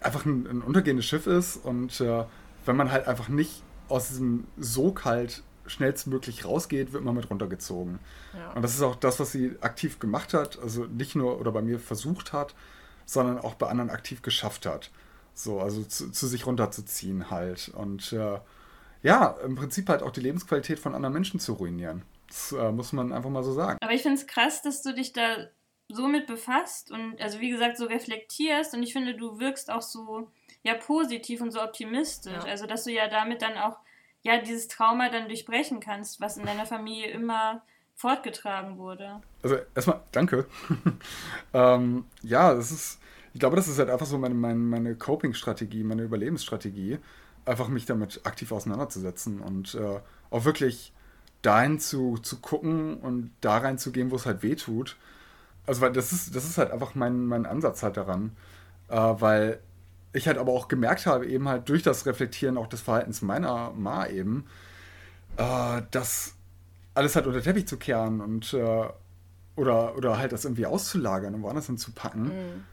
einfach 0.01 0.25
ein, 0.25 0.45
ein 0.47 0.61
untergehendes 0.61 1.05
Schiff 1.05 1.27
ist 1.27 1.57
und 1.57 2.01
äh, 2.01 2.25
wenn 2.65 2.75
man 2.75 2.91
halt 2.91 3.07
einfach 3.07 3.29
nicht 3.29 3.63
aus 3.87 4.09
diesem 4.09 4.45
Sog 4.57 5.05
halt 5.05 5.43
schnellstmöglich 5.71 6.45
rausgeht, 6.45 6.93
wird 6.93 7.03
man 7.03 7.15
mit 7.15 7.29
runtergezogen. 7.29 7.99
Ja. 8.33 8.51
Und 8.53 8.61
das 8.61 8.75
ist 8.75 8.81
auch 8.81 8.95
das, 8.95 9.19
was 9.19 9.31
sie 9.31 9.55
aktiv 9.61 9.99
gemacht 9.99 10.33
hat, 10.33 10.59
also 10.59 10.85
nicht 10.85 11.15
nur 11.15 11.39
oder 11.39 11.51
bei 11.51 11.61
mir 11.61 11.79
versucht 11.79 12.33
hat, 12.33 12.53
sondern 13.05 13.39
auch 13.39 13.55
bei 13.55 13.67
anderen 13.67 13.89
aktiv 13.89 14.21
geschafft 14.21 14.65
hat. 14.65 14.91
So, 15.33 15.59
also 15.59 15.83
zu, 15.83 16.11
zu 16.11 16.27
sich 16.27 16.45
runterzuziehen 16.45 17.29
halt. 17.31 17.69
Und 17.69 18.13
äh, 18.13 18.39
ja, 19.01 19.35
im 19.43 19.55
Prinzip 19.55 19.89
halt 19.89 20.03
auch 20.03 20.11
die 20.11 20.21
Lebensqualität 20.21 20.79
von 20.79 20.93
anderen 20.93 21.13
Menschen 21.13 21.39
zu 21.39 21.53
ruinieren. 21.53 22.03
Das 22.27 22.51
äh, 22.51 22.71
muss 22.71 22.93
man 22.93 23.11
einfach 23.11 23.29
mal 23.29 23.43
so 23.43 23.53
sagen. 23.53 23.77
Aber 23.81 23.93
ich 23.93 24.03
finde 24.03 24.17
es 24.17 24.27
krass, 24.27 24.61
dass 24.61 24.81
du 24.81 24.93
dich 24.93 25.13
da 25.13 25.47
so 25.89 26.07
mit 26.07 26.27
befasst 26.27 26.91
und 26.91 27.19
also 27.21 27.39
wie 27.41 27.49
gesagt 27.49 27.77
so 27.77 27.85
reflektierst 27.85 28.73
und 28.73 28.83
ich 28.83 28.93
finde, 28.93 29.15
du 29.15 29.39
wirkst 29.39 29.69
auch 29.69 29.81
so 29.81 30.31
ja 30.63 30.75
positiv 30.75 31.41
und 31.41 31.51
so 31.51 31.61
optimistisch. 31.61 32.31
Ja. 32.31 32.43
Also 32.43 32.65
dass 32.65 32.85
du 32.85 32.91
ja 32.91 33.07
damit 33.09 33.41
dann 33.41 33.57
auch 33.57 33.77
ja 34.23 34.39
dieses 34.41 34.67
Trauma 34.67 35.09
dann 35.09 35.27
durchbrechen 35.27 35.79
kannst, 35.79 36.21
was 36.21 36.37
in 36.37 36.45
deiner 36.45 36.65
Familie 36.65 37.11
immer 37.11 37.61
fortgetragen 37.95 38.77
wurde. 38.77 39.21
Also 39.43 39.57
erstmal 39.75 40.01
danke. 40.11 40.45
ähm, 41.53 42.05
ja, 42.23 42.53
das 42.53 42.71
ist, 42.71 42.99
ich 43.33 43.39
glaube, 43.39 43.55
das 43.55 43.67
ist 43.67 43.79
halt 43.79 43.89
einfach 43.89 44.05
so 44.05 44.17
meine, 44.17 44.35
meine, 44.35 44.59
meine 44.59 44.95
Coping-Strategie, 44.95 45.83
meine 45.83 46.03
Überlebensstrategie, 46.03 46.99
einfach 47.45 47.67
mich 47.67 47.85
damit 47.85 48.21
aktiv 48.23 48.51
auseinanderzusetzen 48.51 49.41
und 49.41 49.75
äh, 49.75 49.99
auch 50.29 50.45
wirklich 50.45 50.93
dahin 51.41 51.79
zu, 51.79 52.17
zu 52.17 52.39
gucken 52.39 52.97
und 52.97 53.31
da 53.41 53.57
reinzugehen, 53.57 54.11
wo 54.11 54.15
es 54.15 54.25
halt 54.25 54.43
weh 54.43 54.55
tut. 54.55 54.97
Also 55.65 55.81
weil 55.81 55.91
das 55.91 56.11
ist, 56.11 56.35
das 56.35 56.45
ist 56.45 56.57
halt 56.57 56.71
einfach 56.71 56.95
mein, 56.95 57.25
mein 57.25 57.45
Ansatz 57.45 57.83
halt 57.83 57.97
daran. 57.97 58.35
Äh, 58.89 58.95
weil 58.95 59.59
ich 60.13 60.27
halt 60.27 60.37
aber 60.37 60.51
auch 60.51 60.67
gemerkt 60.67 61.05
habe, 61.05 61.25
eben 61.25 61.47
halt 61.47 61.69
durch 61.69 61.83
das 61.83 62.05
Reflektieren 62.05 62.57
auch 62.57 62.67
des 62.67 62.81
Verhaltens 62.81 63.21
meiner 63.21 63.71
Ma 63.71 64.07
eben, 64.07 64.45
äh, 65.37 65.81
dass 65.91 66.35
alles 66.93 67.15
halt 67.15 67.27
unter 67.27 67.41
Teppich 67.41 67.67
zu 67.67 67.77
kehren 67.77 68.19
und 68.21 68.53
äh, 68.53 68.89
oder, 69.55 69.95
oder 69.95 70.17
halt 70.17 70.31
das 70.31 70.45
irgendwie 70.45 70.65
auszulagern 70.65 71.35
und 71.35 71.41
woanders 71.43 71.67
hinzupacken, 71.67 72.23
mhm. 72.23 72.63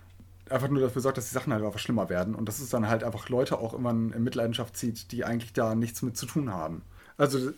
einfach 0.50 0.68
nur 0.68 0.80
dafür 0.80 1.02
sorgt, 1.02 1.18
dass 1.18 1.28
die 1.28 1.34
Sachen 1.34 1.52
halt 1.52 1.64
einfach 1.64 1.78
schlimmer 1.78 2.08
werden 2.08 2.34
und 2.34 2.48
dass 2.48 2.58
es 2.60 2.70
dann 2.70 2.88
halt 2.88 3.04
einfach 3.04 3.28
Leute 3.28 3.58
auch 3.58 3.74
immer 3.74 3.90
in 3.90 4.22
Mitleidenschaft 4.22 4.76
zieht, 4.76 5.12
die 5.12 5.24
eigentlich 5.24 5.52
da 5.52 5.74
nichts 5.74 6.02
mit 6.02 6.16
zu 6.16 6.26
tun 6.26 6.52
haben. 6.52 6.82
Also 7.16 7.50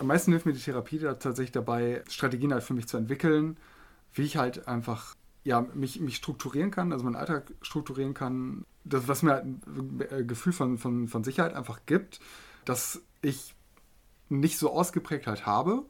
am 0.00 0.08
meisten 0.08 0.32
hilft 0.32 0.46
mir 0.46 0.52
die 0.52 0.60
Therapie 0.60 0.98
da 0.98 1.14
tatsächlich 1.14 1.52
dabei, 1.52 2.02
Strategien 2.08 2.52
halt 2.52 2.64
für 2.64 2.74
mich 2.74 2.88
zu 2.88 2.96
entwickeln, 2.96 3.56
wie 4.12 4.22
ich 4.22 4.36
halt 4.36 4.68
einfach 4.68 5.14
ja, 5.44 5.66
mich, 5.74 6.00
mich 6.00 6.16
strukturieren 6.16 6.70
kann, 6.70 6.92
also 6.92 7.04
meinen 7.04 7.16
Alltag 7.16 7.52
strukturieren 7.62 8.14
kann, 8.14 8.64
das, 8.84 9.08
was 9.08 9.22
mir 9.22 9.32
halt 9.32 9.44
ein 9.44 10.26
Gefühl 10.28 10.52
von, 10.52 10.78
von, 10.78 11.08
von 11.08 11.24
Sicherheit 11.24 11.54
einfach 11.54 11.80
gibt, 11.86 12.20
dass 12.64 13.02
ich 13.22 13.54
nicht 14.28 14.58
so 14.58 14.72
ausgeprägt 14.72 15.26
halt 15.26 15.46
habe. 15.46 15.84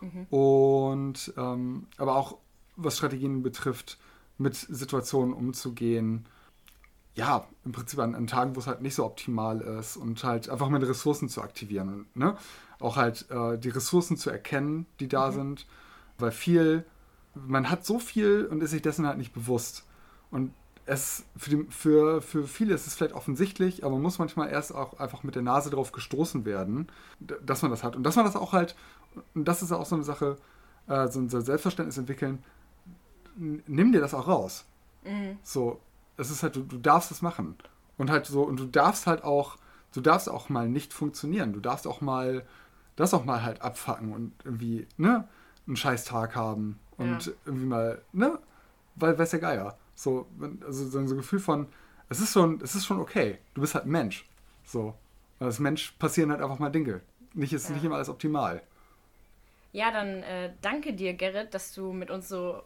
Mhm. 0.00 0.26
Und 0.30 1.34
ähm, 1.36 1.86
aber 1.98 2.16
auch 2.16 2.38
was 2.76 2.96
Strategien 2.96 3.42
betrifft, 3.42 3.98
mit 4.38 4.54
Situationen 4.54 5.34
umzugehen. 5.34 6.26
Ja, 7.14 7.46
im 7.64 7.72
Prinzip 7.72 7.98
an, 7.98 8.14
an 8.14 8.26
Tagen, 8.26 8.56
wo 8.56 8.60
es 8.60 8.66
halt 8.66 8.80
nicht 8.80 8.94
so 8.94 9.04
optimal 9.04 9.60
ist 9.60 9.96
und 9.96 10.22
halt 10.24 10.48
einfach 10.48 10.68
meine 10.68 10.88
Ressourcen 10.88 11.28
zu 11.28 11.42
aktivieren. 11.42 12.06
Ne? 12.14 12.36
Auch 12.78 12.96
halt 12.96 13.30
äh, 13.30 13.58
die 13.58 13.68
Ressourcen 13.68 14.16
zu 14.16 14.30
erkennen, 14.30 14.86
die 15.00 15.08
da 15.08 15.30
mhm. 15.30 15.34
sind. 15.34 15.66
Weil 16.18 16.30
viel, 16.30 16.86
man 17.34 17.68
hat 17.68 17.84
so 17.84 17.98
viel 17.98 18.46
und 18.46 18.62
ist 18.62 18.70
sich 18.70 18.82
dessen 18.82 19.06
halt 19.06 19.18
nicht 19.18 19.34
bewusst. 19.34 19.84
Und 20.30 20.52
es 20.86 21.24
für, 21.36 21.50
die, 21.50 21.66
für, 21.70 22.22
für 22.22 22.46
viele 22.46 22.74
ist 22.74 22.86
es 22.86 22.94
vielleicht 22.94 23.14
offensichtlich, 23.14 23.84
aber 23.84 23.94
man 23.94 24.02
muss 24.02 24.18
manchmal 24.18 24.50
erst 24.50 24.74
auch 24.74 24.98
einfach 24.98 25.22
mit 25.22 25.34
der 25.34 25.42
Nase 25.42 25.70
drauf 25.70 25.92
gestoßen 25.92 26.44
werden, 26.44 26.88
dass 27.20 27.62
man 27.62 27.70
das 27.70 27.84
hat. 27.84 27.96
Und 27.96 28.02
dass 28.02 28.16
man 28.16 28.24
das 28.24 28.36
auch 28.36 28.52
halt, 28.52 28.74
und 29.34 29.46
das 29.46 29.62
ist 29.62 29.72
auch 29.72 29.86
so 29.86 29.94
eine 29.94 30.04
Sache, 30.04 30.36
äh, 30.88 31.08
so 31.08 31.20
ein 31.20 31.28
Selbstverständnis 31.28 31.98
entwickeln, 31.98 32.42
nimm 33.36 33.92
dir 33.92 34.00
das 34.00 34.14
auch 34.14 34.26
raus. 34.26 34.64
Mhm. 35.04 35.38
So, 35.42 35.80
es 36.16 36.30
ist 36.30 36.42
halt, 36.42 36.56
du, 36.56 36.62
du 36.62 36.78
darfst 36.78 37.10
es 37.10 37.22
machen. 37.22 37.56
Und 37.96 38.10
halt 38.10 38.26
so, 38.26 38.42
und 38.42 38.58
du 38.58 38.66
darfst 38.66 39.06
halt 39.06 39.24
auch, 39.24 39.56
du 39.92 40.00
darfst 40.00 40.28
auch 40.28 40.48
mal 40.48 40.68
nicht 40.68 40.92
funktionieren. 40.92 41.52
Du 41.52 41.60
darfst 41.60 41.86
auch 41.86 42.00
mal, 42.00 42.44
das 42.96 43.14
auch 43.14 43.24
mal 43.24 43.42
halt 43.42 43.62
abfacken 43.62 44.12
und 44.12 44.32
irgendwie, 44.44 44.86
ne, 44.96 45.28
einen 45.66 45.76
scheiß 45.76 46.04
Tag 46.04 46.34
haben 46.34 46.78
und 46.96 47.26
ja. 47.26 47.32
irgendwie 47.44 47.66
mal, 47.66 48.02
ne, 48.12 48.38
weil 48.96 49.18
weiß 49.18 49.30
der 49.30 49.40
Geier. 49.40 49.78
So, 50.00 50.26
also 50.64 50.88
so 50.88 50.98
ein 50.98 51.06
Gefühl 51.06 51.40
von, 51.40 51.66
es 52.08 52.20
ist 52.20 52.32
schon, 52.32 52.58
es 52.62 52.74
ist 52.74 52.86
schon 52.86 53.00
okay. 53.00 53.36
Du 53.52 53.60
bist 53.60 53.74
halt 53.74 53.84
ein 53.84 53.90
Mensch. 53.90 54.26
So. 54.64 54.94
Und 55.38 55.46
als 55.46 55.58
Mensch 55.58 55.92
passieren 55.98 56.30
halt 56.30 56.40
einfach 56.40 56.58
mal 56.58 56.70
Dinge. 56.70 57.02
Nicht 57.34 57.52
ist 57.52 57.68
ja. 57.68 57.74
nicht 57.74 57.84
immer 57.84 57.96
alles 57.96 58.08
optimal. 58.08 58.62
Ja, 59.72 59.92
dann 59.92 60.22
äh, 60.22 60.54
danke 60.62 60.94
dir, 60.94 61.12
Gerrit, 61.12 61.52
dass 61.52 61.74
du 61.74 61.92
mit 61.92 62.10
uns 62.10 62.30
so 62.30 62.62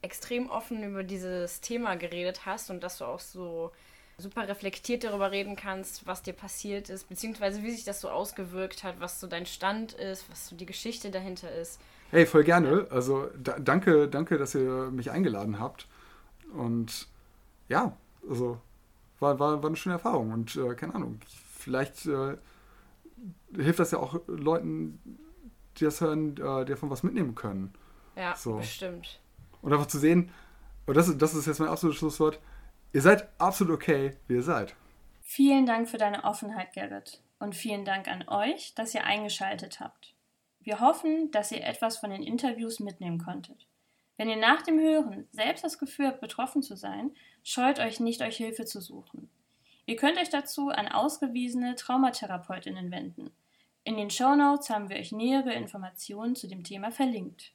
extrem 0.00 0.48
offen 0.48 0.84
über 0.84 1.02
dieses 1.02 1.60
Thema 1.60 1.96
geredet 1.96 2.46
hast 2.46 2.70
und 2.70 2.84
dass 2.84 2.98
du 2.98 3.04
auch 3.04 3.18
so 3.18 3.72
super 4.16 4.46
reflektiert 4.46 5.02
darüber 5.02 5.32
reden 5.32 5.56
kannst, 5.56 6.06
was 6.06 6.22
dir 6.22 6.34
passiert 6.34 6.88
ist, 6.88 7.08
beziehungsweise 7.08 7.64
wie 7.64 7.72
sich 7.72 7.84
das 7.84 8.00
so 8.00 8.08
ausgewirkt 8.10 8.84
hat, 8.84 9.00
was 9.00 9.18
so 9.18 9.26
dein 9.26 9.44
Stand 9.44 9.92
ist, 9.92 10.30
was 10.30 10.48
so 10.48 10.54
die 10.54 10.66
Geschichte 10.66 11.10
dahinter 11.10 11.52
ist. 11.52 11.80
Hey, 12.12 12.26
voll 12.26 12.44
gerne. 12.44 12.86
Also 12.90 13.28
da, 13.36 13.58
danke, 13.58 14.06
danke, 14.06 14.38
dass 14.38 14.54
ihr 14.54 14.92
mich 14.92 15.10
eingeladen 15.10 15.58
habt. 15.58 15.88
Und 16.56 17.08
ja, 17.68 17.96
also 18.28 18.60
war, 19.20 19.38
war, 19.38 19.62
war 19.62 19.68
eine 19.68 19.76
schöne 19.76 19.94
Erfahrung. 19.94 20.32
Und 20.32 20.56
äh, 20.56 20.74
keine 20.74 20.94
Ahnung, 20.94 21.20
vielleicht 21.26 22.06
äh, 22.06 22.36
hilft 23.54 23.78
das 23.78 23.90
ja 23.90 23.98
auch 23.98 24.20
Leuten, 24.26 25.00
die 25.78 25.84
das 25.84 26.00
hören, 26.00 26.36
äh, 26.36 26.64
die 26.64 26.72
davon 26.72 26.90
was 26.90 27.02
mitnehmen 27.02 27.34
können. 27.34 27.74
Ja, 28.16 28.34
so. 28.34 28.56
bestimmt. 28.56 29.20
Und 29.62 29.72
einfach 29.72 29.86
zu 29.86 29.98
sehen, 29.98 30.30
und 30.86 30.96
das, 30.96 31.16
das 31.18 31.34
ist 31.34 31.46
jetzt 31.46 31.58
mein 31.58 31.68
absolutes 31.68 31.98
Schlusswort, 31.98 32.40
ihr 32.92 33.02
seid 33.02 33.28
absolut 33.38 33.74
okay, 33.74 34.16
wie 34.28 34.34
ihr 34.34 34.42
seid. 34.42 34.74
Vielen 35.22 35.66
Dank 35.66 35.88
für 35.88 35.98
deine 35.98 36.24
Offenheit, 36.24 36.72
Gerrit. 36.72 37.20
Und 37.38 37.54
vielen 37.54 37.84
Dank 37.84 38.08
an 38.08 38.26
euch, 38.28 38.74
dass 38.74 38.94
ihr 38.94 39.04
eingeschaltet 39.04 39.80
habt. 39.80 40.14
Wir 40.60 40.80
hoffen, 40.80 41.30
dass 41.30 41.52
ihr 41.52 41.64
etwas 41.64 41.98
von 41.98 42.10
den 42.10 42.22
Interviews 42.22 42.80
mitnehmen 42.80 43.18
konntet. 43.18 43.66
Wenn 44.18 44.30
ihr 44.30 44.36
nach 44.36 44.62
dem 44.62 44.80
Hören 44.80 45.26
selbst 45.30 45.62
das 45.62 45.78
Gefühl 45.78 46.06
habt, 46.06 46.20
betroffen 46.20 46.62
zu 46.62 46.74
sein, 46.74 47.10
scheut 47.44 47.78
euch 47.78 48.00
nicht, 48.00 48.22
euch 48.22 48.38
Hilfe 48.38 48.64
zu 48.64 48.80
suchen. 48.80 49.28
Ihr 49.84 49.96
könnt 49.96 50.18
euch 50.18 50.30
dazu 50.30 50.70
an 50.70 50.88
ausgewiesene 50.88 51.74
Traumatherapeutinnen 51.74 52.90
wenden. 52.90 53.30
In 53.84 53.96
den 53.96 54.10
Show 54.10 54.34
Notes 54.34 54.70
haben 54.70 54.88
wir 54.88 54.96
euch 54.96 55.12
nähere 55.12 55.52
Informationen 55.52 56.34
zu 56.34 56.48
dem 56.48 56.64
Thema 56.64 56.90
verlinkt. 56.90 57.52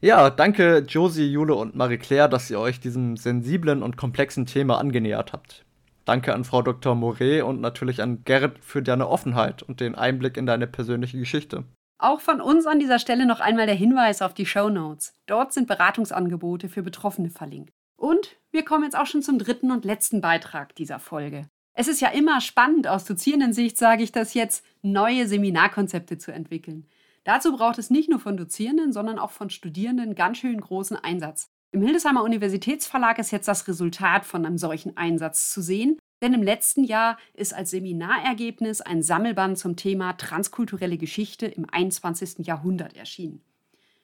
Ja, 0.00 0.30
danke 0.30 0.78
Josie, 0.88 1.30
Jule 1.30 1.54
und 1.54 1.76
Marie-Claire, 1.76 2.28
dass 2.28 2.50
ihr 2.50 2.58
euch 2.58 2.80
diesem 2.80 3.16
sensiblen 3.16 3.84
und 3.84 3.96
komplexen 3.96 4.46
Thema 4.46 4.78
angenähert 4.78 5.32
habt. 5.32 5.64
Danke 6.04 6.34
an 6.34 6.44
Frau 6.44 6.62
Dr. 6.62 6.94
Moret 6.94 7.42
und 7.42 7.60
natürlich 7.60 8.02
an 8.02 8.24
Gerrit 8.24 8.58
für 8.60 8.82
deine 8.82 9.08
Offenheit 9.08 9.62
und 9.62 9.80
den 9.80 9.94
Einblick 9.94 10.36
in 10.36 10.46
deine 10.46 10.66
persönliche 10.66 11.18
Geschichte. 11.18 11.64
Auch 11.98 12.20
von 12.20 12.40
uns 12.40 12.66
an 12.66 12.80
dieser 12.80 12.98
Stelle 12.98 13.26
noch 13.26 13.38
einmal 13.38 13.66
der 13.66 13.76
Hinweis 13.76 14.22
auf 14.22 14.34
die 14.34 14.46
Show 14.46 14.68
Notes. 14.68 15.14
Dort 15.26 15.52
sind 15.52 15.68
Beratungsangebote 15.68 16.68
für 16.68 16.82
Betroffene 16.82 17.30
verlinkt. 17.30 17.72
Und 17.96 18.36
wir 18.50 18.64
kommen 18.64 18.82
jetzt 18.82 18.98
auch 18.98 19.06
schon 19.06 19.22
zum 19.22 19.38
dritten 19.38 19.70
und 19.70 19.84
letzten 19.84 20.20
Beitrag 20.20 20.74
dieser 20.74 20.98
Folge. 20.98 21.46
Es 21.74 21.86
ist 21.86 22.00
ja 22.00 22.08
immer 22.08 22.40
spannend, 22.40 22.88
aus 22.88 23.04
Dozierendensicht 23.04 23.78
sage 23.78 24.02
ich 24.02 24.10
das 24.10 24.34
jetzt, 24.34 24.64
neue 24.82 25.28
Seminarkonzepte 25.28 26.18
zu 26.18 26.32
entwickeln. 26.32 26.88
Dazu 27.24 27.56
braucht 27.56 27.78
es 27.78 27.90
nicht 27.90 28.10
nur 28.10 28.18
von 28.18 28.36
Dozierenden, 28.36 28.92
sondern 28.92 29.20
auch 29.20 29.30
von 29.30 29.48
Studierenden 29.48 30.16
ganz 30.16 30.38
schön 30.38 30.60
großen 30.60 30.96
Einsatz. 30.96 31.50
Im 31.74 31.80
Hildesheimer 31.80 32.22
Universitätsverlag 32.22 33.18
ist 33.18 33.30
jetzt 33.30 33.48
das 33.48 33.66
Resultat 33.66 34.26
von 34.26 34.44
einem 34.44 34.58
solchen 34.58 34.94
Einsatz 34.98 35.48
zu 35.48 35.62
sehen, 35.62 35.98
denn 36.20 36.34
im 36.34 36.42
letzten 36.42 36.84
Jahr 36.84 37.16
ist 37.32 37.54
als 37.54 37.70
Seminarergebnis 37.70 38.82
ein 38.82 39.02
Sammelband 39.02 39.58
zum 39.58 39.74
Thema 39.74 40.12
transkulturelle 40.12 40.98
Geschichte 40.98 41.46
im 41.46 41.64
21. 41.70 42.46
Jahrhundert 42.46 42.94
erschienen. 42.94 43.42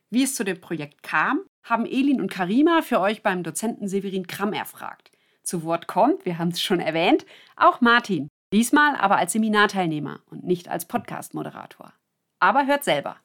Wie 0.08 0.22
es 0.22 0.34
zu 0.34 0.44
dem 0.44 0.62
Projekt 0.62 1.02
kam, 1.02 1.42
haben 1.62 1.84
Elin 1.84 2.22
und 2.22 2.30
Karima 2.30 2.80
für 2.80 3.00
euch 3.00 3.22
beim 3.22 3.42
Dozenten 3.42 3.86
Severin 3.86 4.26
Kramm 4.26 4.54
erfragt. 4.54 5.10
Zu 5.42 5.62
Wort 5.62 5.86
kommt, 5.86 6.24
wir 6.24 6.38
haben 6.38 6.48
es 6.48 6.62
schon 6.62 6.80
erwähnt, 6.80 7.26
auch 7.54 7.82
Martin. 7.82 8.28
Diesmal 8.50 8.96
aber 8.96 9.18
als 9.18 9.32
Seminarteilnehmer 9.32 10.20
und 10.30 10.42
nicht 10.42 10.68
als 10.68 10.86
Podcast-Moderator. 10.86 11.92
Aber 12.40 12.66
hört 12.66 12.84
selber. 12.84 13.18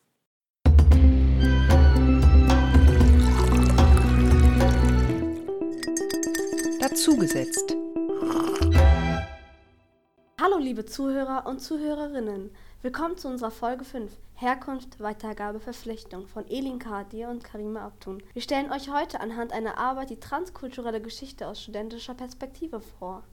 Dazugesetzt. 6.94 7.76
Hallo 10.39 10.60
liebe 10.60 10.86
Zuhörer 10.86 11.48
und 11.48 11.60
Zuhörerinnen. 11.60 12.52
Willkommen 12.84 13.18
zu 13.18 13.30
unserer 13.30 13.50
Folge 13.50 13.84
5 13.84 14.12
Herkunft, 14.36 15.00
Weitergabe, 15.00 15.60
Verflechtung 15.60 16.28
von 16.28 16.48
Elin 16.48 16.78
Kadir 16.78 17.30
und 17.30 17.44
Karima 17.44 17.84
Abtun. 17.88 18.22
Wir 18.34 18.44
stellen 18.44 18.72
euch 18.72 18.94
heute 18.94 19.22
anhand 19.22 19.54
einer 19.54 19.80
Arbeit 19.80 20.12
die 20.12 20.20
transkulturelle 20.20 21.02
Geschichte 21.02 21.48
aus 21.48 21.64
studentischer 21.64 22.14
Perspektive 22.14 22.80
vor. 22.80 23.24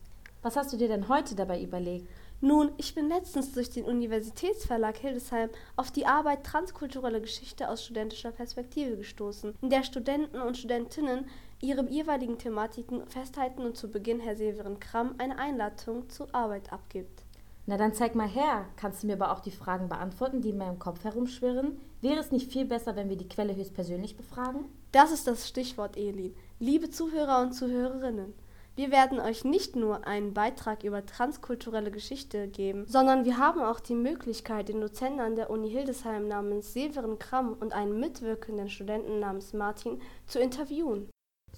Was 0.41 0.57
hast 0.57 0.73
du 0.73 0.79
dir 0.79 0.89
denn 0.89 1.09
heute 1.09 1.35
dabei 1.35 1.63
überlegt? 1.63 2.09
Nun, 2.41 2.73
ich 2.79 2.95
bin 2.95 3.11
letztens 3.11 3.53
durch 3.53 3.69
den 3.69 3.85
Universitätsverlag 3.85 4.97
Hildesheim 4.97 5.51
auf 5.77 5.91
die 5.91 6.07
Arbeit 6.07 6.45
Transkulturelle 6.45 7.21
Geschichte 7.21 7.69
aus 7.69 7.85
studentischer 7.85 8.31
Perspektive 8.31 8.97
gestoßen, 8.97 9.55
in 9.61 9.69
der 9.69 9.85
Studenten 9.85 10.41
und 10.41 10.57
Studentinnen 10.57 11.27
ihre 11.61 11.89
jeweiligen 11.89 12.39
Thematiken 12.39 13.07
festhalten 13.07 13.63
und 13.65 13.77
zu 13.77 13.91
Beginn 13.91 14.21
Herr 14.21 14.37
Severin 14.37 14.81
Kramm 14.81 15.15
eine 15.19 15.39
Einladung 15.39 16.09
zur 16.09 16.35
Arbeit 16.35 16.73
abgibt. 16.73 17.25
Na 17.67 17.77
dann 17.77 17.95
zeig 17.95 18.15
mal 18.15 18.29
her. 18.29 18.67
Kannst 18.77 19.03
du 19.03 19.07
mir 19.07 19.13
aber 19.13 19.33
auch 19.33 19.41
die 19.41 19.51
Fragen 19.51 19.89
beantworten, 19.89 20.41
die 20.41 20.51
in 20.51 20.59
meinem 20.59 20.79
Kopf 20.79 21.05
herumschwirren? 21.05 21.79
Wäre 22.01 22.19
es 22.19 22.33
nicht 22.33 22.51
viel 22.51 22.65
besser, 22.65 22.97
wenn 22.97 23.11
wir 23.11 23.17
die 23.17 23.29
Quelle 23.29 23.55
höchstpersönlich 23.55 24.17
befragen? 24.17 24.65
Das 24.93 25.13
ist 25.13 25.27
das 25.27 25.47
Stichwort, 25.47 25.97
Elin. 25.97 26.35
Liebe 26.59 26.91
Zuhörer 26.91 27.43
und 27.43 27.53
Zuhörerinnen, 27.53 28.35
wir 28.77 28.91
werden 28.91 29.21
euch 29.21 29.45
nicht 29.45 29.77
nur 29.77 30.07
einen 30.07 30.33
Beitrag 30.33 30.85
über 30.85 31.05
transkulturelle 31.05 31.91
Geschichte 31.91 32.49
geben, 32.49 32.87
sondern 32.89 33.27
wir 33.27 33.37
haben 33.37 33.61
auch 33.61 33.79
die 33.79 33.95
Möglichkeit, 33.95 34.69
den 34.69 34.81
Dozenten 34.81 35.21
an 35.21 35.37
der 35.37 35.51
Uni 35.51 35.69
Hildesheim 35.69 36.29
namens 36.29 36.73
Severin 36.73 37.19
Kramm 37.19 37.53
und 37.61 37.75
einen 37.75 38.01
mitwirkenden 38.01 38.71
Studenten 38.71 39.21
namens 39.21 39.53
Martin 39.53 40.01
zu 40.25 40.41
interviewen. 40.41 41.10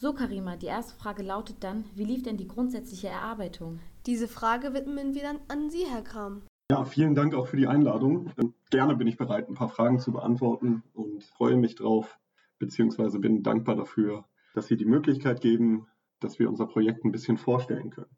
So, 0.03 0.13
Karima, 0.13 0.57
die 0.57 0.67
erste 0.67 0.97
Frage 0.97 1.23
lautet 1.23 1.63
dann, 1.63 1.85
wie 1.95 2.03
lief 2.03 2.25
denn 2.25 2.37
die 2.37 2.49
grundsätzliche 2.49 3.07
Erarbeitung? 3.07 3.79
Diese 4.05 4.27
Frage 4.27 4.75
widmen 4.75 5.15
wir 5.15 5.23
dann 5.23 5.39
an 5.47 5.71
Sie, 5.71 5.85
Herr 5.89 6.03
Kram. 6.03 6.43
Ja, 6.73 6.85
vielen 6.85 7.15
Dank 7.15 7.37
auch 7.37 7.47
für 7.47 7.57
die 7.57 7.69
Einladung. 7.69 8.33
Ähm, 8.37 8.53
gerne 8.71 8.97
bin 8.97 9.07
ich 9.07 9.17
bereit, 9.17 9.49
ein 9.49 9.55
paar 9.55 9.69
Fragen 9.69 10.01
zu 10.01 10.11
beantworten 10.11 10.83
und 10.93 11.23
freue 11.23 11.57
mich 11.57 11.77
drauf, 11.77 12.19
beziehungsweise 12.59 13.21
bin 13.21 13.45
dankbar 13.45 13.77
dafür, 13.77 14.25
dass 14.55 14.67
Sie 14.67 14.77
die 14.77 14.87
Möglichkeit 14.87 15.41
geben, 15.41 15.87
dass 16.19 16.41
wir 16.41 16.49
unser 16.49 16.67
Projekt 16.67 17.05
ein 17.05 17.13
bisschen 17.13 17.39
vorstellen 17.39 17.91
können. 17.91 18.11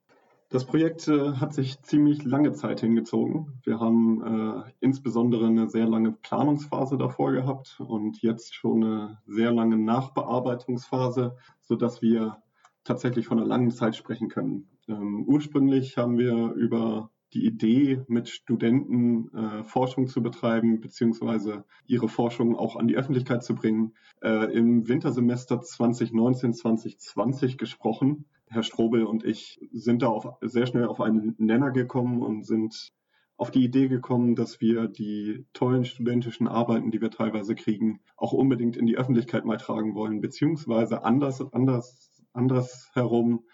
Das 0.55 0.65
Projekt 0.65 1.09
äh, 1.09 1.33
hat 1.33 1.53
sich 1.53 1.83
ziemlich 1.83 2.23
lange 2.23 2.53
Zeit 2.53 2.79
hingezogen. 2.79 3.55
Wir 3.65 3.81
haben 3.81 4.23
äh, 4.23 4.71
insbesondere 4.79 5.49
eine 5.49 5.69
sehr 5.69 5.89
lange 5.89 6.13
Planungsphase 6.13 6.97
davor 6.97 7.33
gehabt 7.33 7.81
und 7.81 8.23
jetzt 8.23 8.55
schon 8.55 8.85
eine 8.85 9.19
sehr 9.27 9.51
lange 9.51 9.77
Nachbearbeitungsphase, 9.77 11.37
sodass 11.61 12.03
wir 12.03 12.37
tatsächlich 12.85 13.27
von 13.27 13.41
einer 13.41 13.49
langen 13.49 13.73
Zeit 13.73 13.97
sprechen 13.97 14.29
können. 14.29 14.69
Ähm, 14.87 15.25
ursprünglich 15.27 15.97
haben 15.97 16.19
wir 16.19 16.53
über 16.53 17.11
die 17.33 17.47
Idee, 17.47 18.05
mit 18.07 18.29
Studenten 18.29 19.35
äh, 19.35 19.65
Forschung 19.65 20.07
zu 20.07 20.23
betreiben, 20.23 20.81
beziehungsweise 20.81 21.65
ihre 21.85 22.09
Forschung 22.09 22.55
auch 22.55 22.77
an 22.77 22.87
die 22.87 22.97
Öffentlichkeit 22.97 23.43
zu 23.43 23.57
bringen, 23.57 23.95
äh, 24.23 24.55
im 24.55 24.87
Wintersemester 24.87 25.57
2019-2020 25.57 27.57
gesprochen. 27.57 28.27
Herr 28.55 28.63
Strobel 28.63 29.05
und 29.05 29.25
ich 29.25 29.61
sind 29.73 30.03
da 30.03 30.09
auf, 30.09 30.27
sehr 30.41 30.67
schnell 30.67 30.87
auf 30.87 31.01
einen 31.01 31.35
Nenner 31.39 31.71
gekommen 31.71 32.23
und 32.23 32.47
sind 32.47 32.93
auf 33.37 33.51
die 33.51 33.65
Idee 33.65 33.89
gekommen, 33.89 34.37
dass 34.37 34.61
wir 34.61 34.87
die 34.87 35.47
tollen 35.53 35.85
studentischen 35.85 36.47
Arbeiten, 36.47 36.91
die 36.91 37.01
wir 37.01 37.11
teilweise 37.11 37.55
kriegen, 37.55 38.01
auch 38.17 38.33
unbedingt 38.33 38.77
in 38.77 38.87
die 38.87 38.97
Öffentlichkeit 38.97 39.45
mal 39.45 39.57
tragen 39.57 39.95
wollen, 39.95 40.21
beziehungsweise 40.21 41.05
anders, 41.05 41.41
anders, 41.53 42.23
anders 42.33 42.91
herum 42.95 43.45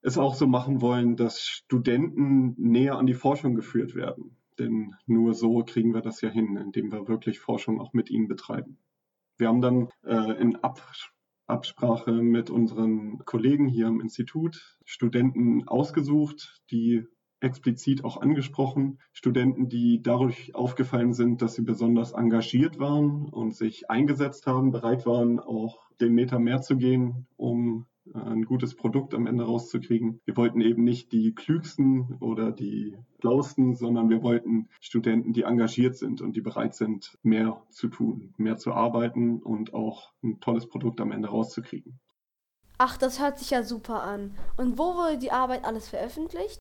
es 0.00 0.18
auch 0.18 0.34
so 0.34 0.46
machen 0.46 0.80
wollen, 0.80 1.16
dass 1.16 1.40
Studenten 1.40 2.54
näher 2.56 2.96
an 2.96 3.06
die 3.06 3.14
Forschung 3.14 3.54
geführt 3.54 3.94
werden. 3.94 4.36
Denn 4.58 4.94
nur 5.06 5.34
so 5.34 5.62
kriegen 5.64 5.94
wir 5.94 6.02
das 6.02 6.20
ja 6.20 6.30
hin, 6.30 6.56
indem 6.56 6.90
wir 6.90 7.08
wirklich 7.08 7.38
Forschung 7.38 7.80
auch 7.80 7.92
mit 7.92 8.10
ihnen 8.10 8.26
betreiben. 8.26 8.78
Wir 9.36 9.48
haben 9.48 9.60
dann 9.60 9.88
äh, 10.04 10.40
in 10.40 10.56
Absprache 10.56 11.17
Absprache 11.48 12.12
mit 12.12 12.50
unseren 12.50 13.18
Kollegen 13.24 13.66
hier 13.66 13.86
im 13.88 14.00
Institut 14.00 14.78
Studenten 14.84 15.66
ausgesucht, 15.66 16.62
die 16.70 17.06
explizit 17.40 18.04
auch 18.04 18.20
angesprochen. 18.20 18.98
Studenten, 19.12 19.68
die 19.68 20.02
dadurch 20.02 20.54
aufgefallen 20.54 21.12
sind, 21.12 21.40
dass 21.40 21.54
sie 21.54 21.62
besonders 21.62 22.12
engagiert 22.12 22.78
waren 22.78 23.26
und 23.26 23.54
sich 23.54 23.90
eingesetzt 23.90 24.46
haben, 24.46 24.72
bereit 24.72 25.06
waren, 25.06 25.40
auch 25.40 25.88
den 26.00 26.14
Meter 26.14 26.38
mehr 26.38 26.60
zu 26.60 26.76
gehen, 26.76 27.26
um 27.36 27.86
ein 28.14 28.44
gutes 28.44 28.74
Produkt 28.74 29.14
am 29.14 29.26
Ende 29.26 29.44
rauszukriegen. 29.44 30.20
Wir 30.24 30.36
wollten 30.36 30.60
eben 30.60 30.84
nicht 30.84 31.12
die 31.12 31.34
klügsten 31.34 32.16
oder 32.20 32.52
die 32.52 32.96
schlausten, 33.20 33.74
sondern 33.74 34.08
wir 34.10 34.22
wollten 34.22 34.68
Studenten, 34.80 35.32
die 35.32 35.42
engagiert 35.42 35.96
sind 35.96 36.20
und 36.20 36.36
die 36.36 36.40
bereit 36.40 36.74
sind, 36.74 37.18
mehr 37.22 37.62
zu 37.70 37.88
tun, 37.88 38.34
mehr 38.36 38.56
zu 38.56 38.72
arbeiten 38.72 39.42
und 39.42 39.74
auch 39.74 40.12
ein 40.22 40.40
tolles 40.40 40.68
Produkt 40.68 41.00
am 41.00 41.12
Ende 41.12 41.28
rauszukriegen. 41.28 41.98
Ach, 42.78 42.96
das 42.96 43.20
hört 43.20 43.38
sich 43.38 43.50
ja 43.50 43.64
super 43.64 44.02
an. 44.04 44.36
Und 44.56 44.78
wo 44.78 44.94
wurde 44.94 45.18
die 45.18 45.32
Arbeit 45.32 45.64
alles 45.64 45.88
veröffentlicht? 45.88 46.58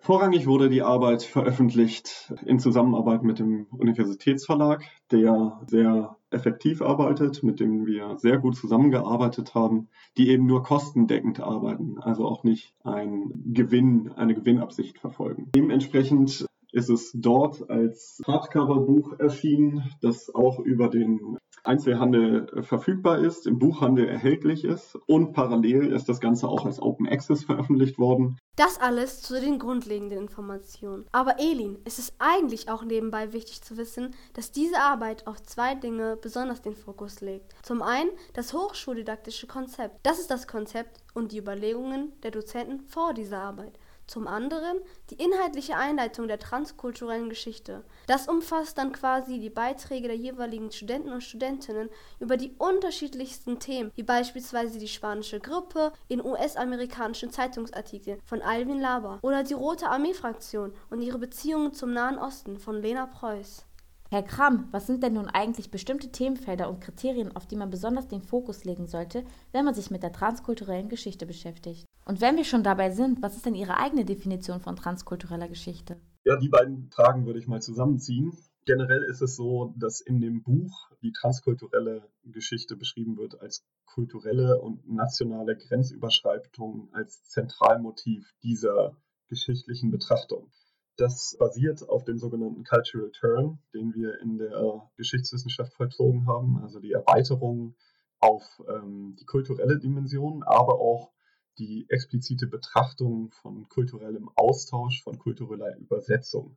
Vorrangig 0.00 0.46
wurde 0.46 0.68
die 0.68 0.82
Arbeit 0.82 1.22
veröffentlicht 1.22 2.32
in 2.46 2.58
Zusammenarbeit 2.58 3.22
mit 3.24 3.38
dem 3.38 3.66
Universitätsverlag, 3.70 4.84
der 5.10 5.60
sehr 5.66 6.16
effektiv 6.30 6.82
arbeitet, 6.82 7.42
mit 7.42 7.60
dem 7.60 7.84
wir 7.84 8.16
sehr 8.18 8.38
gut 8.38 8.56
zusammengearbeitet 8.56 9.54
haben, 9.54 9.88
die 10.16 10.28
eben 10.28 10.46
nur 10.46 10.62
kostendeckend 10.62 11.40
arbeiten, 11.40 11.98
also 11.98 12.26
auch 12.26 12.44
nicht 12.44 12.74
ein 12.84 13.32
Gewinn, 13.52 14.12
eine 14.12 14.34
Gewinnabsicht 14.34 14.98
verfolgen. 14.98 15.50
Dementsprechend 15.54 16.46
ist 16.70 16.90
es 16.90 17.12
dort 17.14 17.68
als 17.70 18.22
Hardcover-Buch 18.26 19.18
erschienen, 19.18 19.90
das 20.00 20.34
auch 20.34 20.60
über 20.60 20.88
den 20.88 21.38
Einzelhandel 21.64 22.46
äh, 22.54 22.62
verfügbar 22.62 23.18
ist, 23.18 23.46
im 23.46 23.58
Buchhandel 23.58 24.08
erhältlich 24.08 24.64
ist 24.64 24.96
und 25.06 25.32
parallel 25.32 25.92
ist 25.92 26.08
das 26.08 26.20
Ganze 26.20 26.48
auch 26.48 26.66
als 26.66 26.80
Open 26.80 27.08
Access 27.08 27.44
veröffentlicht 27.44 27.98
worden. 27.98 28.38
Das 28.56 28.80
alles 28.80 29.22
zu 29.22 29.40
den 29.40 29.58
grundlegenden 29.58 30.18
Informationen. 30.18 31.06
Aber 31.12 31.38
Elin, 31.38 31.78
es 31.84 31.98
ist 31.98 32.14
eigentlich 32.18 32.68
auch 32.70 32.84
nebenbei 32.84 33.32
wichtig 33.32 33.62
zu 33.62 33.76
wissen, 33.76 34.14
dass 34.34 34.52
diese 34.52 34.78
Arbeit 34.78 35.26
auf 35.26 35.42
zwei 35.42 35.74
Dinge 35.74 36.16
besonders 36.16 36.62
den 36.62 36.74
Fokus 36.74 37.20
legt. 37.20 37.54
Zum 37.62 37.82
einen 37.82 38.10
das 38.34 38.52
hochschuldidaktische 38.52 39.46
Konzept. 39.46 40.00
Das 40.02 40.18
ist 40.18 40.30
das 40.30 40.46
Konzept 40.46 40.98
und 41.14 41.32
die 41.32 41.38
Überlegungen 41.38 42.12
der 42.22 42.30
Dozenten 42.30 42.80
vor 42.80 43.14
dieser 43.14 43.38
Arbeit. 43.38 43.78
Zum 44.08 44.26
anderen 44.26 44.80
die 45.10 45.22
inhaltliche 45.22 45.76
Einleitung 45.76 46.28
der 46.28 46.38
transkulturellen 46.38 47.28
Geschichte. 47.28 47.84
Das 48.06 48.26
umfasst 48.26 48.78
dann 48.78 48.92
quasi 48.92 49.38
die 49.38 49.50
Beiträge 49.50 50.08
der 50.08 50.16
jeweiligen 50.16 50.72
Studenten 50.72 51.12
und 51.12 51.22
Studentinnen 51.22 51.90
über 52.18 52.38
die 52.38 52.54
unterschiedlichsten 52.56 53.60
Themen, 53.60 53.92
wie 53.94 54.02
beispielsweise 54.02 54.78
die 54.78 54.88
spanische 54.88 55.40
Grippe 55.40 55.92
in 56.08 56.24
US-amerikanischen 56.24 57.30
Zeitungsartikeln 57.30 58.20
von 58.24 58.40
Alvin 58.40 58.80
Laber 58.80 59.18
oder 59.20 59.44
die 59.44 59.54
Rote 59.54 59.88
Armee-Fraktion 59.88 60.72
und 60.88 61.02
ihre 61.02 61.18
Beziehungen 61.18 61.74
zum 61.74 61.92
Nahen 61.92 62.18
Osten 62.18 62.58
von 62.58 62.80
Lena 62.80 63.04
Preuß. 63.04 63.67
Herr 64.10 64.22
Kramm, 64.22 64.68
was 64.70 64.86
sind 64.86 65.02
denn 65.02 65.12
nun 65.12 65.28
eigentlich 65.28 65.70
bestimmte 65.70 66.10
Themenfelder 66.10 66.70
und 66.70 66.80
Kriterien, 66.80 67.36
auf 67.36 67.46
die 67.46 67.56
man 67.56 67.68
besonders 67.68 68.08
den 68.08 68.22
Fokus 68.22 68.64
legen 68.64 68.86
sollte, 68.86 69.22
wenn 69.52 69.66
man 69.66 69.74
sich 69.74 69.90
mit 69.90 70.02
der 70.02 70.12
transkulturellen 70.12 70.88
Geschichte 70.88 71.26
beschäftigt? 71.26 71.84
Und 72.06 72.22
wenn 72.22 72.38
wir 72.38 72.44
schon 72.44 72.62
dabei 72.62 72.90
sind, 72.90 73.20
was 73.20 73.36
ist 73.36 73.44
denn 73.44 73.54
Ihre 73.54 73.76
eigene 73.76 74.06
Definition 74.06 74.60
von 74.60 74.76
transkultureller 74.76 75.46
Geschichte? 75.46 76.00
Ja, 76.24 76.36
die 76.36 76.48
beiden 76.48 76.90
Fragen 76.90 77.26
würde 77.26 77.38
ich 77.38 77.48
mal 77.48 77.60
zusammenziehen. 77.60 78.32
Generell 78.64 79.04
ist 79.10 79.20
es 79.20 79.36
so, 79.36 79.74
dass 79.76 80.00
in 80.00 80.22
dem 80.22 80.42
Buch 80.42 80.88
die 81.02 81.12
transkulturelle 81.12 82.08
Geschichte 82.24 82.76
beschrieben 82.76 83.18
wird 83.18 83.38
als 83.42 83.66
kulturelle 83.84 84.58
und 84.62 84.90
nationale 84.90 85.54
Grenzüberschreitung 85.54 86.88
als 86.92 87.24
Zentralmotiv 87.24 88.32
dieser 88.42 88.96
geschichtlichen 89.28 89.90
Betrachtung. 89.90 90.50
Das 90.98 91.36
basiert 91.38 91.88
auf 91.88 92.04
dem 92.04 92.18
sogenannten 92.18 92.64
Cultural 92.64 93.12
Turn, 93.12 93.60
den 93.72 93.94
wir 93.94 94.20
in 94.20 94.36
der 94.36 94.90
Geschichtswissenschaft 94.96 95.72
vollzogen 95.74 96.26
haben, 96.26 96.58
also 96.58 96.80
die 96.80 96.90
Erweiterung 96.90 97.76
auf 98.18 98.60
ähm, 98.68 99.14
die 99.20 99.24
kulturelle 99.24 99.78
Dimension, 99.78 100.42
aber 100.42 100.80
auch 100.80 101.12
die 101.58 101.86
explizite 101.88 102.48
Betrachtung 102.48 103.30
von 103.30 103.68
kulturellem 103.68 104.28
Austausch, 104.34 105.04
von 105.04 105.18
kultureller 105.18 105.76
Übersetzung, 105.76 106.56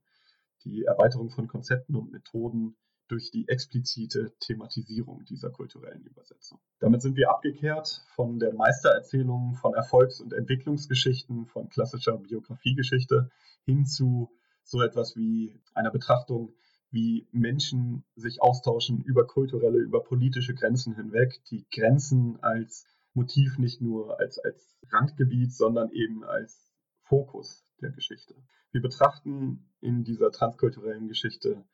die 0.64 0.86
Erweiterung 0.86 1.30
von 1.30 1.48
Konzepten 1.48 1.96
und 1.96 2.12
Methoden 2.12 2.76
durch 3.12 3.30
die 3.30 3.48
explizite 3.50 4.32
Thematisierung 4.40 5.26
dieser 5.26 5.50
kulturellen 5.50 6.04
Übersetzung. 6.06 6.60
Damit 6.80 7.02
sind 7.02 7.18
wir 7.18 7.30
abgekehrt 7.30 8.06
von 8.16 8.40
der 8.40 8.54
Meistererzählung 8.54 9.56
von 9.56 9.74
Erfolgs- 9.74 10.22
und 10.22 10.32
Entwicklungsgeschichten, 10.32 11.46
von 11.48 11.68
klassischer 11.68 12.18
Biografiegeschichte 12.18 13.30
hin 13.66 13.86
zu 13.86 14.32
so 14.64 14.82
etwas 14.82 15.18
wie 15.18 15.60
einer 15.74 15.92
Betrachtung, 15.92 16.54
wie 16.90 17.28
Menschen 17.32 18.06
sich 18.16 18.42
austauschen 18.42 19.04
über 19.04 19.28
kulturelle, 19.28 19.80
über 19.80 20.02
politische 20.04 20.54
Grenzen 20.54 20.96
hinweg, 20.96 21.42
die 21.50 21.66
Grenzen 21.70 22.42
als 22.42 22.86
Motiv 23.14 23.58
nicht 23.58 23.82
nur 23.82 24.20
als, 24.20 24.40
als 24.40 24.78
Randgebiet, 24.90 25.54
sondern 25.54 25.92
eben 25.92 26.24
als 26.24 26.72
Fokus 27.04 27.66
der 27.82 27.92
Geschichte. 27.92 28.36
Wir 28.72 28.82
betrachten 28.82 29.70
in 29.82 30.06
dieser 30.06 30.32
transkulturellen 30.32 31.10
Geschichte 31.10 31.66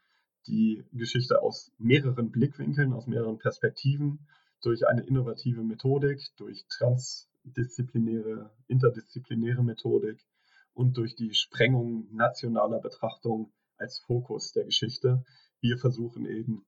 die 0.47 0.83
Geschichte 0.93 1.41
aus 1.41 1.71
mehreren 1.77 2.31
Blickwinkeln, 2.31 2.93
aus 2.93 3.07
mehreren 3.07 3.37
Perspektiven, 3.37 4.27
durch 4.61 4.87
eine 4.87 5.05
innovative 5.05 5.63
Methodik, 5.63 6.21
durch 6.37 6.65
transdisziplinäre, 6.67 8.51
interdisziplinäre 8.67 9.63
Methodik 9.63 10.25
und 10.73 10.97
durch 10.97 11.15
die 11.15 11.33
Sprengung 11.33 12.07
nationaler 12.11 12.79
Betrachtung 12.79 13.51
als 13.77 13.99
Fokus 13.99 14.53
der 14.53 14.65
Geschichte. 14.65 15.23
Wir 15.59 15.77
versuchen 15.77 16.25
eben 16.25 16.65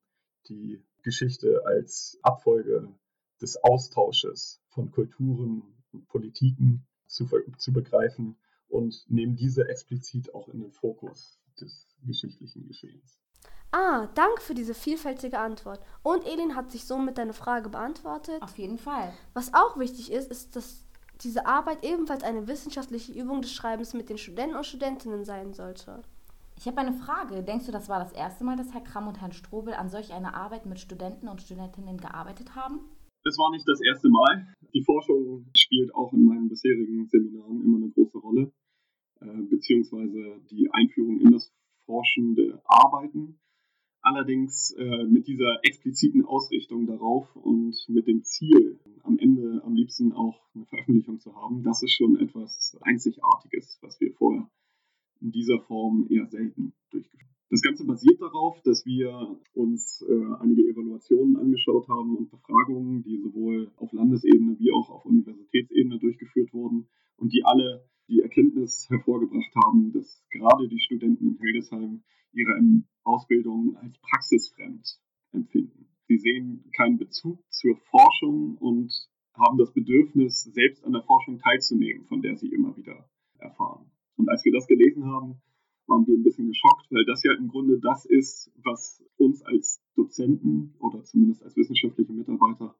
die 0.48 0.82
Geschichte 1.02 1.62
als 1.64 2.18
Abfolge 2.22 2.88
des 3.40 3.56
Austausches 3.62 4.60
von 4.68 4.90
Kulturen 4.90 5.62
und 5.92 6.06
Politiken 6.08 6.86
zu, 7.06 7.28
zu 7.58 7.72
begreifen 7.72 8.36
und 8.68 9.04
nehmen 9.08 9.36
diese 9.36 9.68
explizit 9.68 10.34
auch 10.34 10.48
in 10.48 10.60
den 10.60 10.72
Fokus 10.72 11.40
des 11.60 11.88
geschichtlichen 12.04 12.66
Geschehens. 12.66 13.20
Ah, 13.72 14.08
danke 14.14 14.40
für 14.40 14.54
diese 14.54 14.74
vielfältige 14.74 15.38
Antwort. 15.38 15.80
Und 16.02 16.26
Elin 16.26 16.56
hat 16.56 16.70
sich 16.70 16.84
somit 16.84 17.18
deine 17.18 17.32
Frage 17.32 17.68
beantwortet. 17.68 18.42
Auf 18.42 18.58
jeden 18.58 18.78
Fall. 18.78 19.12
Was 19.32 19.54
auch 19.54 19.78
wichtig 19.78 20.10
ist, 20.10 20.30
ist, 20.30 20.56
dass 20.56 20.84
diese 21.22 21.46
Arbeit 21.46 21.84
ebenfalls 21.84 22.24
eine 22.24 22.48
wissenschaftliche 22.48 23.12
Übung 23.12 23.42
des 23.42 23.52
Schreibens 23.52 23.94
mit 23.94 24.08
den 24.08 24.18
Studenten 24.18 24.56
und 24.56 24.66
Studentinnen 24.66 25.24
sein 25.24 25.52
sollte. 25.52 26.02
Ich 26.56 26.66
habe 26.66 26.78
eine 26.78 26.92
Frage. 26.92 27.42
Denkst 27.42 27.66
du, 27.66 27.72
das 27.72 27.88
war 27.88 28.00
das 28.00 28.12
erste 28.12 28.44
Mal, 28.44 28.56
dass 28.56 28.72
Herr 28.74 28.82
Kramm 28.82 29.08
und 29.08 29.20
Herrn 29.20 29.32
Strobel 29.32 29.74
an 29.74 29.88
solch 29.88 30.12
einer 30.12 30.34
Arbeit 30.34 30.66
mit 30.66 30.80
Studenten 30.80 31.28
und 31.28 31.40
Studentinnen 31.40 31.96
gearbeitet 31.96 32.54
haben? 32.54 32.80
Es 33.24 33.38
war 33.38 33.50
nicht 33.50 33.68
das 33.68 33.80
erste 33.82 34.08
Mal. 34.08 34.46
Die 34.74 34.82
Forschung 34.82 35.46
spielt 35.56 35.94
auch 35.94 36.12
in 36.12 36.24
meinen 36.24 36.48
bisherigen 36.48 37.06
Seminaren 37.08 37.62
immer 37.62 37.76
eine 37.76 37.90
große 37.90 38.18
Rolle, 38.18 38.52
äh, 39.20 39.42
beziehungsweise 39.48 40.40
die 40.50 40.68
Einführung 40.72 41.20
in 41.20 41.30
das 41.30 41.52
forschende 41.86 42.60
Arbeiten. 42.64 43.38
Allerdings 44.02 44.72
äh, 44.78 45.04
mit 45.04 45.26
dieser 45.26 45.58
expliziten 45.62 46.24
Ausrichtung 46.24 46.86
darauf 46.86 47.36
und 47.36 47.76
mit 47.88 48.06
dem 48.06 48.24
Ziel, 48.24 48.80
am 49.02 49.18
Ende 49.18 49.62
am 49.64 49.74
liebsten 49.74 50.12
auch 50.12 50.40
eine 50.54 50.64
Veröffentlichung 50.66 51.20
zu 51.20 51.36
haben, 51.36 51.62
das 51.62 51.82
ist 51.82 51.92
schon 51.92 52.16
etwas 52.16 52.78
Einzigartiges, 52.80 53.78
was 53.82 54.00
wir 54.00 54.12
vorher 54.14 54.50
in 55.20 55.32
dieser 55.32 55.60
Form 55.60 56.06
eher 56.08 56.26
selten 56.28 56.72
durchgeführt 56.90 57.22
haben. 57.22 57.36
Das 57.50 57.62
Ganze 57.62 57.84
basiert 57.84 58.20
darauf, 58.22 58.62
dass 58.62 58.86
wir 58.86 59.36
uns 59.52 60.02
äh, 60.08 60.34
einige 60.40 60.62
Evaluationen 60.62 61.36
angeschaut 61.36 61.88
haben 61.88 62.16
und 62.16 62.30
Befragungen, 62.30 63.02
die 63.02 63.18
sowohl 63.18 63.70
auf 63.76 63.92
Landesebene 63.92 64.58
wie 64.58 64.72
auch 64.72 64.88
auf 64.88 65.04
Universitätsebene 65.04 65.98
durchgeführt 65.98 66.54
wurden 66.54 66.88
und 67.16 67.32
die 67.32 67.44
alle 67.44 67.84
die 68.10 68.20
Erkenntnis 68.20 68.88
hervorgebracht 68.90 69.54
haben, 69.64 69.92
dass 69.92 70.22
gerade 70.30 70.68
die 70.68 70.80
Studenten 70.80 71.28
in 71.28 71.38
Hildesheim 71.38 72.02
ihre 72.32 72.52
Ausbildung 73.04 73.76
als 73.76 73.96
praxisfremd 73.98 75.00
empfinden. 75.32 75.86
Sie 76.08 76.18
sehen 76.18 76.64
keinen 76.76 76.98
Bezug 76.98 77.38
zur 77.50 77.76
Forschung 77.90 78.56
und 78.58 78.92
haben 79.34 79.58
das 79.58 79.72
Bedürfnis, 79.72 80.42
selbst 80.42 80.84
an 80.84 80.92
der 80.92 81.02
Forschung 81.02 81.38
teilzunehmen, 81.38 82.04
von 82.06 82.20
der 82.20 82.36
sie 82.36 82.48
immer 82.48 82.76
wieder 82.76 83.08
erfahren. 83.38 83.90
Und 84.16 84.28
als 84.28 84.44
wir 84.44 84.52
das 84.52 84.66
gelesen 84.66 85.06
haben, 85.06 85.40
waren 85.86 86.06
wir 86.06 86.16
ein 86.16 86.22
bisschen 86.22 86.48
geschockt, 86.48 86.90
weil 86.90 87.04
das 87.04 87.22
ja 87.22 87.32
im 87.38 87.48
Grunde 87.48 87.80
das 87.80 88.04
ist, 88.04 88.52
was 88.62 89.02
uns 89.16 89.42
als 89.42 89.82
Dozenten 89.96 90.74
oder 90.78 91.04
zumindest 91.04 91.42
als 91.42 91.56
wissenschaftliche 91.56 92.12
Mitarbeiter 92.12 92.74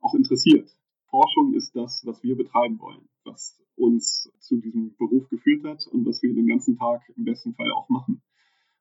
auch 0.00 0.14
interessiert. 0.14 0.70
Forschung 1.14 1.54
ist 1.54 1.76
das, 1.76 2.02
was 2.04 2.24
wir 2.24 2.34
betreiben 2.34 2.80
wollen, 2.80 3.08
was 3.22 3.62
uns 3.76 4.32
zu 4.40 4.56
diesem 4.56 4.96
Beruf 4.96 5.28
geführt 5.28 5.62
hat 5.62 5.86
und 5.92 6.04
was 6.04 6.20
wir 6.24 6.34
den 6.34 6.48
ganzen 6.48 6.76
Tag 6.76 7.02
im 7.16 7.22
besten 7.22 7.54
Fall 7.54 7.70
auch 7.70 7.88
machen. 7.88 8.20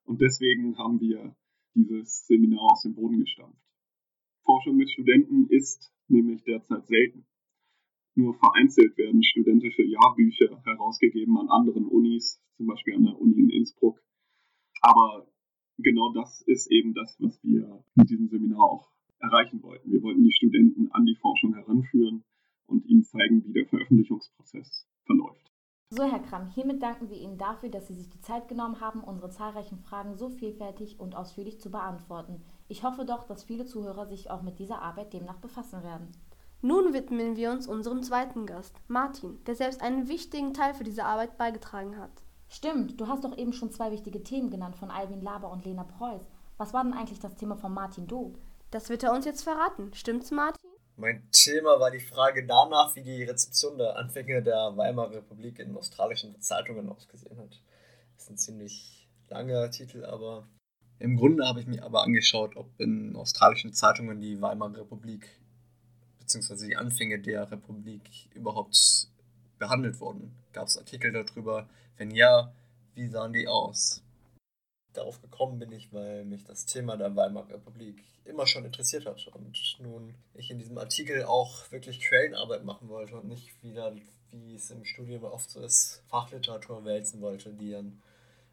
Und 0.05 0.19
deswegen 0.19 0.75
haben 0.79 0.99
wir 0.99 1.35
dieses 1.75 2.25
Seminar 2.25 2.71
aus 2.71 2.81
dem 2.81 2.95
Boden 2.95 3.19
gestampft. 3.19 3.61
Forschung 4.45 4.77
mit 4.77 4.89
Studenten 4.89 5.45
ist 5.47 5.93
nämlich 6.07 6.43
derzeit 6.43 6.87
selten. 6.87 7.27
Nur 8.15 8.33
vereinzelt 8.33 8.97
werden 8.97 9.21
studentische 9.21 9.83
Jahrbücher 9.83 10.59
herausgegeben 10.65 11.37
an 11.37 11.49
anderen 11.49 11.85
Unis, 11.85 12.41
zum 12.57 12.65
Beispiel 12.65 12.95
an 12.95 13.03
der 13.03 13.21
Uni 13.21 13.35
in 13.43 13.51
Innsbruck. 13.51 14.01
Aber 14.81 15.27
genau 15.77 16.11
das 16.13 16.41
ist 16.47 16.71
eben 16.71 16.95
das, 16.95 17.15
was 17.19 17.39
wir 17.43 17.85
mit 17.93 18.09
diesem 18.09 18.27
Seminar 18.27 18.59
auch 18.59 18.89
erreichen 19.23 19.63
wollten. 19.63 19.91
Wir 19.91 20.03
wollten 20.03 20.23
die 20.23 20.33
Studenten 20.33 20.91
an 20.91 21.05
die 21.05 21.15
Forschung 21.15 21.55
heranführen 21.55 22.23
und 22.67 22.85
ihnen 22.85 23.03
zeigen, 23.03 23.43
wie 23.45 23.53
der 23.53 23.65
Veröffentlichungsprozess 23.65 24.87
verläuft. 25.05 25.51
So, 25.89 26.03
Herr 26.03 26.19
Kramm, 26.19 26.47
hiermit 26.47 26.81
danken 26.81 27.09
wir 27.09 27.17
Ihnen 27.17 27.37
dafür, 27.37 27.69
dass 27.69 27.87
Sie 27.87 27.93
sich 27.93 28.09
die 28.09 28.19
Zeit 28.19 28.47
genommen 28.47 28.81
haben, 28.81 29.01
unsere 29.01 29.29
zahlreichen 29.29 29.77
Fragen 29.77 30.15
so 30.15 30.29
vielfältig 30.29 30.99
und 30.99 31.15
ausführlich 31.15 31.59
zu 31.59 31.69
beantworten. 31.69 32.41
Ich 32.67 32.83
hoffe 32.83 33.05
doch, 33.05 33.25
dass 33.25 33.43
viele 33.43 33.65
Zuhörer 33.65 34.07
sich 34.07 34.31
auch 34.31 34.41
mit 34.41 34.57
dieser 34.57 34.81
Arbeit 34.81 35.13
demnach 35.13 35.37
befassen 35.37 35.83
werden. 35.83 36.07
Nun 36.61 36.93
widmen 36.93 37.35
wir 37.35 37.51
uns 37.51 37.67
unserem 37.67 38.01
zweiten 38.01 38.47
Gast, 38.47 38.75
Martin, 38.87 39.37
der 39.45 39.53
selbst 39.53 39.81
einen 39.81 40.07
wichtigen 40.07 40.53
Teil 40.53 40.73
für 40.73 40.83
diese 40.83 41.05
Arbeit 41.05 41.37
beigetragen 41.37 41.97
hat. 41.97 42.23
Stimmt, 42.47 42.99
du 42.99 43.07
hast 43.07 43.23
doch 43.23 43.37
eben 43.37 43.53
schon 43.53 43.69
zwei 43.69 43.91
wichtige 43.91 44.23
Themen 44.23 44.49
genannt 44.49 44.75
von 44.75 44.89
Alvin 44.89 45.21
Laber 45.21 45.51
und 45.51 45.63
Lena 45.65 45.83
Preuß. 45.83 46.27
Was 46.57 46.73
war 46.73 46.83
denn 46.83 46.93
eigentlich 46.93 47.19
das 47.19 47.35
Thema 47.35 47.55
von 47.55 47.73
Martin 47.73 48.07
Do? 48.07 48.33
Das 48.73 48.89
wird 48.89 49.03
er 49.03 49.13
uns 49.13 49.25
jetzt 49.25 49.43
verraten. 49.43 49.93
Stimmt's, 49.93 50.31
Martin? 50.31 50.67
Mein 50.97 51.29
Thema 51.31 51.79
war 51.79 51.91
die 51.91 51.99
Frage 51.99 52.43
danach, 52.43 52.95
wie 52.95 53.03
die 53.03 53.21
Rezeption 53.21 53.77
der 53.77 53.97
Anfänge 53.97 54.41
der 54.41 54.75
Weimarer 54.75 55.17
Republik 55.17 55.59
in 55.59 55.77
australischen 55.77 56.41
Zeitungen 56.41 56.89
ausgesehen 56.89 57.37
hat. 57.37 57.61
Das 58.15 58.23
ist 58.23 58.29
ein 58.31 58.37
ziemlich 58.37 59.07
langer 59.29 59.69
Titel, 59.69 60.03
aber 60.05 60.47
im 60.97 61.17
Grunde 61.17 61.47
habe 61.47 61.59
ich 61.59 61.67
mir 61.67 61.83
aber 61.83 62.01
angeschaut, 62.01 62.55
ob 62.55 62.67
in 62.79 63.15
australischen 63.15 63.73
Zeitungen 63.73 64.19
die 64.19 64.41
Weimarer 64.41 64.79
Republik 64.79 65.29
bzw. 66.17 66.65
die 66.65 66.75
Anfänge 66.75 67.19
der 67.19 67.51
Republik 67.51 68.09
überhaupt 68.33 69.07
behandelt 69.59 69.99
wurden. 69.99 70.33
Gab 70.51 70.65
es 70.65 70.79
Artikel 70.79 71.11
darüber? 71.11 71.69
Wenn 71.97 72.09
ja, 72.09 72.51
wie 72.95 73.07
sahen 73.07 73.33
die 73.33 73.47
aus? 73.47 74.01
Darauf 74.93 75.21
gekommen 75.21 75.59
bin 75.59 75.71
ich, 75.71 75.91
weil 75.93 76.25
mich 76.25 76.43
das 76.43 76.65
Thema 76.65 76.97
der 76.97 77.15
Weimarer 77.15 77.49
Republik 77.49 78.03
immer 78.25 78.47
schon 78.47 78.65
interessiert 78.65 79.05
hat 79.05 79.27
und 79.27 79.79
nun 79.79 80.15
ich 80.33 80.49
in 80.49 80.57
diesem 80.57 80.77
Artikel 80.77 81.23
auch 81.23 81.71
wirklich 81.71 81.99
Quellenarbeit 81.99 82.63
machen 82.63 82.87
wollte 82.89 83.15
und 83.15 83.27
nicht 83.27 83.61
wieder, 83.61 83.93
wie 84.31 84.55
es 84.55 84.71
im 84.71 84.85
Studium 84.85 85.23
oft 85.23 85.49
so 85.49 85.59
ist, 85.59 86.01
Fachliteratur 86.07 86.85
wälzen 86.85 87.21
wollte, 87.21 87.51
die 87.51 87.71
dann 87.71 88.01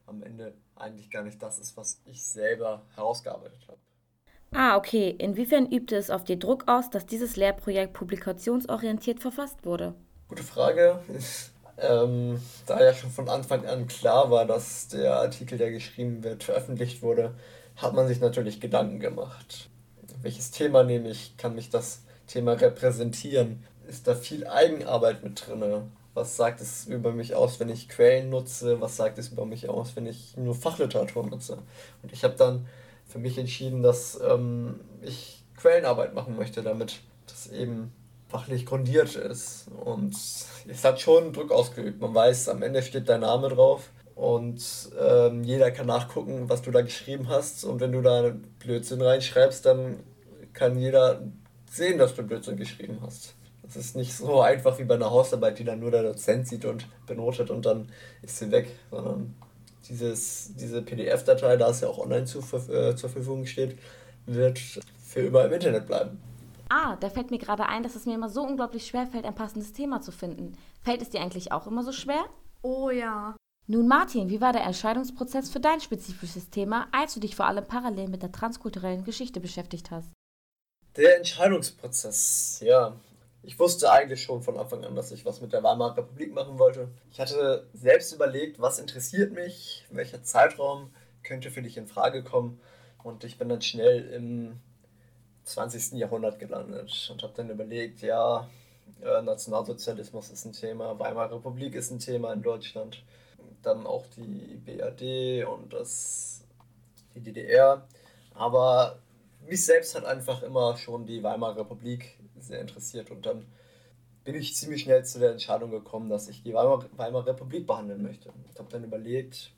am 0.07 0.23
Ende 0.23 0.55
eigentlich 0.75 1.11
gar 1.11 1.23
nicht 1.23 1.41
das 1.43 1.59
ist, 1.59 1.77
was 1.77 2.01
ich 2.05 2.23
selber 2.23 2.83
herausgearbeitet 2.95 3.61
habe. 3.69 3.79
Ah, 4.53 4.77
okay. 4.77 5.11
Inwiefern 5.11 5.71
übte 5.71 5.97
es 5.97 6.11
auf 6.11 6.25
dir 6.25 6.37
Druck 6.37 6.67
aus, 6.67 6.91
dass 6.91 7.07
dieses 7.07 7.37
Lehrprojekt 7.37 7.93
publikationsorientiert 7.93 9.21
verfasst 9.21 9.65
wurde? 9.65 9.95
Gute 10.29 10.43
Frage. 10.43 11.01
Ähm, 11.81 12.41
da 12.67 12.83
ja 12.83 12.93
schon 12.93 13.11
von 13.11 13.29
Anfang 13.29 13.67
an 13.67 13.87
klar 13.87 14.31
war, 14.31 14.45
dass 14.45 14.89
der 14.89 15.17
Artikel, 15.17 15.59
der 15.59 15.71
geschrieben 15.71 16.23
wird, 16.23 16.45
veröffentlicht 16.45 17.03
wurde, 17.03 17.35
hat 17.77 17.95
man 17.95 18.07
sich 18.07 18.21
natürlich 18.21 18.61
Gedanken 18.61 19.01
gemacht. 19.01 19.71
Welches 20.23 20.51
Thema 20.51 20.85
nehme 20.85 21.11
ich? 21.11 21.37
Kann 21.37 21.55
mich 21.55 21.71
das 21.71 22.03
Thema 22.27 22.53
repräsentieren? 22.53 23.65
Ist 23.89 24.07
da 24.07 24.15
viel 24.15 24.47
Eigenarbeit 24.47 25.25
mit 25.25 25.47
drin? 25.47 25.91
Was 26.13 26.37
sagt 26.37 26.61
es 26.61 26.87
über 26.87 27.13
mich 27.13 27.35
aus, 27.35 27.59
wenn 27.61 27.71
ich 27.71 27.89
Quellen 27.89 28.31
nutze? 28.31 28.81
Was 28.81 28.97
sagt 28.97 29.19
es 29.19 29.29
über 29.29 29.47
mich 29.47 29.69
aus, 29.69 29.97
wenn 29.97 30.07
ich 30.07 30.37
nur 30.37 30.55
Fachliteratur 30.55 31.27
nutze? 31.27 31.59
Und 32.03 32.13
ich 32.13 32.25
habe 32.25 32.35
dann 32.35 32.67
für 33.07 33.19
mich 33.19 33.39
entschieden, 33.39 33.83
dass 33.83 34.21
ähm, 34.21 34.81
ich 35.03 35.43
Quellenarbeit 35.57 36.15
machen 36.15 36.37
möchte, 36.37 36.63
damit 36.63 37.01
das 37.27 37.47
eben 37.47 37.93
fachlich 38.31 38.67
grundiert 38.67 39.17
ist. 39.17 39.67
Und 39.85 40.15
es 40.15 40.85
hat 40.85 41.01
schon 41.01 41.33
Druck 41.33 41.51
ausgeübt. 41.51 42.01
Man 42.01 42.15
weiß, 42.15 42.49
am 42.49 42.63
Ende 42.63 42.83
steht 42.83 43.09
dein 43.09 43.21
Name 43.21 43.49
drauf 43.49 43.91
und 44.15 44.63
ähm, 45.01 45.45
jeder 45.45 45.71
kann 45.71 45.87
nachgucken, 45.87 46.49
was 46.49 46.63
du 46.63 46.71
da 46.71 46.83
geschrieben 46.83 47.29
hast. 47.29 47.65
Und 47.65 47.81
wenn 47.81 47.93
du 47.93 48.03
da 48.03 48.35
Blödsinn 48.61 49.03
reinschreibst, 49.03 49.67
dann 49.67 50.01
kann 50.53 50.79
jeder 50.79 51.23
sehen, 51.71 51.99
dass 51.99 52.15
du 52.15 52.23
Blödsinn 52.23 52.57
geschrieben 52.57 52.99
hast. 53.03 53.35
Das 53.63 53.77
ist 53.77 53.97
nicht 53.97 54.15
so 54.15 54.41
einfach 54.41 54.79
wie 54.79 54.85
bei 54.85 54.95
einer 54.95 55.11
Hausarbeit, 55.11 55.59
die 55.59 55.65
dann 55.65 55.81
nur 55.81 55.91
der 55.91 56.03
Dozent 56.03 56.49
sieht 56.49 56.65
und 56.65 56.87
benotet 57.07 57.51
und 57.51 57.65
dann 57.65 57.89
ist 58.23 58.39
sie 58.39 58.51
weg, 58.51 58.69
sondern 58.91 59.35
dieses, 59.89 60.53
diese 60.57 60.83
PDF-Datei, 60.83 61.57
da 61.57 61.71
es 61.71 61.81
ja 61.81 61.89
auch 61.89 61.99
online 61.99 62.25
zu, 62.25 62.41
äh, 62.41 62.95
zur 62.97 63.11
Verfügung 63.11 63.47
steht, 63.47 63.79
wird 64.27 64.61
für 65.03 65.21
immer 65.21 65.45
im 65.45 65.53
Internet 65.53 65.87
bleiben. 65.87 66.21
Ah, 66.73 66.97
da 67.01 67.11
fällt 67.11 67.33
mir 67.33 67.39
gerade 67.39 67.67
ein, 67.67 67.83
dass 67.83 67.97
es 67.97 68.07
mir 68.07 68.15
immer 68.15 68.29
so 68.29 68.43
unglaublich 68.43 68.87
schwer 68.87 69.09
fällt, 69.09 69.25
ein 69.25 69.35
passendes 69.35 69.73
Thema 69.73 70.01
zu 70.01 70.13
finden. 70.13 70.57
Fällt 70.83 71.03
es 71.03 71.11
dir 71.11 71.21
eigentlich 71.21 71.51
auch 71.51 71.67
immer 71.67 71.83
so 71.83 71.91
schwer? 71.91 72.25
Oh 72.63 72.91
ja. 72.91 73.35
Nun, 73.67 73.89
Martin, 73.89 74.31
wie 74.31 74.41
war 74.41 74.53
der 74.53 74.65
Entscheidungsprozess 74.65 75.51
für 75.51 75.59
dein 75.59 75.81
spezifisches 75.81 76.49
Thema, 76.49 76.87
als 76.93 77.15
du 77.15 77.21
dich 77.21 77.35
vor 77.35 77.47
allem 77.47 77.67
parallel 77.67 78.09
mit 78.09 78.23
der 78.23 78.31
transkulturellen 78.31 79.05
Geschichte 79.05 79.41
beschäftigt 79.41 79.91
hast? 79.91 80.13
Der 80.97 81.17
Entscheidungsprozess, 81.17 82.61
ja. 82.65 82.97
Ich 83.43 83.59
wusste 83.59 83.91
eigentlich 83.91 84.23
schon 84.23 84.43
von 84.43 84.57
Anfang 84.57 84.85
an, 84.85 84.95
dass 84.95 85.11
ich 85.11 85.25
was 85.25 85.41
mit 85.41 85.53
der 85.53 85.65
Weimarer 85.65 85.97
Republik 85.97 86.33
machen 86.33 86.61
wollte. 86.61 86.89
Ich 87.11 87.19
hatte 87.19 87.69
selbst 87.73 88.13
überlegt, 88.13 88.61
was 88.61 88.79
interessiert 88.79 89.33
mich, 89.33 89.87
welcher 89.91 90.23
Zeitraum 90.23 90.93
könnte 91.25 91.51
für 91.51 91.63
dich 91.63 91.77
in 91.77 91.89
Frage 91.89 92.23
kommen. 92.23 92.61
Und 93.03 93.25
ich 93.25 93.39
bin 93.39 93.49
dann 93.49 93.63
schnell 93.63 94.09
im 94.11 94.61
20. 95.51 95.99
Jahrhundert 95.99 96.39
gelandet 96.39 97.09
und 97.11 97.23
habe 97.23 97.33
dann 97.37 97.51
überlegt, 97.51 98.03
ja, 98.03 98.49
äh, 99.03 99.23
Nationalsozialismus 99.23 100.31
ist 100.31 100.45
ein 100.45 100.53
Thema, 100.53 100.99
Weimarer 100.99 101.37
Republik 101.37 101.75
ist 101.75 101.91
ein 101.91 101.99
Thema 101.99 102.33
in 102.33 102.43
Deutschland, 102.43 103.03
dann 103.63 103.87
auch 103.87 104.07
die 104.17 104.61
BRD 104.65 105.45
und 105.47 105.73
das, 105.73 106.45
die 107.15 107.21
DDR. 107.21 107.87
Aber 108.35 108.99
mich 109.49 109.65
selbst 109.65 109.95
hat 109.95 110.05
einfach 110.05 110.43
immer 110.43 110.77
schon 110.77 111.07
die 111.07 111.23
Weimarer 111.23 111.59
Republik 111.59 112.17
sehr 112.39 112.61
interessiert 112.61 113.11
und 113.11 113.27
dann 113.27 113.47
bin 114.23 114.35
ich 114.35 114.55
ziemlich 114.55 114.83
schnell 114.83 115.05
zu 115.05 115.19
der 115.19 115.33
Entscheidung 115.33 115.71
gekommen, 115.71 116.09
dass 116.09 116.29
ich 116.29 116.43
die 116.43 116.55
Weimar, 116.55 116.85
Weimarer 116.97 117.29
Republik 117.29 117.67
behandeln 117.67 118.03
möchte. 118.03 118.31
Ich 118.53 118.59
habe 118.59 118.69
dann 118.71 118.85
überlegt, 118.85 119.53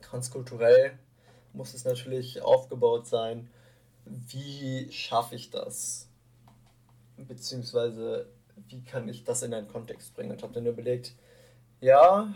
transkulturell 0.00 0.98
muss 1.52 1.74
es 1.74 1.84
natürlich 1.84 2.40
aufgebaut 2.40 3.06
sein. 3.06 3.50
Wie 4.28 4.90
schaffe 4.90 5.36
ich 5.36 5.50
das? 5.50 6.08
Beziehungsweise, 7.16 8.26
wie 8.68 8.82
kann 8.82 9.08
ich 9.08 9.24
das 9.24 9.42
in 9.42 9.54
einen 9.54 9.68
Kontext 9.68 10.14
bringen? 10.14 10.32
Und 10.32 10.42
habe 10.42 10.52
dann 10.52 10.66
überlegt, 10.66 11.14
ja, 11.80 12.32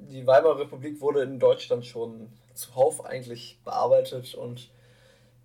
die 0.00 0.26
Weimarer 0.26 0.60
Republik 0.60 1.00
wurde 1.00 1.22
in 1.22 1.38
Deutschland 1.38 1.84
schon 1.84 2.28
zuhauf 2.54 3.04
eigentlich 3.04 3.58
bearbeitet 3.64 4.34
und 4.34 4.70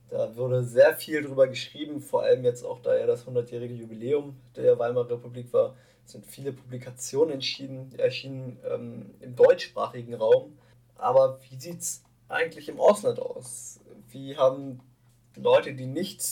da 0.10 0.36
wurde 0.36 0.64
sehr 0.64 0.94
viel 0.94 1.24
drüber 1.24 1.48
geschrieben, 1.48 2.00
vor 2.00 2.22
allem 2.22 2.44
jetzt 2.44 2.64
auch, 2.64 2.80
da 2.82 2.96
ja 2.96 3.08
das 3.08 3.26
100-jährige 3.26 3.74
Jubiläum 3.74 4.38
der 4.56 4.78
Weimarer 4.78 5.10
Republik 5.10 5.52
war, 5.54 5.76
sind 6.06 6.26
viele 6.26 6.52
Publikationen 6.52 7.42
erschienen 7.98 8.60
ähm, 8.70 9.16
im 9.22 9.36
deutschsprachigen 9.36 10.14
Raum. 10.14 10.58
Aber 10.98 11.40
wie 11.50 11.60
sieht 11.60 11.80
es 11.80 12.04
eigentlich 12.28 12.70
im 12.70 12.80
Ausland 12.80 13.20
aus? 13.20 13.80
Wie 14.12 14.38
haben 14.38 14.82
Leute, 15.36 15.74
die 15.74 15.88
nicht 15.88 16.24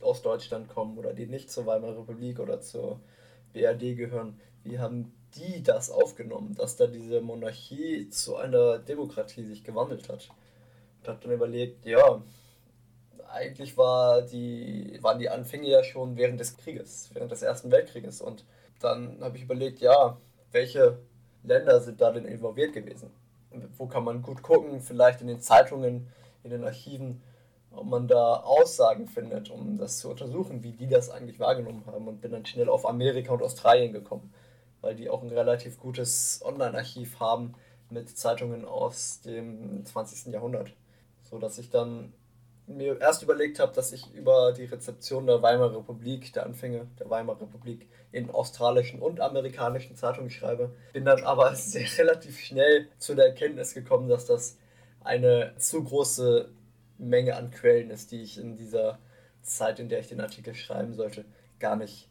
aus 0.00 0.22
Deutschland 0.22 0.68
kommen 0.68 0.98
oder 0.98 1.12
die 1.14 1.26
nicht 1.26 1.50
zur 1.50 1.66
Weimarer 1.66 1.98
Republik 1.98 2.40
oder 2.40 2.60
zur 2.60 3.00
BRD 3.52 3.96
gehören, 3.96 4.38
wie 4.64 4.78
haben 4.78 5.12
die 5.34 5.62
das 5.62 5.90
aufgenommen, 5.90 6.54
dass 6.54 6.76
da 6.76 6.86
diese 6.86 7.20
Monarchie 7.20 8.08
zu 8.10 8.36
einer 8.36 8.78
Demokratie 8.78 9.44
sich 9.44 9.64
gewandelt 9.64 10.08
hat? 10.08 10.28
Ich 11.02 11.08
habe 11.08 11.18
dann 11.22 11.32
überlegt, 11.32 11.84
ja, 11.84 12.22
eigentlich 13.28 13.76
war 13.76 14.22
die, 14.22 14.98
waren 15.00 15.18
die 15.18 15.30
Anfänge 15.30 15.68
ja 15.68 15.82
schon 15.82 16.16
während 16.16 16.38
des 16.38 16.56
Krieges, 16.56 17.10
während 17.12 17.32
des 17.32 17.42
Ersten 17.42 17.70
Weltkrieges. 17.70 18.20
Und 18.20 18.44
dann 18.80 19.18
habe 19.20 19.36
ich 19.36 19.44
überlegt, 19.44 19.80
ja, 19.80 20.18
welche 20.52 20.98
Länder 21.42 21.80
sind 21.80 22.00
da 22.00 22.12
denn 22.12 22.26
involviert 22.26 22.72
gewesen? 22.72 23.10
Wo 23.76 23.86
kann 23.86 24.04
man 24.04 24.22
gut 24.22 24.42
gucken, 24.42 24.80
vielleicht 24.80 25.22
in 25.22 25.26
den 25.26 25.40
Zeitungen, 25.40 26.08
in 26.42 26.50
den 26.50 26.64
Archiven, 26.64 27.22
ob 27.74 27.86
man 27.86 28.08
da 28.08 28.36
Aussagen 28.36 29.08
findet, 29.08 29.50
um 29.50 29.78
das 29.78 29.98
zu 29.98 30.10
untersuchen, 30.10 30.62
wie 30.62 30.72
die 30.72 30.88
das 30.88 31.10
eigentlich 31.10 31.40
wahrgenommen 31.40 31.84
haben. 31.86 32.08
Und 32.08 32.20
bin 32.20 32.32
dann 32.32 32.46
schnell 32.46 32.68
auf 32.68 32.86
Amerika 32.86 33.32
und 33.32 33.42
Australien 33.42 33.92
gekommen, 33.92 34.32
weil 34.80 34.94
die 34.94 35.08
auch 35.08 35.22
ein 35.22 35.30
relativ 35.30 35.78
gutes 35.78 36.40
Online-Archiv 36.44 37.20
haben 37.20 37.54
mit 37.90 38.16
Zeitungen 38.16 38.64
aus 38.64 39.20
dem 39.20 39.84
20. 39.84 40.32
Jahrhundert. 40.32 40.72
So 41.22 41.38
dass 41.38 41.58
ich 41.58 41.70
dann 41.70 42.12
mir 42.66 43.00
erst 43.00 43.22
überlegt 43.22 43.58
habe, 43.58 43.72
dass 43.72 43.92
ich 43.92 44.12
über 44.14 44.52
die 44.52 44.64
Rezeption 44.64 45.26
der 45.26 45.42
Weimarer 45.42 45.78
Republik, 45.78 46.32
der 46.32 46.46
Anfänge 46.46 46.86
der 46.98 47.10
Weimarer 47.10 47.42
Republik 47.42 47.88
in 48.12 48.30
australischen 48.30 49.00
und 49.00 49.20
amerikanischen 49.20 49.96
Zeitungen 49.96 50.30
schreibe. 50.30 50.74
Bin 50.92 51.04
dann 51.04 51.24
aber 51.24 51.54
sehr 51.54 51.86
relativ 51.98 52.38
schnell 52.38 52.88
zu 52.98 53.14
der 53.14 53.26
Erkenntnis 53.26 53.74
gekommen, 53.74 54.08
dass 54.08 54.26
das 54.26 54.58
eine 55.00 55.54
zu 55.56 55.82
große 55.82 56.50
Menge 57.02 57.36
an 57.36 57.50
Quellen 57.50 57.90
ist, 57.90 58.12
die 58.12 58.22
ich 58.22 58.38
in 58.38 58.56
dieser 58.56 58.98
Zeit, 59.42 59.80
in 59.80 59.88
der 59.88 60.00
ich 60.00 60.08
den 60.08 60.20
Artikel 60.20 60.54
schreiben 60.54 60.94
sollte, 60.94 61.24
gar 61.58 61.76
nicht 61.76 62.08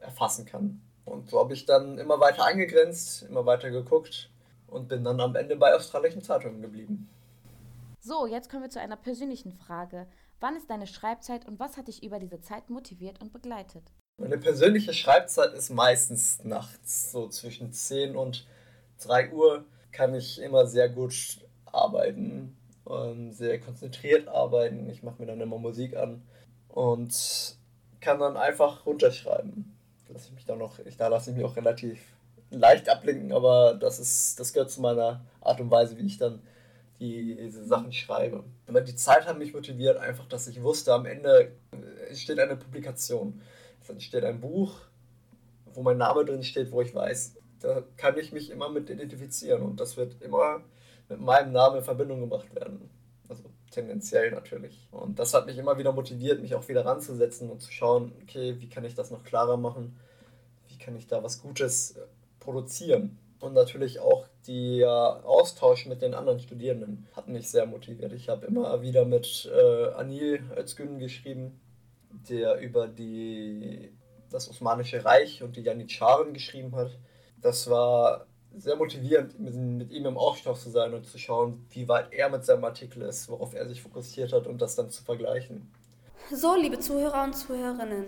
erfassen 0.00 0.46
kann. 0.46 0.80
Und 1.04 1.30
so 1.30 1.38
habe 1.38 1.54
ich 1.54 1.66
dann 1.66 1.98
immer 1.98 2.20
weiter 2.20 2.44
eingegrenzt, 2.44 3.22
immer 3.22 3.44
weiter 3.46 3.70
geguckt 3.70 4.30
und 4.66 4.88
bin 4.88 5.04
dann 5.04 5.20
am 5.20 5.36
Ende 5.36 5.56
bei 5.56 5.74
australischen 5.74 6.22
Zeitungen 6.22 6.62
geblieben. 6.62 7.08
So, 8.00 8.26
jetzt 8.26 8.48
kommen 8.50 8.62
wir 8.62 8.70
zu 8.70 8.80
einer 8.80 8.96
persönlichen 8.96 9.52
Frage. 9.52 10.06
Wann 10.40 10.56
ist 10.56 10.70
deine 10.70 10.86
Schreibzeit 10.86 11.46
und 11.46 11.60
was 11.60 11.76
hat 11.76 11.88
dich 11.88 12.02
über 12.02 12.18
diese 12.18 12.40
Zeit 12.40 12.70
motiviert 12.70 13.20
und 13.20 13.32
begleitet? 13.32 13.82
Meine 14.18 14.38
persönliche 14.38 14.94
Schreibzeit 14.94 15.52
ist 15.52 15.70
meistens 15.70 16.42
nachts, 16.44 17.12
so 17.12 17.28
zwischen 17.28 17.72
10 17.72 18.16
und 18.16 18.46
3 19.02 19.32
Uhr 19.32 19.64
kann 19.92 20.14
ich 20.14 20.40
immer 20.40 20.66
sehr 20.66 20.88
gut 20.88 21.40
arbeiten, 21.66 22.56
ähm, 22.88 23.32
sehr 23.32 23.60
konzentriert 23.60 24.28
arbeiten. 24.28 24.88
Ich 24.88 25.02
mache 25.02 25.20
mir 25.20 25.26
dann 25.26 25.40
immer 25.40 25.58
Musik 25.58 25.96
an 25.96 26.22
und 26.68 27.56
kann 28.00 28.18
dann 28.18 28.36
einfach 28.36 28.86
runterschreiben. 28.86 29.76
Lass 30.08 30.26
ich 30.26 30.32
mich 30.32 30.44
dann 30.44 30.58
noch, 30.58 30.78
ich, 30.80 30.96
da 30.96 31.08
lasse 31.08 31.30
ich 31.30 31.36
mich 31.36 31.44
auch 31.44 31.56
relativ 31.56 32.00
leicht 32.50 32.88
ablenken, 32.88 33.32
aber 33.32 33.74
das 33.74 34.00
ist, 34.00 34.40
das 34.40 34.52
gehört 34.52 34.70
zu 34.70 34.80
meiner 34.80 35.24
Art 35.40 35.60
und 35.60 35.70
Weise, 35.70 35.96
wie 35.98 36.06
ich 36.06 36.18
dann 36.18 36.40
die 36.98 37.36
diese 37.36 37.64
Sachen 37.64 37.92
schreibe. 37.92 38.44
Aber 38.66 38.80
die 38.82 38.94
Zeit 38.94 39.26
hat 39.26 39.38
mich 39.38 39.54
motiviert, 39.54 39.96
einfach, 39.96 40.26
dass 40.26 40.46
ich 40.48 40.62
wusste, 40.62 40.92
am 40.92 41.06
Ende 41.06 41.52
entsteht 42.08 42.38
eine 42.38 42.56
Publikation. 42.56 43.40
Es 43.82 43.88
entsteht 43.88 44.24
ein 44.24 44.40
Buch, 44.40 44.74
wo 45.72 45.82
mein 45.82 45.96
Name 45.96 46.24
drin 46.24 46.42
steht, 46.42 46.70
wo 46.72 46.82
ich 46.82 46.94
weiß, 46.94 47.36
da 47.60 47.82
kann 47.96 48.18
ich 48.18 48.32
mich 48.32 48.50
immer 48.50 48.68
mit 48.68 48.90
identifizieren 48.90 49.62
und 49.62 49.80
das 49.80 49.96
wird 49.96 50.20
immer 50.20 50.62
mit 51.10 51.20
meinem 51.20 51.52
Namen 51.52 51.78
in 51.78 51.84
Verbindung 51.84 52.20
gebracht 52.20 52.54
werden. 52.54 52.88
Also 53.28 53.44
tendenziell 53.70 54.30
natürlich. 54.30 54.88
Und 54.90 55.18
das 55.18 55.34
hat 55.34 55.46
mich 55.46 55.58
immer 55.58 55.76
wieder 55.76 55.92
motiviert, 55.92 56.40
mich 56.40 56.54
auch 56.54 56.68
wieder 56.68 56.86
ranzusetzen 56.86 57.50
und 57.50 57.60
zu 57.60 57.70
schauen, 57.70 58.12
okay, 58.22 58.56
wie 58.58 58.68
kann 58.68 58.84
ich 58.84 58.94
das 58.94 59.10
noch 59.10 59.24
klarer 59.24 59.56
machen? 59.56 59.96
Wie 60.68 60.78
kann 60.78 60.96
ich 60.96 61.06
da 61.06 61.22
was 61.22 61.42
Gutes 61.42 61.96
produzieren? 62.38 63.18
Und 63.40 63.54
natürlich 63.54 64.00
auch 64.00 64.26
der 64.46 65.22
Austausch 65.24 65.86
mit 65.86 66.02
den 66.02 66.14
anderen 66.14 66.40
Studierenden 66.40 67.06
hat 67.16 67.28
mich 67.28 67.48
sehr 67.48 67.66
motiviert. 67.66 68.12
Ich 68.12 68.28
habe 68.28 68.46
immer 68.46 68.82
wieder 68.82 69.04
mit 69.04 69.50
äh, 69.52 69.88
Anil 69.94 70.42
Özgün 70.56 70.98
geschrieben, 70.98 71.58
der 72.28 72.58
über 72.60 72.86
die, 72.86 73.92
das 74.30 74.48
Osmanische 74.50 75.04
Reich 75.04 75.42
und 75.42 75.56
die 75.56 75.62
Janitscharen 75.62 76.34
geschrieben 76.34 76.76
hat. 76.76 76.90
Das 77.40 77.70
war 77.70 78.26
sehr 78.56 78.76
motivierend, 78.76 79.38
mit, 79.38 79.90
ihm 79.90 80.06
im 80.06 80.16
Austausch 80.16 80.60
zu 80.60 80.70
sein 80.70 80.94
und 80.94 81.06
zu 81.06 81.18
schauen, 81.18 81.64
wie 81.70 81.88
weit 81.88 82.12
er 82.12 82.28
mit 82.28 82.44
seinem 82.44 82.64
Artikel 82.64 83.02
ist, 83.02 83.28
worauf 83.28 83.54
er 83.54 83.68
sich 83.68 83.82
fokussiert 83.82 84.32
hat 84.32 84.46
und 84.46 84.60
das 84.60 84.76
dann 84.76 84.90
zu 84.90 85.02
vergleichen. 85.02 85.70
So, 86.32 86.54
liebe 86.54 86.78
Zuhörer 86.78 87.24
und 87.24 87.34
Zuhörerinnen, 87.34 88.06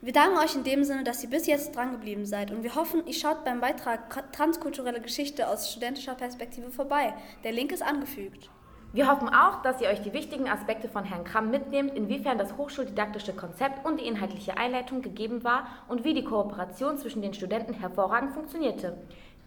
wir 0.00 0.12
danken 0.12 0.38
euch 0.38 0.56
in 0.56 0.64
dem 0.64 0.82
Sinne, 0.82 1.04
dass 1.04 1.22
ihr 1.22 1.30
bis 1.30 1.46
jetzt 1.46 1.76
drangeblieben 1.76 2.26
seid 2.26 2.50
und 2.50 2.64
wir 2.64 2.74
hoffen, 2.74 3.06
ihr 3.06 3.14
schaut 3.14 3.44
beim 3.44 3.60
Beitrag 3.60 4.32
Transkulturelle 4.32 5.00
Geschichte 5.00 5.48
aus 5.48 5.70
studentischer 5.70 6.14
Perspektive 6.14 6.70
vorbei. 6.70 7.14
Der 7.44 7.52
Link 7.52 7.70
ist 7.70 7.82
angefügt. 7.82 8.50
Wir 8.94 9.10
hoffen 9.10 9.30
auch, 9.30 9.62
dass 9.62 9.80
ihr 9.80 9.88
euch 9.88 10.02
die 10.02 10.12
wichtigen 10.12 10.50
Aspekte 10.50 10.86
von 10.86 11.04
Herrn 11.04 11.24
Kramm 11.24 11.50
mitnehmt, 11.50 11.94
inwiefern 11.94 12.36
das 12.36 12.58
hochschuldidaktische 12.58 13.32
Konzept 13.32 13.86
und 13.86 14.00
die 14.00 14.06
inhaltliche 14.06 14.58
Einleitung 14.58 15.00
gegeben 15.00 15.44
war 15.44 15.66
und 15.88 16.04
wie 16.04 16.12
die 16.12 16.24
Kooperation 16.24 16.98
zwischen 16.98 17.22
den 17.22 17.32
Studenten 17.32 17.72
hervorragend 17.72 18.34
funktionierte. 18.34 18.98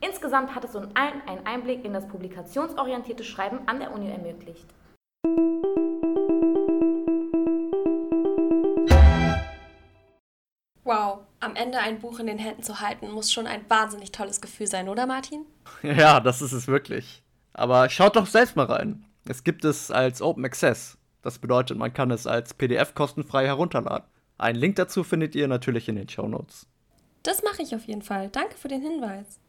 Insgesamt 0.02 0.54
hat 0.54 0.64
es 0.64 0.76
uns 0.76 0.88
allen 0.96 1.22
einen 1.28 1.46
Einblick 1.46 1.86
in 1.86 1.94
das 1.94 2.08
publikationsorientierte 2.08 3.24
Schreiben 3.24 3.60
an 3.68 3.80
der 3.80 3.94
Uni 3.94 4.10
ermöglicht. 4.10 4.66
Wow, 10.84 11.22
am 11.40 11.56
Ende 11.56 11.80
ein 11.80 12.00
Buch 12.00 12.20
in 12.20 12.28
den 12.28 12.38
Händen 12.38 12.62
zu 12.62 12.80
halten, 12.80 13.10
muss 13.12 13.34
schon 13.34 13.48
ein 13.48 13.68
wahnsinnig 13.70 14.12
tolles 14.12 14.40
Gefühl 14.40 14.68
sein, 14.68 14.88
oder 14.90 15.08
Martin? 15.08 15.46
Ja, 15.82 16.20
das 16.20 16.42
ist 16.42 16.52
es 16.52 16.68
wirklich. 16.68 17.24
Aber 17.54 17.90
schaut 17.90 18.16
doch 18.16 18.28
selbst 18.28 18.56
mal 18.56 18.66
rein. 18.66 19.06
Es 19.28 19.44
gibt 19.44 19.66
es 19.66 19.90
als 19.90 20.22
Open 20.22 20.46
Access. 20.46 20.98
Das 21.24 21.40
bedeutet, 21.40 21.78
man 21.78 21.94
kann 21.94 22.12
es 22.12 22.28
als 22.28 22.54
PDF 22.54 22.94
kostenfrei 22.94 23.48
herunterladen. 23.48 24.08
Einen 24.38 24.60
Link 24.60 24.76
dazu 24.76 25.04
findet 25.04 25.34
ihr 25.34 25.48
natürlich 25.48 25.90
in 25.90 25.96
den 25.96 26.10
Show 26.10 26.28
Notes. 26.28 26.68
Das 27.24 27.42
mache 27.42 27.64
ich 27.64 27.74
auf 27.74 27.86
jeden 27.86 28.04
Fall. 28.04 28.30
Danke 28.30 28.56
für 28.56 28.68
den 28.68 28.82
Hinweis. 28.82 29.40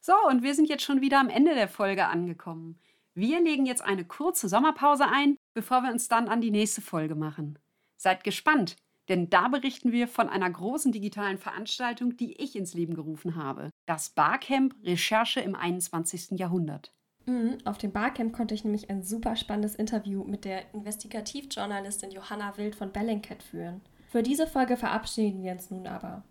So, 0.00 0.14
und 0.28 0.42
wir 0.42 0.54
sind 0.54 0.68
jetzt 0.68 0.84
schon 0.84 1.00
wieder 1.00 1.20
am 1.20 1.28
Ende 1.28 1.54
der 1.54 1.68
Folge 1.68 2.06
angekommen. 2.06 2.78
Wir 3.14 3.40
legen 3.40 3.66
jetzt 3.66 3.82
eine 3.82 4.04
kurze 4.04 4.48
Sommerpause 4.48 5.06
ein, 5.08 5.36
bevor 5.54 5.82
wir 5.82 5.90
uns 5.90 6.08
dann 6.08 6.28
an 6.28 6.40
die 6.40 6.52
nächste 6.52 6.80
Folge 6.80 7.16
machen. 7.16 7.58
Seid 7.96 8.22
gespannt, 8.22 8.76
denn 9.08 9.28
da 9.30 9.48
berichten 9.48 9.90
wir 9.90 10.06
von 10.06 10.28
einer 10.28 10.48
großen 10.48 10.92
digitalen 10.92 11.38
Veranstaltung, 11.38 12.16
die 12.16 12.40
ich 12.40 12.54
ins 12.54 12.74
Leben 12.74 12.94
gerufen 12.94 13.34
habe. 13.36 13.70
Das 13.86 14.10
Barcamp 14.10 14.74
Recherche 14.84 15.40
im 15.40 15.54
21. 15.54 16.38
Jahrhundert. 16.38 16.92
Mhm, 17.26 17.58
auf 17.64 17.78
dem 17.78 17.92
Barcamp 17.92 18.32
konnte 18.32 18.54
ich 18.54 18.64
nämlich 18.64 18.88
ein 18.88 19.02
super 19.02 19.36
spannendes 19.36 19.74
Interview 19.74 20.24
mit 20.24 20.44
der 20.44 20.72
Investigativjournalistin 20.72 22.10
Johanna 22.10 22.56
Wild 22.56 22.74
von 22.74 22.92
Bellingcat 22.92 23.42
führen. 23.42 23.80
Für 24.08 24.22
diese 24.22 24.46
Folge 24.46 24.76
verabschieden 24.76 25.42
wir 25.42 25.52
uns 25.52 25.70
nun 25.70 25.86
aber. 25.86 26.22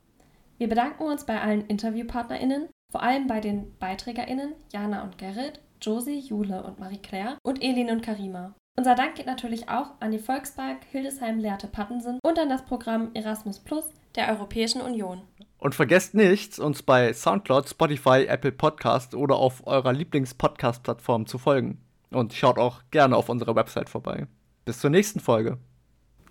Wir 0.58 0.68
bedanken 0.68 1.04
uns 1.04 1.26
bei 1.26 1.40
allen 1.40 1.68
InterviewpartnerInnen, 1.68 2.70
vor 2.92 3.04
allem 3.04 3.28
bei 3.28 3.40
den 3.40 3.78
BeiträgerInnen 3.78 4.54
Jana 4.72 5.04
und 5.04 5.18
Gerrit, 5.18 5.60
Josie, 5.82 6.20
Jule 6.20 6.64
und 6.64 6.80
Marie-Claire 6.80 7.38
und 7.44 7.64
Elin 7.64 7.92
und 7.92 8.02
Karima. 8.02 8.54
Unser 8.78 8.96
Dank 8.96 9.16
geht 9.16 9.26
natürlich 9.26 9.70
auch 9.70 9.92
an 10.00 10.12
die 10.12 10.20
Volkspark 10.20 10.84
Hildesheim 10.92 11.40
Lehrte 11.40 11.68
Pattensen 11.68 12.20
und 12.24 12.38
an 12.38 12.50
das 12.50 12.64
Programm 12.64 13.10
Erasmus 13.16 13.60
Plus 13.60 13.86
der 14.16 14.30
Europäischen 14.30 14.82
Union. 14.82 15.22
Und 15.60 15.74
vergesst 15.74 16.14
nicht, 16.14 16.60
uns 16.60 16.84
bei 16.84 17.12
Soundcloud, 17.12 17.68
Spotify, 17.68 18.26
Apple 18.28 18.52
Podcast 18.52 19.16
oder 19.16 19.36
auf 19.36 19.66
eurer 19.66 19.94
Lieblings-Podcast-Plattform 19.94 21.26
zu 21.26 21.40
folgen. 21.40 21.82
Und 22.12 22.34
schaut 22.34 22.60
auch 22.60 22.84
gerne 22.92 23.18
auf 23.18 23.30
unserer 23.30 23.56
Website 23.56 23.90
vorbei. 23.90 24.28
Bis 24.66 24.80
zur 24.80 24.92
nächsten 24.92 25.20
Folge. 25.20 25.58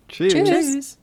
Tschüss. 0.07 0.33
Tschüss. 0.33 0.99